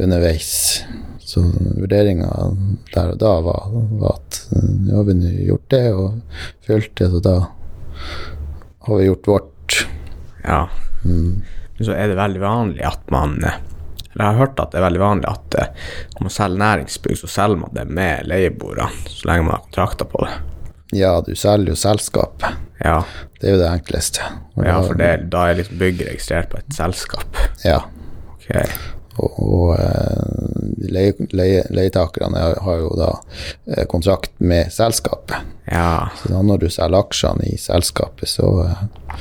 underveis. 0.00 0.80
Så 1.30 1.44
vurderinga 1.78 2.28
der 2.94 3.12
og 3.14 3.18
da 3.22 3.32
var, 3.46 3.68
var 4.00 4.16
at 4.18 4.40
eh, 4.56 4.68
nå 4.88 4.96
har 4.98 5.08
vi 5.08 5.14
nå 5.20 5.32
gjort 5.46 5.68
det 5.70 5.84
og 5.94 6.38
fulgt 6.66 6.96
det, 6.98 7.10
så 7.12 7.22
da 7.22 7.34
har 8.88 8.98
vi 8.98 9.06
gjort 9.10 9.28
vårt. 9.30 9.80
ja. 10.44 10.62
Men 11.04 11.86
så 11.86 11.94
er 11.96 12.10
det 12.10 12.16
veldig 12.18 12.40
vanlig 12.42 12.82
at 12.84 13.06
man 13.14 13.38
eh, 13.44 13.54
eller 14.10 14.24
Jeg 14.24 14.32
har 14.34 14.38
hørt 14.40 14.58
at 14.60 14.72
det 14.72 14.78
er 14.80 14.84
veldig 14.88 15.00
vanlig 15.00 15.28
at 15.30 15.54
eh, 15.60 15.68
når 16.16 16.24
man 16.26 16.32
selger 16.34 16.62
næringsbygg, 16.64 17.18
så 17.20 17.30
selger 17.30 17.60
man 17.62 17.74
det 17.76 17.84
med 17.88 18.26
leieboerne, 18.26 18.88
så 19.06 19.28
lenge 19.30 19.46
man 19.46 19.54
har 19.54 19.62
kontrakter 19.68 20.08
på 20.10 20.24
det. 20.26 20.32
Ja, 20.98 21.12
du 21.22 21.30
selger 21.38 21.70
jo 21.70 21.78
selskapet. 21.78 22.58
Ja, 22.82 23.04
Det 23.38 23.48
er 23.48 23.54
jo 23.54 23.60
det 23.62 23.68
enkleste. 23.70 24.26
Og 24.58 24.66
ja 24.66 24.80
for 24.82 24.98
det, 24.98 25.12
da 25.30 25.44
er 25.46 25.60
liksom 25.60 25.78
bygget 25.78 26.08
registrert 26.10 26.50
på 26.50 26.58
et 26.58 26.74
selskap. 26.74 27.38
Ja. 27.64 27.78
Ok, 28.34 28.50
Og, 29.16 29.38
og 29.42 29.72
eh, 29.74 30.90
leie, 30.92 31.14
leie, 31.34 31.64
leietakerne 31.74 32.42
har, 32.62 32.76
jo 32.78 32.90
da 32.98 33.10
eh, 33.66 33.86
kontrakt 33.90 34.32
med 34.38 34.70
selskapet. 34.72 35.36
ja, 35.70 36.08
Så 36.22 36.32
da 36.32 36.42
når 36.42 36.58
du 36.64 36.68
selger 36.70 37.00
aksjene 37.02 37.50
i 37.50 37.58
selskapet, 37.58 38.28
så 38.28 38.50
eh, 38.66 39.16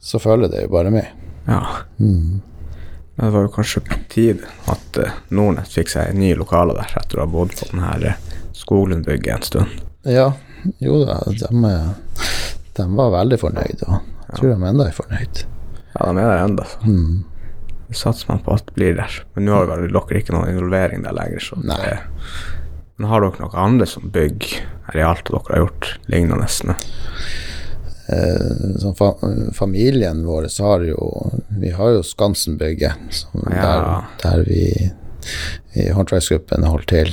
så 0.00 0.18
følger 0.18 0.48
det 0.48 0.62
jo 0.64 0.72
bare 0.72 0.90
med. 0.90 1.06
ja. 1.46 1.62
Men 1.98 3.26
det 3.26 3.34
var 3.34 3.42
jo 3.44 3.48
kanskje 3.52 3.80
på 3.84 3.96
tide 4.08 4.48
at 4.72 4.96
Nordnett 5.28 5.68
fikk 5.68 5.90
seg 5.92 6.14
nye 6.16 6.38
lokaler 6.40 6.78
der, 6.78 6.94
etter 7.02 7.18
å 7.20 7.26
ha 7.26 7.28
bodd 7.28 7.52
på 7.52 7.66
den 7.68 7.82
her 7.84 8.06
Skoglundbygget 8.56 9.34
en 9.34 9.44
stund. 9.44 9.82
Ja, 10.08 10.30
jo 10.80 11.02
da, 11.04 11.18
de, 11.28 11.72
de 12.78 12.86
var 12.96 13.12
veldig 13.12 13.38
fornøyd, 13.42 13.84
og 13.84 13.98
jeg 14.00 14.38
tror 14.38 14.54
de 14.54 14.70
enda 14.70 14.86
er 14.88 14.96
fornøyd. 14.96 15.42
Ja, 15.92 16.08
de 16.08 16.22
er 16.22 16.30
der 16.30 16.44
ennå. 16.46 16.66
Mm. 16.86 17.12
Satser 17.96 18.28
man 18.30 18.42
på 18.44 18.54
at 18.54 18.66
det 18.68 18.74
blir 18.76 18.94
der. 18.98 19.20
Men 19.34 19.44
nå 19.48 19.54
har 19.56 19.66
vel 19.70 19.88
dere 19.92 20.20
ikke 20.20 20.34
noen 20.36 20.52
involvering 20.52 21.02
der 21.02 21.16
lenger. 21.16 21.40
Så 21.42 21.58
Nei. 21.62 21.76
det, 21.82 21.98
men 22.96 23.08
har 23.10 23.24
dere 23.24 23.40
noe 23.42 23.56
andre 23.58 23.86
som 23.90 24.10
bygg 24.14 24.46
her 24.90 24.98
i 25.00 25.06
Alta 25.06 25.32
dere 25.34 25.54
har 25.54 25.64
gjort 25.64 25.88
lignende? 26.12 26.46
Eh, 28.10 28.78
som 28.82 28.94
fa 28.98 29.12
familien 29.54 30.24
vår 30.26 30.48
så 30.50 30.64
har 30.66 30.80
jo 30.88 31.30
Vi 31.60 31.70
har 31.70 31.90
jo 31.94 32.02
Skansenbygget, 32.02 32.92
som 33.10 33.44
Ja. 33.50 33.62
der, 33.62 34.04
der 34.22 34.44
vi 34.44 34.90
i 35.74 35.90
håndverksgruppen 35.92 36.64
holder 36.64 36.86
til. 36.86 37.12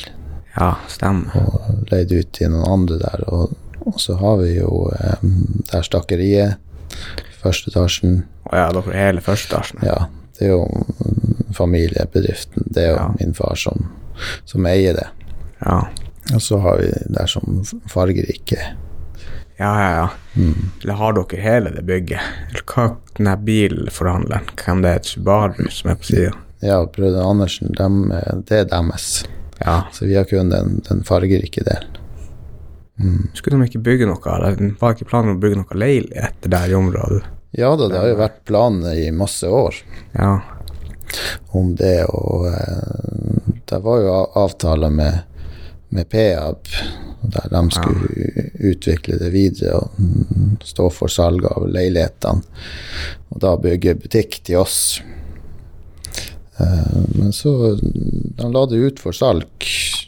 Ja, 0.58 0.76
stemmer. 0.88 1.36
og 1.36 1.92
leid 1.92 2.12
ut 2.12 2.32
til 2.34 2.50
noen 2.50 2.66
andre 2.72 2.98
der. 2.98 3.24
Og, 3.28 3.52
og 3.86 4.00
så 4.02 4.16
har 4.18 4.38
vi 4.42 4.56
jo 4.58 4.90
eh, 5.00 5.20
der 5.72 5.82
stakkeriet, 5.86 6.56
første 7.44 7.70
etasjen. 7.70 8.24
Å 8.50 8.56
ja, 8.56 8.70
dere 8.74 8.94
er 8.96 9.06
hele 9.12 9.22
første 9.22 9.54
etasjen. 9.54 9.84
Ja, 9.86 10.08
det 10.40 10.46
er 10.48 10.52
jo 10.54 10.64
mm, 10.68 11.54
familiebedriften. 11.58 12.68
Det 12.72 12.84
er 12.84 12.90
jo 12.92 12.96
Ja. 13.00 13.08
min 13.20 13.34
far 13.34 13.56
som, 13.56 13.88
som 14.46 14.66
eier 14.66 14.94
det. 14.98 15.08
Ja, 15.66 15.88
Og 16.34 16.42
så 16.42 16.58
har 16.60 16.78
vi 16.78 16.92
der 17.14 17.26
som 17.28 17.64
fargerike. 17.90 18.58
ja, 19.58 19.72
ja. 19.82 19.92
ja. 19.96 20.10
Mm. 20.36 20.70
Eller 20.84 20.94
har 20.94 21.14
dere 21.14 21.42
hele 21.42 21.72
det 21.74 21.86
bygget? 21.88 22.20
Eller 22.50 22.64
hva 22.68 22.88
denne 23.18 23.38
bilforhandleren, 23.48 24.50
hvem 24.66 24.82
det 24.84 24.90
er, 24.92 24.96
et 25.02 25.06
Subaru 25.06 25.70
som 25.70 25.90
er 25.92 25.96
på 25.96 26.04
sida? 26.12 26.34
Ja, 26.62 26.84
brødre 26.86 27.24
Andersen, 27.26 27.72
dem, 27.78 28.10
det 28.50 28.60
er 28.60 28.66
deres. 28.70 29.24
Ja. 29.64 29.84
Så 29.94 30.06
vi 30.06 30.16
har 30.16 30.26
kun 30.30 30.50
den, 30.50 30.82
den 30.90 31.04
fargerike 31.04 31.64
delen. 31.66 31.96
Skulle 33.34 33.58
de 33.60 33.68
ikke 33.70 33.82
bygge 33.86 34.06
noe, 34.10 34.22
eller 34.36 34.72
var 34.82 34.96
ikke 34.96 35.06
planen 35.10 35.36
å 35.36 35.40
bygge 35.42 35.60
noe 35.60 35.78
leilighet 35.78 36.48
der 36.50 36.70
i 36.72 36.74
området? 36.78 37.24
Ja 37.58 37.72
da, 37.76 37.88
det 37.90 37.98
har 37.98 38.12
jo 38.12 38.20
vært 38.20 38.44
planer 38.46 38.94
i 39.02 39.08
masse 39.16 39.50
år. 39.50 39.76
Ja, 40.14 40.36
om 41.58 41.72
det, 41.80 42.04
og 42.12 42.46
eh, 42.52 43.52
det 43.70 43.80
var 43.82 44.02
jo 44.04 44.14
avtaler 44.38 44.92
med, 44.94 45.24
med 45.90 46.10
Peab, 46.12 46.68
der 47.28 47.48
de 47.52 47.62
skulle 47.74 48.46
utvikle 48.70 49.18
det 49.20 49.32
videre 49.34 49.80
og 49.82 49.98
mm, 49.98 50.52
stå 50.64 50.90
for 50.94 51.12
salg 51.12 51.48
av 51.50 51.66
leilighetene, 51.74 52.44
og 53.34 53.42
da 53.44 53.56
bygge 53.64 53.96
butikk 54.04 54.38
til 54.48 54.62
oss. 54.62 54.78
Eh, 56.62 56.94
men 57.18 57.34
så 57.36 57.56
de 57.80 58.52
la 58.54 58.66
det 58.70 58.84
ut 58.84 59.02
for 59.02 59.18
salg, 59.18 59.50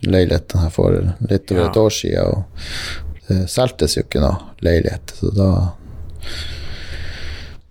leilighetene 0.06 0.68
her 0.68 0.76
for 0.76 1.00
litt 1.32 1.52
over 1.52 1.66
Ja. 1.66 1.72
et 1.72 1.82
år 1.88 1.98
siden, 1.98 2.30
og 2.30 3.28
det 3.30 3.42
solgtes 3.52 3.98
jo 3.98 4.06
ikke 4.06 4.22
noe 4.24 4.54
leilighet, 4.66 5.16
så 5.18 5.34
da 5.36 5.50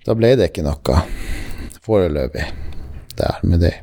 da 0.09 0.15
ble 0.17 0.31
det 0.41 0.49
ikke 0.51 0.65
noe 0.65 1.03
foreløpig 1.85 2.47
der 3.19 3.39
med 3.45 3.61
det. 3.67 3.75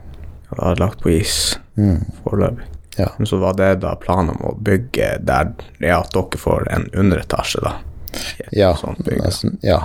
Det 0.49 0.57
var 0.57 0.79
lagt 0.81 1.01
på 1.03 1.11
is 1.13 1.59
Mm. 1.77 2.05
foreløpig. 2.23 2.63
Ja. 2.97 3.09
Men 3.17 3.27
så 3.27 3.37
var 3.41 3.53
det 3.59 3.81
da 3.83 3.95
planen 3.99 4.29
om 4.37 4.45
å 4.47 4.53
bygge 4.63 5.17
der 5.27 5.49
ja, 5.83 5.97
at 5.99 6.13
dere 6.15 6.39
får 6.39 6.69
en 6.71 6.85
underetasje, 6.95 7.59
da. 7.65 7.73
Ja, 8.55 8.69
sånt 8.79 9.01
bygg, 9.03 9.17
da. 9.19 9.25
nesten, 9.27 9.57
ja. 9.61 9.81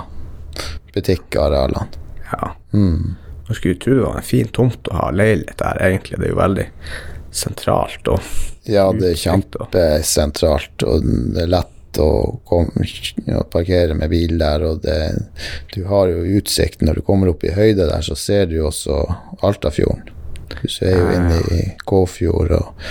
Butikkarealene. 0.93 1.87
Ja. 2.31 2.51
Mm. 2.73 3.15
Man 3.47 3.55
skulle 3.55 3.75
tro 3.75 3.93
det 3.97 4.05
var 4.05 4.15
en 4.21 4.23
fin 4.23 4.47
tomt 4.47 4.87
å 4.87 4.95
ha 5.01 5.09
leilighet 5.11 5.57
der, 5.59 5.81
egentlig. 5.89 6.19
Det 6.21 6.29
er 6.29 6.31
jo 6.31 6.39
veldig 6.39 6.67
sentralt 7.31 8.07
og 8.07 8.21
Ja, 8.63 8.87
det 8.93 9.09
er 9.11 9.19
kjempesentralt, 9.19 10.83
og 10.85 11.03
det 11.33 11.43
er 11.43 11.47
lett 11.49 11.71
å 11.99 12.39
kom, 12.47 12.69
og 12.71 13.49
parkere 13.51 13.95
med 13.97 14.11
bil 14.13 14.37
der, 14.39 14.63
og 14.67 14.81
det, 14.85 14.97
du 15.75 15.83
har 15.89 16.07
jo 16.11 16.23
utsikt. 16.39 16.81
Når 16.85 17.01
du 17.01 17.05
kommer 17.07 17.31
opp 17.33 17.43
i 17.43 17.53
høyde 17.55 17.89
der, 17.89 18.01
så 18.05 18.15
ser 18.15 18.47
du 18.47 18.59
jo 18.61 18.69
også 18.69 19.01
Altafjorden. 19.41 20.07
Du 20.61 20.67
ser 20.69 20.97
jo 20.97 21.07
inn 21.15 21.29
i 21.55 21.61
Kåfjord 21.87 22.51
og, 22.57 22.87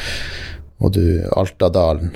og 0.80 0.92
du 0.96 1.04
Altadalen. 1.36 2.12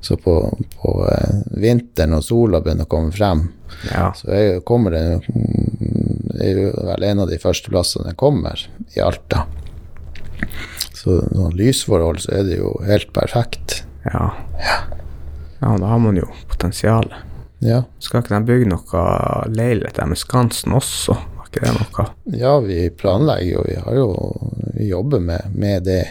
Så 0.00 0.16
på, 0.22 0.36
på 0.78 0.92
eh, 1.10 1.38
vinteren 1.58 2.12
når 2.14 2.22
sola 2.22 2.60
begynner 2.62 2.86
å 2.86 2.92
komme 2.96 3.14
frem, 3.14 3.48
Ja. 3.90 4.12
så 4.14 4.30
er, 4.32 4.60
kommer 4.64 4.94
det 4.94 5.00
mm, 5.26 6.36
er 6.40 6.60
jo 6.62 6.68
vel 6.86 7.02
en 7.08 7.24
av 7.24 7.28
de 7.28 7.38
første 7.42 7.72
plassene 7.72 8.06
den 8.12 8.18
kommer, 8.18 8.62
i 8.94 9.02
Alta. 9.02 9.44
Så 10.96 11.18
sånn 11.26 11.56
lysforhold 11.58 12.22
så 12.22 12.36
er 12.38 12.46
det 12.48 12.60
jo 12.60 12.70
helt 12.86 13.10
perfekt. 13.16 13.80
Ja. 14.06 14.28
ja, 14.62 14.76
da 15.80 15.86
har 15.90 15.98
man 16.02 16.16
jo 16.20 16.28
potensial. 16.50 17.08
Ja, 17.64 17.82
Skal 18.04 18.20
ikke 18.22 18.36
de 18.36 18.46
bygge 18.50 18.68
noe 18.68 19.02
leilighet 19.48 19.96
der 19.96 20.06
med 20.10 20.18
Skansen 20.20 20.74
også? 20.76 21.16
Var 21.38 21.46
ikke 21.48 21.62
det 21.64 21.72
noe? 21.78 22.06
ja 22.36 22.52
vi 22.60 22.90
planlegger 23.00 23.52
jo, 23.54 23.62
vi 23.66 23.76
har 23.80 23.96
jo 23.96 24.08
vi 24.76 24.88
jobber 24.90 25.22
med, 25.24 25.50
med 25.56 25.86
det. 25.88 26.02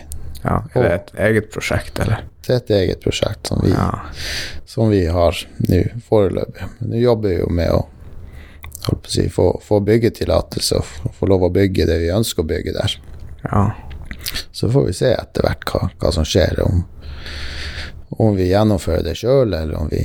Ja, 0.41 0.59
Er 0.73 0.81
det 0.83 0.93
et 0.95 1.11
eget 1.27 1.51
prosjekt, 1.53 1.99
eller? 2.01 2.23
Det 2.45 2.53
er 2.53 2.57
et 2.63 2.71
eget 2.79 3.01
prosjekt 3.01 3.47
som 3.49 3.61
vi, 3.63 3.71
Ja. 3.73 3.91
som 4.65 4.89
vi 4.89 5.03
har 5.09 5.37
nå 5.69 5.79
foreløpig. 6.09 6.67
Men 6.79 6.89
nå 6.93 7.01
jobber 7.01 7.29
vi 7.29 7.39
jo 7.39 7.49
med 7.49 7.71
å 7.73 7.83
holdt 8.85 9.01
på 9.05 9.09
å 9.09 9.13
si, 9.15 9.23
få, 9.33 9.45
få 9.65 9.79
byggetillatelse 9.85 10.77
og 10.81 11.13
få 11.17 11.29
lov 11.29 11.47
å 11.47 11.53
bygge 11.53 11.87
det 11.89 11.99
vi 12.03 12.11
ønsker 12.13 12.43
å 12.43 12.49
bygge 12.51 12.73
der. 12.77 12.97
ja. 13.51 13.63
Så 14.51 14.69
får 14.73 14.85
vi 14.87 14.93
se 14.97 15.09
etter 15.13 15.45
hvert 15.45 15.65
hva, 15.69 15.87
hva 16.01 16.09
som 16.13 16.25
skjer, 16.25 16.57
om, 16.65 16.79
om 18.09 18.35
vi 18.37 18.49
gjennomfører 18.49 19.03
det 19.03 19.15
sjøl, 19.19 19.53
eller 19.53 19.75
om 19.79 19.89
vi 19.91 20.01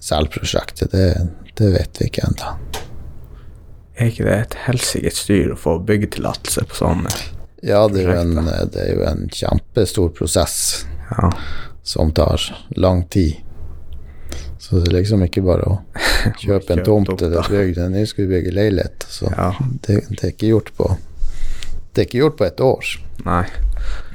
selger 0.00 0.30
prosjektet. 0.34 0.92
Det, 0.92 1.28
det 1.58 1.70
vet 1.74 2.00
vi 2.00 2.08
ikke 2.10 2.26
ennå. 2.28 2.54
Er 4.00 4.10
ikke 4.12 4.24
det 4.28 4.36
et 4.38 4.56
helsikes 4.66 5.22
styr 5.26 5.52
å 5.54 5.58
få 5.60 5.78
byggetillatelse 5.84 6.62
på 6.70 6.76
sånne 6.78 7.10
Ja, 7.66 7.82
det 7.92 8.06
er, 8.06 8.14
en, 8.22 8.38
det 8.72 8.80
er 8.80 8.94
jo 8.94 9.02
en 9.04 9.26
kjempestor 9.28 10.08
prosess 10.16 10.86
Ja. 11.10 11.28
som 11.82 12.12
tar 12.16 12.40
lang 12.80 13.02
tid. 13.12 13.42
Så 14.60 14.78
det 14.78 14.88
er 14.92 14.96
liksom 15.00 15.24
ikke 15.26 15.42
bare 15.44 15.66
å 15.68 15.74
kjøpe 16.44 16.76
en 16.78 16.84
tomt 16.86 17.12
eller 17.20 17.44
bygge 17.50 17.84
en 17.84 17.92
ny, 17.96 18.06
skal 18.08 18.24
vi 18.28 18.36
bygge 18.38 18.54
leilighet. 18.56 19.04
Så 19.08 19.28
ja. 19.34 19.50
det, 19.84 19.98
det 20.14 20.22
er 20.22 20.32
ikke 20.32 20.52
gjort 20.54 20.72
på 20.78 20.88
Det 21.92 22.04
er 22.04 22.06
ikke 22.08 22.22
gjort 22.22 22.38
på 22.38 22.46
et 22.46 22.60
år. 22.64 22.90
Nei. 23.26 23.44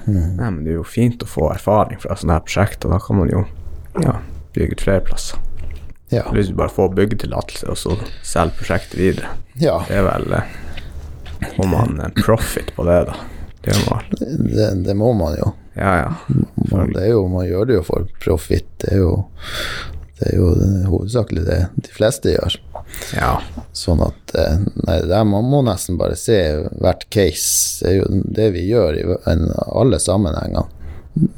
Mm. 0.06 0.36
Nei, 0.38 0.50
men 0.52 0.64
det 0.64 0.74
er 0.74 0.80
jo 0.80 0.88
fint 0.88 1.24
å 1.24 1.30
få 1.30 1.50
erfaring 1.54 2.00
fra 2.02 2.18
sånne 2.18 2.38
her 2.38 2.46
prosjekter. 2.46 2.92
Da 2.94 3.02
kan 3.02 3.20
man 3.20 3.32
jo 3.32 3.46
ja, 4.04 4.20
bygge 4.56 4.78
ut 4.78 4.86
flere 4.86 5.06
plasser. 5.08 5.42
Ja. 6.14 6.28
Hvis 6.34 6.52
du 6.52 6.58
bare 6.58 6.74
får 6.74 6.94
byggetillatelse, 6.98 7.68
og 7.72 7.80
så 7.82 7.98
selger 8.22 8.60
prosjektet 8.60 9.00
videre. 9.00 9.34
ja 9.60 9.80
Det 9.88 9.98
er 9.98 10.06
vel 10.06 10.36
eh, 10.38 10.52
Får 11.56 11.68
man 11.68 11.98
profit 12.22 12.70
på 12.76 12.86
det, 12.88 13.00
da? 13.10 13.16
Det 13.66 13.78
man 13.90 14.12
det, 14.20 14.68
det 14.86 14.94
må 14.94 15.12
man 15.18 15.34
jo. 15.40 15.50
Ja, 15.76 15.96
ja. 15.98 16.12
Man, 16.72 16.94
det 16.94 17.10
jo. 17.10 17.26
man 17.28 17.48
gjør 17.48 17.66
det 17.66 17.80
jo 17.80 17.84
for 17.84 18.06
profit. 18.22 18.68
Det 18.80 18.94
er 18.94 19.02
jo, 19.02 19.16
det 20.20 20.30
er 20.30 20.38
jo 20.38 20.52
hovedsakelig 20.92 21.44
det 21.50 21.60
de 21.76 21.96
fleste 21.96 22.36
gjør. 22.38 22.60
Ja. 23.16 23.42
Sånn 23.76 24.02
at 24.06 24.36
eh, 24.40 24.58
Nei, 24.86 25.00
det 25.02 25.10
der 25.12 25.26
man 25.28 25.48
må 25.52 25.60
nesten 25.66 25.98
bare 26.00 26.16
se 26.20 26.38
hvert 26.80 27.04
case. 27.12 27.84
Det 27.84 27.92
er 27.92 27.98
jo 28.00 28.08
det 28.40 28.50
vi 28.56 28.66
gjør 28.70 28.98
i 29.02 29.04
en- 29.32 29.52
alle 29.68 30.00
sammenhenger. 30.00 30.70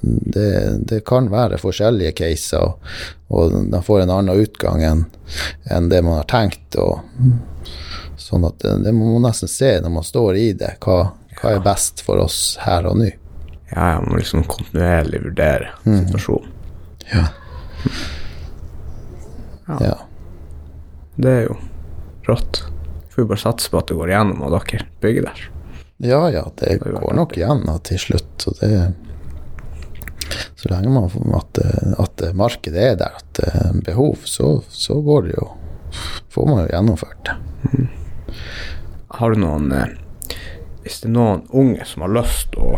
Det, 0.01 0.51
det 0.89 1.03
kan 1.05 1.27
være 1.29 1.59
forskjellige 1.61 2.15
caser, 2.17 2.63
og, 2.63 2.79
og 3.29 3.57
de 3.71 3.81
får 3.85 4.01
en 4.03 4.13
annen 4.15 4.41
utgang 4.41 4.81
enn 4.81 5.03
en 5.69 5.89
det 5.91 5.99
man 6.05 6.17
har 6.21 6.25
tenkt. 6.31 6.75
Og, 6.81 6.99
sånn 8.17 8.45
at 8.47 8.57
det, 8.63 8.73
det 8.87 8.93
må 8.97 9.11
man 9.15 9.27
nesten 9.29 9.49
se 9.51 9.75
når 9.83 9.93
man 9.99 10.07
står 10.07 10.39
i 10.41 10.47
det. 10.57 10.75
Hva, 10.83 10.97
hva 11.41 11.51
er 11.53 11.61
best 11.65 12.01
for 12.05 12.17
oss 12.23 12.57
her 12.65 12.89
og 12.89 12.97
nå? 13.03 13.11
ja, 13.67 13.83
jeg 13.97 14.03
må 14.07 14.15
liksom 14.17 14.45
kontinuerlig 14.47 15.19
vurdere 15.25 15.73
situasjonen. 15.83 16.53
Ja. 17.11 17.25
ja. 19.83 19.95
Det 21.17 21.31
er 21.33 21.45
jo 21.47 21.57
rått. 22.27 22.63
Får 23.09 23.21
vi 23.23 23.27
bare 23.31 23.41
satse 23.41 23.71
på 23.73 23.79
at 23.79 23.89
det 23.89 23.97
går 23.97 24.11
igjennom, 24.11 24.43
og 24.45 24.53
dere 24.53 24.85
bygger 25.01 25.29
der. 25.29 25.45
Ja, 25.97 26.19
ja, 26.29 26.43
det 26.59 26.77
det 26.83 26.91
går 26.93 27.13
nok 27.17 27.37
igjen 27.37 27.63
da, 27.65 27.79
til 27.81 27.97
slutt. 27.97 28.29
Så, 28.43 28.53
det, 28.61 28.93
så 30.55 30.69
lenge 30.69 30.93
man 30.93 31.09
at, 31.39 31.57
eh, 31.57 31.93
at 31.97 32.21
eh, 32.21 32.35
markedet 32.37 32.83
er 32.91 32.99
der, 32.99 33.17
at 33.17 33.39
det 33.39 33.49
er 33.49 33.79
behov, 33.87 34.21
så, 34.29 34.59
så 34.69 35.01
går 35.01 35.29
det 35.29 35.39
jo 35.39 35.53
Får 36.29 36.45
man 36.45 36.59
jo 36.59 36.67
gjennomført 36.67 37.29
det. 37.29 37.85
Har 39.17 39.31
du 39.31 39.39
noen 39.39 39.71
eh, 39.71 39.93
Hvis 40.83 40.99
det 41.01 41.07
er 41.07 41.13
noen 41.15 41.45
unge 41.55 41.87
som 41.87 42.03
har 42.03 42.11
lyst 42.19 42.57
å 42.59 42.75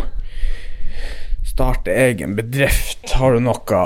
starte 1.49 1.91
egen 1.91 2.37
bedrift, 2.37 3.09
har 3.17 3.33
du 3.35 3.41
noe 3.43 3.79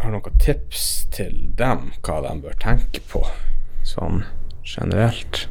Har 0.00 0.14
noen 0.14 0.36
tips 0.40 0.84
til 1.12 1.34
dem 1.58 1.90
hva 2.00 2.20
de 2.24 2.30
bør 2.40 2.54
tenke 2.62 3.02
på, 3.10 3.20
sånn 3.84 4.22
generelt? 4.64 5.42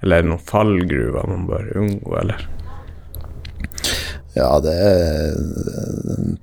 Eller 0.00 0.20
er 0.20 0.24
det 0.24 0.30
noen 0.30 0.46
fallgruver 0.48 1.28
man 1.28 1.44
bør 1.50 1.68
unngå, 1.76 2.14
eller? 2.22 2.46
Ja, 4.38 4.48
det 4.64 4.72
er 4.72 5.36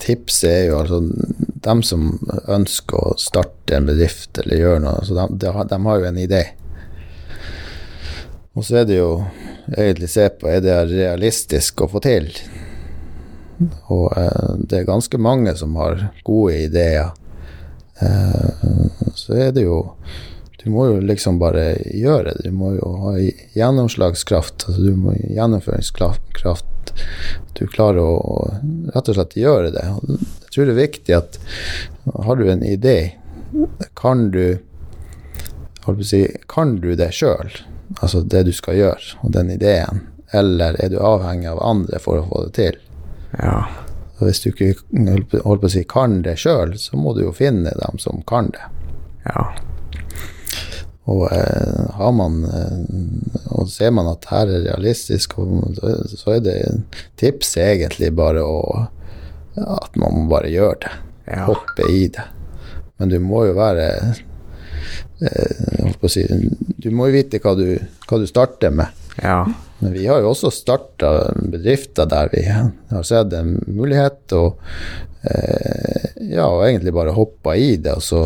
Tipset 0.02 0.50
er 0.52 0.64
jo 0.68 0.78
altså 0.84 1.00
dem 1.66 1.82
som 1.88 2.08
ønsker 2.52 3.00
å 3.00 3.18
starte 3.18 3.78
en 3.78 3.90
bedrift 3.90 4.38
eller 4.44 4.62
gjøre 4.62 4.84
noe, 4.84 5.02
så 5.08 5.18
de, 5.18 5.28
de, 5.42 5.54
de 5.72 5.82
har 5.88 6.00
jo 6.02 6.08
en 6.12 6.22
idé. 6.22 6.44
Og 8.54 8.68
så 8.68 8.84
er 8.84 8.90
det 8.92 9.00
jo 9.00 9.10
egentlig 9.74 10.12
se 10.14 10.28
på 10.38 10.52
er 10.52 10.62
det 10.62 10.78
realistisk 10.92 11.82
å 11.82 11.90
få 11.90 12.04
til. 12.06 12.30
Og 13.90 14.12
eh, 14.20 14.52
det 14.68 14.84
er 14.84 14.90
ganske 14.92 15.18
mange 15.18 15.56
som 15.58 15.74
har 15.80 16.12
gode 16.28 16.60
ideer. 16.68 17.16
Eh, 18.00 18.66
så 19.16 19.34
er 19.34 19.52
det 19.56 19.62
jo 19.68 19.96
Du 20.66 20.72
må 20.74 20.88
jo 20.90 20.96
liksom 20.98 21.38
bare 21.38 21.76
gjøre 21.94 22.32
det. 22.34 22.50
Du 22.50 22.56
må 22.58 22.72
jo 22.74 22.88
ha 23.04 23.12
gjennomslagskraft. 23.54 24.66
Altså 24.66 24.82
du 24.82 24.96
må 24.98 25.14
gjennomføringskraft. 25.14 26.94
Du 27.54 27.68
klarer 27.70 28.02
å 28.02 28.40
rett 28.96 29.12
og 29.12 29.18
slett 29.20 29.38
gjøre 29.38 29.70
det. 29.76 29.84
Jeg 29.86 30.56
tror 30.56 30.66
det 30.66 30.74
er 30.74 30.80
viktig 30.80 31.18
at 31.20 31.38
har 32.26 32.42
du 32.42 32.50
en 32.50 32.66
idé, 32.66 32.98
kan 33.94 34.32
du 34.34 34.58
si, 36.02 36.26
kan 36.50 36.76
du 36.82 36.96
det 36.98 37.12
sjøl, 37.14 37.54
altså 38.00 38.24
det 38.26 38.46
du 38.50 38.54
skal 38.56 38.80
gjøre, 38.80 39.16
og 39.22 39.38
den 39.38 39.54
ideen, 39.54 40.02
eller 40.34 40.82
er 40.82 40.90
du 40.90 40.98
avhengig 40.98 41.52
av 41.54 41.62
andre 41.62 42.02
for 42.02 42.24
å 42.24 42.28
få 42.30 42.46
det 42.48 42.56
til? 42.58 42.80
Ja. 43.38 43.60
Hvis 44.20 44.42
du 44.44 44.52
ikke 44.52 44.74
holdt 45.44 45.64
på 45.64 45.68
å 45.68 45.72
si, 45.72 45.84
kan 45.90 46.22
det 46.24 46.38
sjøl, 46.40 46.78
så 46.80 46.98
må 47.00 47.14
du 47.16 47.26
jo 47.26 47.36
finne 47.36 47.74
dem 47.82 48.00
som 48.00 48.22
kan 48.28 48.52
det. 48.56 48.68
Ja. 49.26 49.50
Og 51.06 51.28
eh, 51.30 51.82
har 51.98 52.14
man 52.18 52.40
eh, 52.50 52.78
Og 53.54 53.70
ser 53.70 53.92
man 53.94 54.08
at 54.10 54.26
her 54.32 54.50
er 54.50 54.64
realistisk, 54.66 55.36
så, 55.38 55.90
så 56.18 56.38
er 56.38 56.46
det 56.46 56.56
tips 57.22 57.56
egentlig 57.62 58.10
bare 58.18 58.42
å 58.42 58.88
At 59.56 59.94
man 60.02 60.18
må 60.18 60.26
bare 60.32 60.50
gjøre 60.54 60.80
det. 60.86 60.94
Ja. 61.30 61.46
Hoppe 61.50 61.86
i 61.90 62.08
det. 62.14 62.26
Men 62.98 63.12
du 63.12 63.20
må 63.22 63.46
jo 63.48 63.54
være 63.58 63.86
eh, 65.22 65.62
holdt 65.82 66.02
på 66.02 66.10
å 66.10 66.12
si, 66.12 66.26
Du 66.82 66.90
må 66.92 67.10
jo 67.10 67.18
vite 67.18 67.42
hva 67.44 67.56
du, 67.58 67.68
hva 68.10 68.20
du 68.22 68.28
starter 68.30 68.74
med. 68.76 69.05
Ja. 69.24 69.46
Men 69.80 69.94
vi 69.94 70.06
har 70.08 70.22
jo 70.24 70.32
også 70.32 70.52
starta 70.54 71.10
bedrifter 71.52 72.08
der 72.10 72.30
vi 72.32 72.44
har 72.48 73.04
sett 73.04 73.34
en 73.36 73.58
mulighet, 73.68 74.24
og 74.34 74.60
eh, 75.28 76.08
ja, 76.32 76.48
og 76.48 76.64
egentlig 76.66 76.94
bare 76.96 77.16
hoppa 77.16 77.58
i 77.60 77.76
det, 77.76 77.98
og 77.98 78.04
så, 78.04 78.22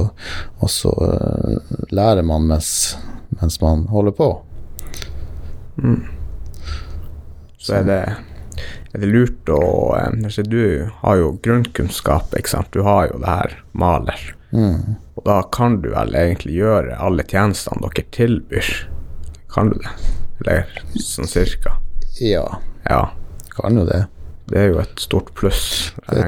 og 0.59 0.71
så 0.71 0.93
uh, 0.93 1.83
lærer 1.91 2.23
man 2.25 2.45
mens, 2.51 2.71
mens 3.41 3.59
man 3.61 3.87
holder 3.89 4.15
på. 4.15 4.29
Så 7.59 7.79
er 7.79 7.87
det, 7.87 7.99
er 8.93 9.03
det 9.03 9.09
lurt 9.09 9.51
å 9.51 9.61
eh, 9.97 10.13
altså 10.23 10.45
Du 10.47 10.61
har 11.01 11.19
jo 11.19 11.33
grunnkunnskap, 11.43 12.33
ikke 12.37 12.53
sant. 12.53 12.71
Du 12.75 12.85
har 12.87 13.09
jo 13.09 13.19
det 13.19 13.33
her 13.33 13.57
maler. 13.73 14.21
Mm. 14.55 14.95
Og 15.19 15.25
da 15.27 15.41
kan 15.53 15.81
du 15.83 15.91
vel 15.91 16.15
egentlig 16.15 16.55
gjøre 16.61 16.97
alle 16.97 17.25
tjenestene 17.27 17.83
dere 17.89 18.07
tilbyr. 18.15 18.71
Kan 19.51 19.73
du 19.73 19.79
det? 19.81 19.93
Eller 20.39 20.67
sånn 21.03 21.27
cirka. 21.29 21.77
Ja, 22.21 22.45
Ja. 22.89 23.01
kan 23.55 23.75
jo 23.75 23.85
det. 23.85 24.05
Det 24.49 24.57
er 24.57 24.67
jo 24.71 24.79
et 24.81 24.99
stort 24.99 25.33
pluss. 25.37 25.91
Det, 26.09 26.23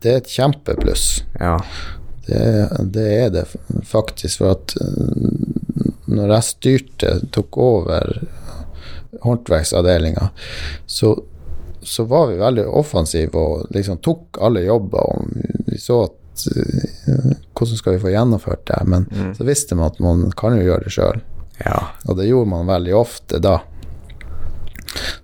det 0.00 0.12
er 0.12 0.16
et 0.22 0.30
kjempepluss. 0.30 1.22
Ja. 1.40 1.56
Det, 2.28 2.42
det 2.94 3.06
er 3.24 3.30
det 3.34 3.44
faktisk, 3.88 4.38
for 4.40 4.54
at 4.54 4.74
eh, 4.80 5.88
når 6.08 6.32
jeg 6.36 6.46
styrte, 6.48 7.12
tok 7.34 7.58
over 7.60 8.14
håndverksavdelinga, 9.22 10.28
så, 10.86 11.22
så 11.82 12.04
var 12.04 12.26
vi 12.30 12.38
veldig 12.40 12.66
offensive 12.68 13.36
og 13.38 13.66
liksom 13.74 13.98
tok 14.04 14.38
alle 14.40 14.62
jobber. 14.66 14.98
Og 14.98 15.66
vi 15.68 15.78
så 15.82 16.02
at 16.08 16.46
eh, 16.54 17.34
hvordan 17.58 17.80
skal 17.80 17.96
vi 17.96 18.02
få 18.06 18.12
gjennomført 18.14 18.64
det? 18.70 18.80
Men 18.86 19.08
så 19.36 19.44
visste 19.48 19.74
man 19.78 19.90
at 19.92 20.00
man 20.04 20.28
kan 20.38 20.56
jo 20.58 20.68
gjøre 20.70 20.86
det 20.86 20.94
sjøl, 20.94 21.20
ja. 21.64 21.78
og 22.06 22.16
det 22.18 22.28
gjorde 22.28 22.50
man 22.52 22.68
veldig 22.70 22.94
ofte 22.98 23.40
da. 23.42 23.58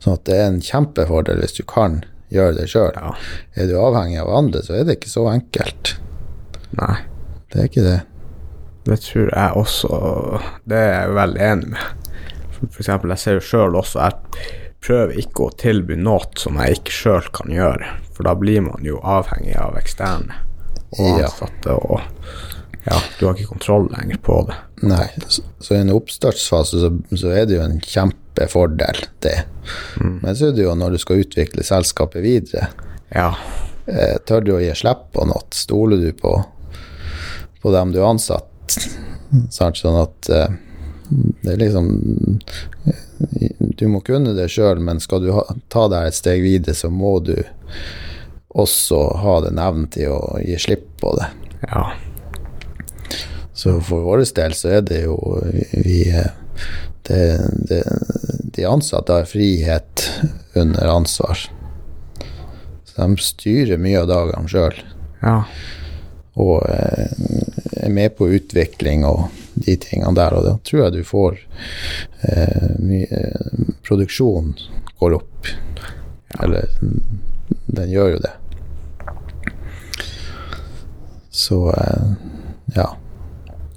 Sånn 0.03 0.17
at 0.19 0.25
det 0.29 0.37
er 0.39 0.49
en 0.51 0.61
kjempefordel 0.65 1.41
hvis 1.41 1.57
du 1.57 1.63
kan 1.69 2.03
gjøre 2.35 2.57
det 2.59 2.69
sjøl. 2.73 2.93
Ja. 2.97 3.15
Er 3.57 3.71
du 3.71 3.77
avhengig 3.81 4.21
av 4.23 4.33
andre, 4.35 4.63
så 4.67 4.77
er 4.79 4.89
det 4.89 4.99
ikke 4.99 5.13
så 5.13 5.29
enkelt. 5.33 5.95
Nei. 6.79 6.97
Det 7.53 7.61
er 7.61 7.71
ikke 7.71 7.87
det. 7.87 8.01
Det 8.85 8.99
tror 9.01 9.31
jeg 9.31 9.53
også 9.57 9.89
Det 10.69 10.77
er 10.77 10.91
jeg 10.93 11.13
veldig 11.17 11.45
enig 11.47 11.69
med. 11.73 12.11
For, 12.53 12.81
eksempel, 12.83 13.13
jeg 13.15 13.23
ser 13.23 13.39
jo 13.39 13.45
sjøl 13.45 13.77
også 13.81 14.01
Jeg 14.03 14.51
prøver 14.85 15.21
ikke 15.23 15.47
å 15.47 15.55
tilby 15.61 15.97
noe 15.97 16.27
som 16.37 16.59
jeg 16.61 16.81
ikke 16.81 16.93
sjøl 16.93 17.31
kan 17.33 17.53
gjøre, 17.53 17.89
for 18.13 18.29
da 18.29 18.35
blir 18.37 18.61
man 18.67 18.85
jo 18.85 18.99
avhengig 19.01 19.55
av 19.57 19.79
eksterne 19.81 20.37
og 20.99 21.07
Ja. 21.23 21.31
ansatte, 21.31 21.73
og 21.73 22.03
ja, 22.85 22.99
du 23.19 23.27
har 23.27 23.35
ikke 23.35 23.55
kontroll 23.55 23.89
lenger 23.93 24.19
på 24.25 24.39
det. 24.49 24.57
Nei, 24.85 25.07
så 25.29 25.43
så 25.65 25.75
i 25.75 25.81
en 25.81 25.95
oppstartsfase 25.95 26.81
så, 26.83 26.91
så 27.17 27.31
er 27.33 27.47
det 27.49 27.57
jo 27.57 27.63
en 27.65 27.79
kjempefordel, 27.81 28.99
det. 29.25 29.39
Men 30.01 30.37
så 30.37 30.51
er 30.51 30.59
det 30.59 30.67
jo 30.67 30.75
når 30.77 30.97
du 30.97 31.01
skal 31.01 31.23
utvikle 31.25 31.65
selskapet 31.65 32.25
videre, 32.25 32.69
Ja, 33.15 33.31
eh, 33.87 34.19
tør 34.27 34.45
du 34.45 34.53
å 34.57 34.61
gi 34.61 34.73
slipp 34.77 35.07
på 35.15 35.25
noe? 35.29 35.47
Stoler 35.55 36.03
du 36.03 36.11
på, 36.19 36.35
på 37.63 37.73
dem 37.73 37.95
du 37.95 38.03
har 38.03 38.13
ansatt? 38.13 38.77
Sånn 39.55 40.01
at 40.03 40.29
eh, 40.29 40.53
det 41.45 41.55
er 41.55 41.61
liksom 41.61 41.89
Du 43.79 43.87
må 43.89 44.01
kunne 44.05 44.35
det 44.37 44.51
sjøl, 44.53 44.81
men 44.85 45.01
skal 45.01 45.23
du 45.25 45.31
ha, 45.37 45.45
ta 45.73 45.89
deg 45.93 46.09
et 46.11 46.17
steg 46.19 46.43
videre, 46.45 46.77
så 46.77 46.91
må 46.93 47.19
du 47.25 47.37
også 48.55 49.01
ha 49.25 49.41
den 49.47 49.59
evnen 49.59 49.89
til 49.91 50.13
å 50.15 50.41
gi 50.45 50.59
slipp 50.61 50.91
på 51.01 51.17
det. 51.19 51.31
ja, 51.71 51.89
Så 53.55 53.79
for 53.87 54.03
vår 54.03 54.25
del 54.35 54.55
så 54.59 54.73
er 54.79 54.83
det 54.87 55.05
jo 55.05 55.17
vi 55.73 56.01
det, 57.07 57.21
det, 57.69 57.83
De 58.57 58.65
ansatte 58.67 59.13
har 59.13 59.29
frihet 59.31 60.09
under 60.55 60.89
ansvar. 60.97 61.39
Så 62.85 62.95
de 62.97 63.23
styrer 63.23 63.79
mye 63.79 64.03
av 64.03 64.11
dagene 64.11 64.51
sjøl. 64.51 64.77
ja, 65.23 65.45
Og 66.35 66.67
eh, 66.67 67.11
er 67.85 67.91
med 67.95 68.17
på 68.17 68.29
utvikling 68.35 69.05
og 69.07 69.29
de 69.55 69.77
tingene 69.79 70.15
der. 70.17 70.35
Og 70.35 70.47
da 70.47 70.57
tror 70.67 70.85
jeg 70.85 70.97
du 70.97 71.03
får 71.07 71.39
eh, 72.29 72.71
mye 72.83 73.23
Produksjonen 73.85 74.55
går 74.99 75.19
opp. 75.19 75.51
Eller 76.41 76.71
den 77.67 77.91
gjør 77.93 78.15
jo 78.15 78.23
det. 78.25 78.35
Så 81.35 81.59
eh, 81.75 82.13
ja. 82.79 82.89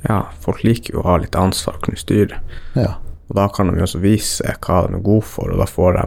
Ja. 0.08 0.22
Folk 0.44 0.64
liker 0.64 0.94
jo 0.98 1.02
å 1.04 1.08
ha 1.12 1.18
litt 1.22 1.36
ansvar 1.36 1.78
og 1.80 1.86
kunne 1.88 2.00
styre. 2.00 2.40
Ja. 2.76 2.96
Og 3.28 3.36
da 3.36 3.48
kan 3.52 3.68
de 3.68 3.78
jo 3.80 3.84
også 3.88 4.00
vise 4.04 4.54
hva 4.64 4.82
de 4.88 4.96
er 4.96 5.04
gode 5.04 5.26
for, 5.28 5.52
og 5.52 5.60
da 5.60 5.68
får 5.68 5.98
de 6.00 6.06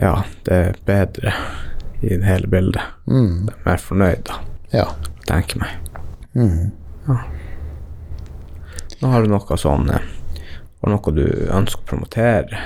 Ja, 0.00 0.14
det 0.48 0.54
er 0.56 0.78
bedre 0.88 1.34
i 2.02 2.16
det 2.16 2.24
hele 2.26 2.48
bildet. 2.50 2.82
Mm, 3.06 3.44
De 3.46 3.52
er 3.52 3.60
mer 3.68 3.78
fornøyd, 3.80 4.24
da, 4.26 4.40
ja. 4.74 4.86
tenker 5.28 5.60
meg. 5.62 5.76
Mm. 6.34 6.72
Nå 9.00 9.10
har 9.12 9.22
du 9.22 9.30
noe 9.30 9.56
sånn 9.60 9.86
eh, 9.92 10.06
Har 10.80 10.90
noe 10.94 11.12
du 11.14 11.24
ønsker 11.52 11.82
å 11.84 11.88
promotere? 11.92 12.60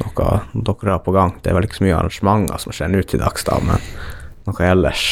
Noe 0.00 0.30
dere 0.54 0.94
har 0.94 1.02
på 1.04 1.12
gang? 1.12 1.34
Det 1.42 1.50
er 1.50 1.58
vel 1.58 1.66
ikke 1.68 1.80
så 1.80 1.84
mye 1.84 1.98
arrangementer 1.98 2.62
som 2.62 2.72
skjer 2.74 2.88
nå 2.94 3.02
til 3.04 3.20
dags, 3.20 3.44
da, 3.44 3.58
men 3.66 3.82
noe 4.48 4.64
ellers? 4.70 5.04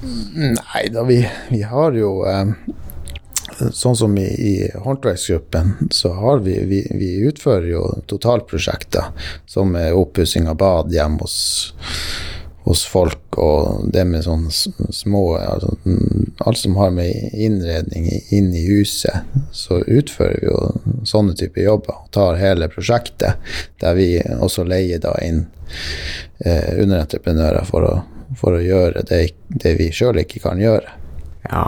Nei 0.00 0.84
da, 0.94 1.02
vi, 1.04 1.18
vi 1.50 1.60
har 1.68 1.92
jo 1.98 2.14
eh, 2.24 2.54
Sånn 3.76 3.96
som 3.96 4.16
i, 4.18 4.26
i 4.26 4.54
håndverksgruppen, 4.74 5.74
så 5.90 6.12
har 6.16 6.42
vi, 6.46 6.58
vi 6.64 6.80
Vi 6.90 7.12
utfører 7.28 7.68
jo 7.70 7.84
totalprosjekter 8.10 9.12
som 9.46 9.76
er 9.76 9.96
oppussing 9.96 10.48
av 10.48 10.56
bad 10.60 10.92
hjemme 10.94 11.20
hos, 11.20 11.36
hos 12.66 12.84
folk, 12.86 13.38
og 13.40 13.90
det 13.92 14.04
med 14.08 14.24
sånne 14.24 14.50
små 14.94 15.22
altså, 15.38 15.74
Alt 16.44 16.58
som 16.58 16.76
har 16.80 16.92
med 16.94 17.34
innredning 17.34 18.08
inn 18.30 18.50
i 18.56 18.64
huset, 18.68 19.26
så 19.52 19.80
utfører 19.86 20.40
vi 20.40 20.50
jo 20.50 21.04
sånne 21.08 21.36
typer 21.36 21.66
jobber. 21.66 22.04
Og 22.04 22.12
tar 22.16 22.40
hele 22.40 22.68
prosjektet, 22.72 23.52
der 23.80 23.96
vi 23.98 24.12
også 24.40 24.64
leier 24.68 25.02
da 25.02 25.14
inn 25.24 25.44
eh, 26.44 26.80
underentreprenører 26.80 27.66
for 27.68 27.86
å, 27.86 27.96
for 28.40 28.56
å 28.56 28.64
gjøre 28.64 29.04
det, 29.08 29.24
det 29.48 29.76
vi 29.80 29.90
sjøl 29.94 30.22
ikke 30.24 30.42
kan 30.48 30.60
gjøre. 30.62 30.96
Ja. 31.48 31.66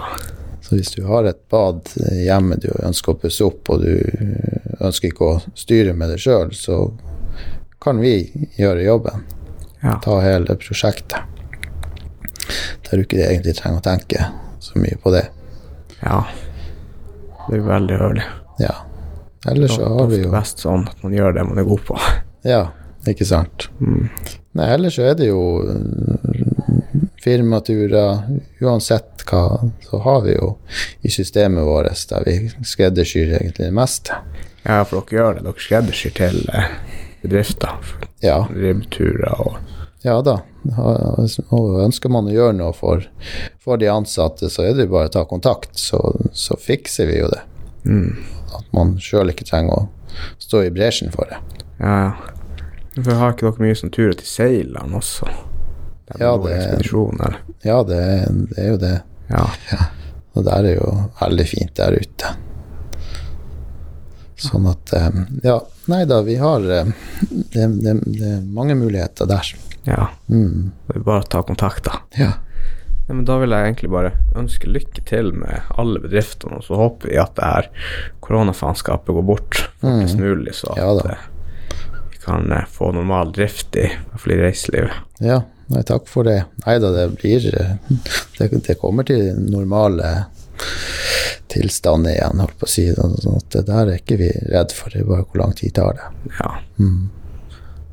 Så 0.73 0.77
hvis 0.79 0.95
du 0.95 1.03
har 1.05 1.27
et 1.29 1.41
bad 1.53 1.91
hjemme 2.17 2.57
du 2.57 2.71
ønsker 2.81 3.13
å 3.13 3.19
pusse 3.21 3.45
opp, 3.45 3.69
og 3.75 3.83
du 3.83 4.79
ønsker 4.81 5.11
ikke 5.11 5.27
å 5.27 5.35
styre 5.53 5.93
med 5.93 6.09
det 6.09 6.17
sjøl, 6.25 6.55
så 6.57 6.79
kan 7.85 8.01
vi 8.01 8.15
gjøre 8.57 8.87
jobben. 8.87 9.27
Ja. 9.83 9.99
Ta 10.01 10.17
hele 10.25 10.57
prosjektet. 10.57 11.19
Der 12.87 12.97
du 12.97 13.05
ikke 13.05 13.21
egentlig 13.21 13.53
trenger 13.59 13.83
å 13.83 13.85
tenke 13.85 14.25
så 14.65 14.81
mye 14.81 14.97
på 14.97 15.13
det. 15.13 15.27
ja. 16.01 16.23
Det 17.51 17.59
er 17.59 17.69
veldig 17.69 18.01
høvelig. 18.01 18.25
Ja. 18.65 18.73
Ellers 19.53 19.77
så 19.77 19.93
har 19.93 20.09
vi 20.09 20.23
Det 20.23 20.25
jo 20.25 20.33
er 20.33 20.39
best 20.39 20.65
sånn 20.65 20.89
at 20.89 21.05
man 21.05 21.13
gjør 21.19 21.37
det 21.37 21.45
man 21.51 21.61
er 21.61 21.69
god 21.69 21.85
på. 21.91 22.01
Ja, 22.49 22.63
ikke 23.13 23.29
sant. 23.29 23.69
Mm. 23.77 24.09
Nei, 24.57 24.73
ellers 24.73 24.97
så 24.97 25.11
er 25.13 25.21
det 25.21 25.29
jo 25.29 25.43
firmaturer, 27.23 28.23
uansett 28.61 29.25
hva, 29.31 29.43
så 29.87 30.01
har 30.03 30.23
vi 30.27 30.35
jo 30.35 30.57
i 31.07 31.11
systemet 31.13 31.65
vårt 31.67 32.07
der 32.11 32.27
vi 32.27 32.37
skreddersyr 32.67 33.37
egentlig 33.39 33.69
det 33.69 33.77
meste. 33.77 34.19
Ja, 34.67 34.83
for 34.85 35.03
dere 35.03 35.19
gjør 35.19 35.39
det. 35.39 35.45
Dere 35.47 35.67
skreddersyr 35.67 36.17
til 36.19 36.41
eh, 36.55 36.73
bedrifter. 37.23 37.95
Ja, 38.23 38.43
Ribbturer 38.51 39.39
og 39.43 39.61
ja 40.03 40.17
da. 40.27 40.41
Og 41.55 41.77
ønsker 41.85 42.11
man 42.11 42.27
å 42.27 42.35
gjøre 42.35 42.57
noe 42.59 42.75
for, 42.75 43.05
for 43.63 43.79
de 43.79 43.87
ansatte, 43.91 44.51
så 44.51 44.65
er 44.67 44.75
det 44.75 44.89
jo 44.89 44.95
bare 44.97 45.11
å 45.11 45.15
ta 45.15 45.23
kontakt, 45.31 45.77
så, 45.79 46.01
så 46.35 46.59
fikser 46.59 47.07
vi 47.11 47.21
jo 47.21 47.31
det. 47.31 47.43
mm. 47.87 48.39
At 48.53 48.67
man 48.77 48.97
sjøl 49.01 49.31
ikke 49.33 49.47
trenger 49.49 49.73
å 49.73 50.25
stå 50.43 50.65
i 50.67 50.73
bresjen 50.75 51.15
for 51.15 51.31
det. 51.31 51.39
Ja, 51.79 51.95
ja. 52.11 52.67
Hvorfor 52.93 53.17
har 53.17 53.33
ikke 53.33 53.47
dere 53.47 53.65
mye 53.65 53.79
sånn 53.79 53.95
turer 53.95 54.19
til 54.19 54.29
Seiland 54.29 54.99
også? 54.99 55.31
Det 56.07 56.17
er 56.19 56.25
Ja, 56.25 56.37
det- 56.37 56.57
ekspedisjon. 56.57 57.21
Ja, 57.63 57.83
det, 57.83 58.01
det 58.51 58.59
er 58.59 58.69
jo 58.73 58.77
det. 58.83 58.95
Ja. 59.31 59.47
Og 60.35 60.45
der 60.45 60.65
er 60.65 60.75
jo 60.79 61.11
veldig 61.21 61.47
fint 61.49 61.75
der 61.77 61.93
ute. 62.01 62.33
Sånn 64.43 64.67
at 64.71 64.93
eh, 64.97 65.11
Ja, 65.47 65.59
nei 65.93 66.05
da, 66.09 66.21
vi 66.27 66.35
har 66.41 66.65
eh, 66.67 66.89
det, 67.31 67.67
det, 67.85 67.93
det 68.07 68.31
er 68.37 68.41
mange 68.43 68.75
muligheter 68.79 69.29
der. 69.31 69.53
ja. 69.87 70.09
Mm. 70.29 70.73
Det 70.89 70.97
er 70.99 71.05
bare 71.07 71.23
å 71.23 71.29
ta 71.31 71.43
kontakt, 71.47 71.85
da. 71.87 72.01
Ja. 72.19 72.33
Nei, 73.07 73.17
men 73.19 73.25
da 73.29 73.37
vil 73.43 73.51
jeg 73.55 73.67
egentlig 73.69 73.91
bare 73.93 74.13
ønske 74.39 74.71
lykke 74.71 75.03
til 75.07 75.33
med 75.37 75.61
alle 75.79 76.01
bedriftene, 76.03 76.59
og 76.61 76.65
så 76.67 76.79
håper 76.79 77.11
vi 77.13 77.19
at 77.21 77.35
det 77.39 77.45
her 77.49 77.69
koronafaenskapet 78.25 79.15
går 79.15 79.27
bort 79.27 79.63
fortest 79.83 80.19
mulig, 80.19 80.55
så 80.59 80.73
at 80.73 80.79
Mm. 80.79 80.83
Ja 80.83 81.13
eh, 81.13 81.29
vi 82.13 82.19
kan 82.25 82.53
få 82.71 82.93
normal 82.95 83.33
drift 83.35 83.75
i, 83.77 83.89
i 83.91 83.97
hvert 84.11 84.21
fall 84.23 84.33
i 84.37 84.43
reiselivet. 84.43 85.01
ja. 85.21 85.41
Nei, 85.73 85.83
takk 85.87 86.09
for 86.11 86.27
det. 86.27 86.43
Nei 86.67 86.79
da, 86.83 86.91
det 86.95 87.07
blir 87.21 87.45
det, 87.53 87.67
det 88.39 88.79
kommer 88.81 89.07
til 89.09 89.31
normale 89.39 90.27
tilstander 91.53 92.15
igjen, 92.17 92.41
holdt 92.41 92.59
på 92.61 92.69
å 92.69 92.73
si. 92.73 92.87
Sånn 92.97 93.17
at 93.37 93.49
det 93.55 93.65
der 93.69 93.91
er 93.91 93.99
ikke 94.01 94.19
vi 94.21 94.31
redd 94.53 94.73
for, 94.77 94.93
det 94.93 95.03
er 95.03 95.11
bare 95.11 95.27
hvor 95.27 95.43
lang 95.43 95.53
tid 95.59 95.75
tar 95.79 95.99
det. 95.99 96.09
Ja. 96.39 96.55
Mm. 96.81 97.11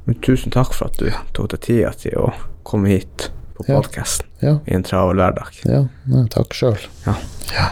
Men 0.05 0.21
tusen 0.25 0.53
takk 0.55 0.73
for 0.73 0.89
at 0.89 0.97
du 1.01 1.09
tok 1.37 1.51
deg 1.53 1.65
tida 1.67 1.91
til 1.99 2.15
å 2.17 2.31
komme 2.67 2.93
hit 2.93 3.29
på 3.57 3.67
Ja. 3.67 3.81
Ja, 4.39 4.55
i 4.65 4.73
en 4.73 4.85
travel 4.87 5.19
hverdag. 5.19 5.51
ja 5.67 5.83
nei, 6.07 6.25
takk 6.31 6.55
sjøl. 6.55 6.79
Ja. 7.05 7.17
Ja. 7.53 7.67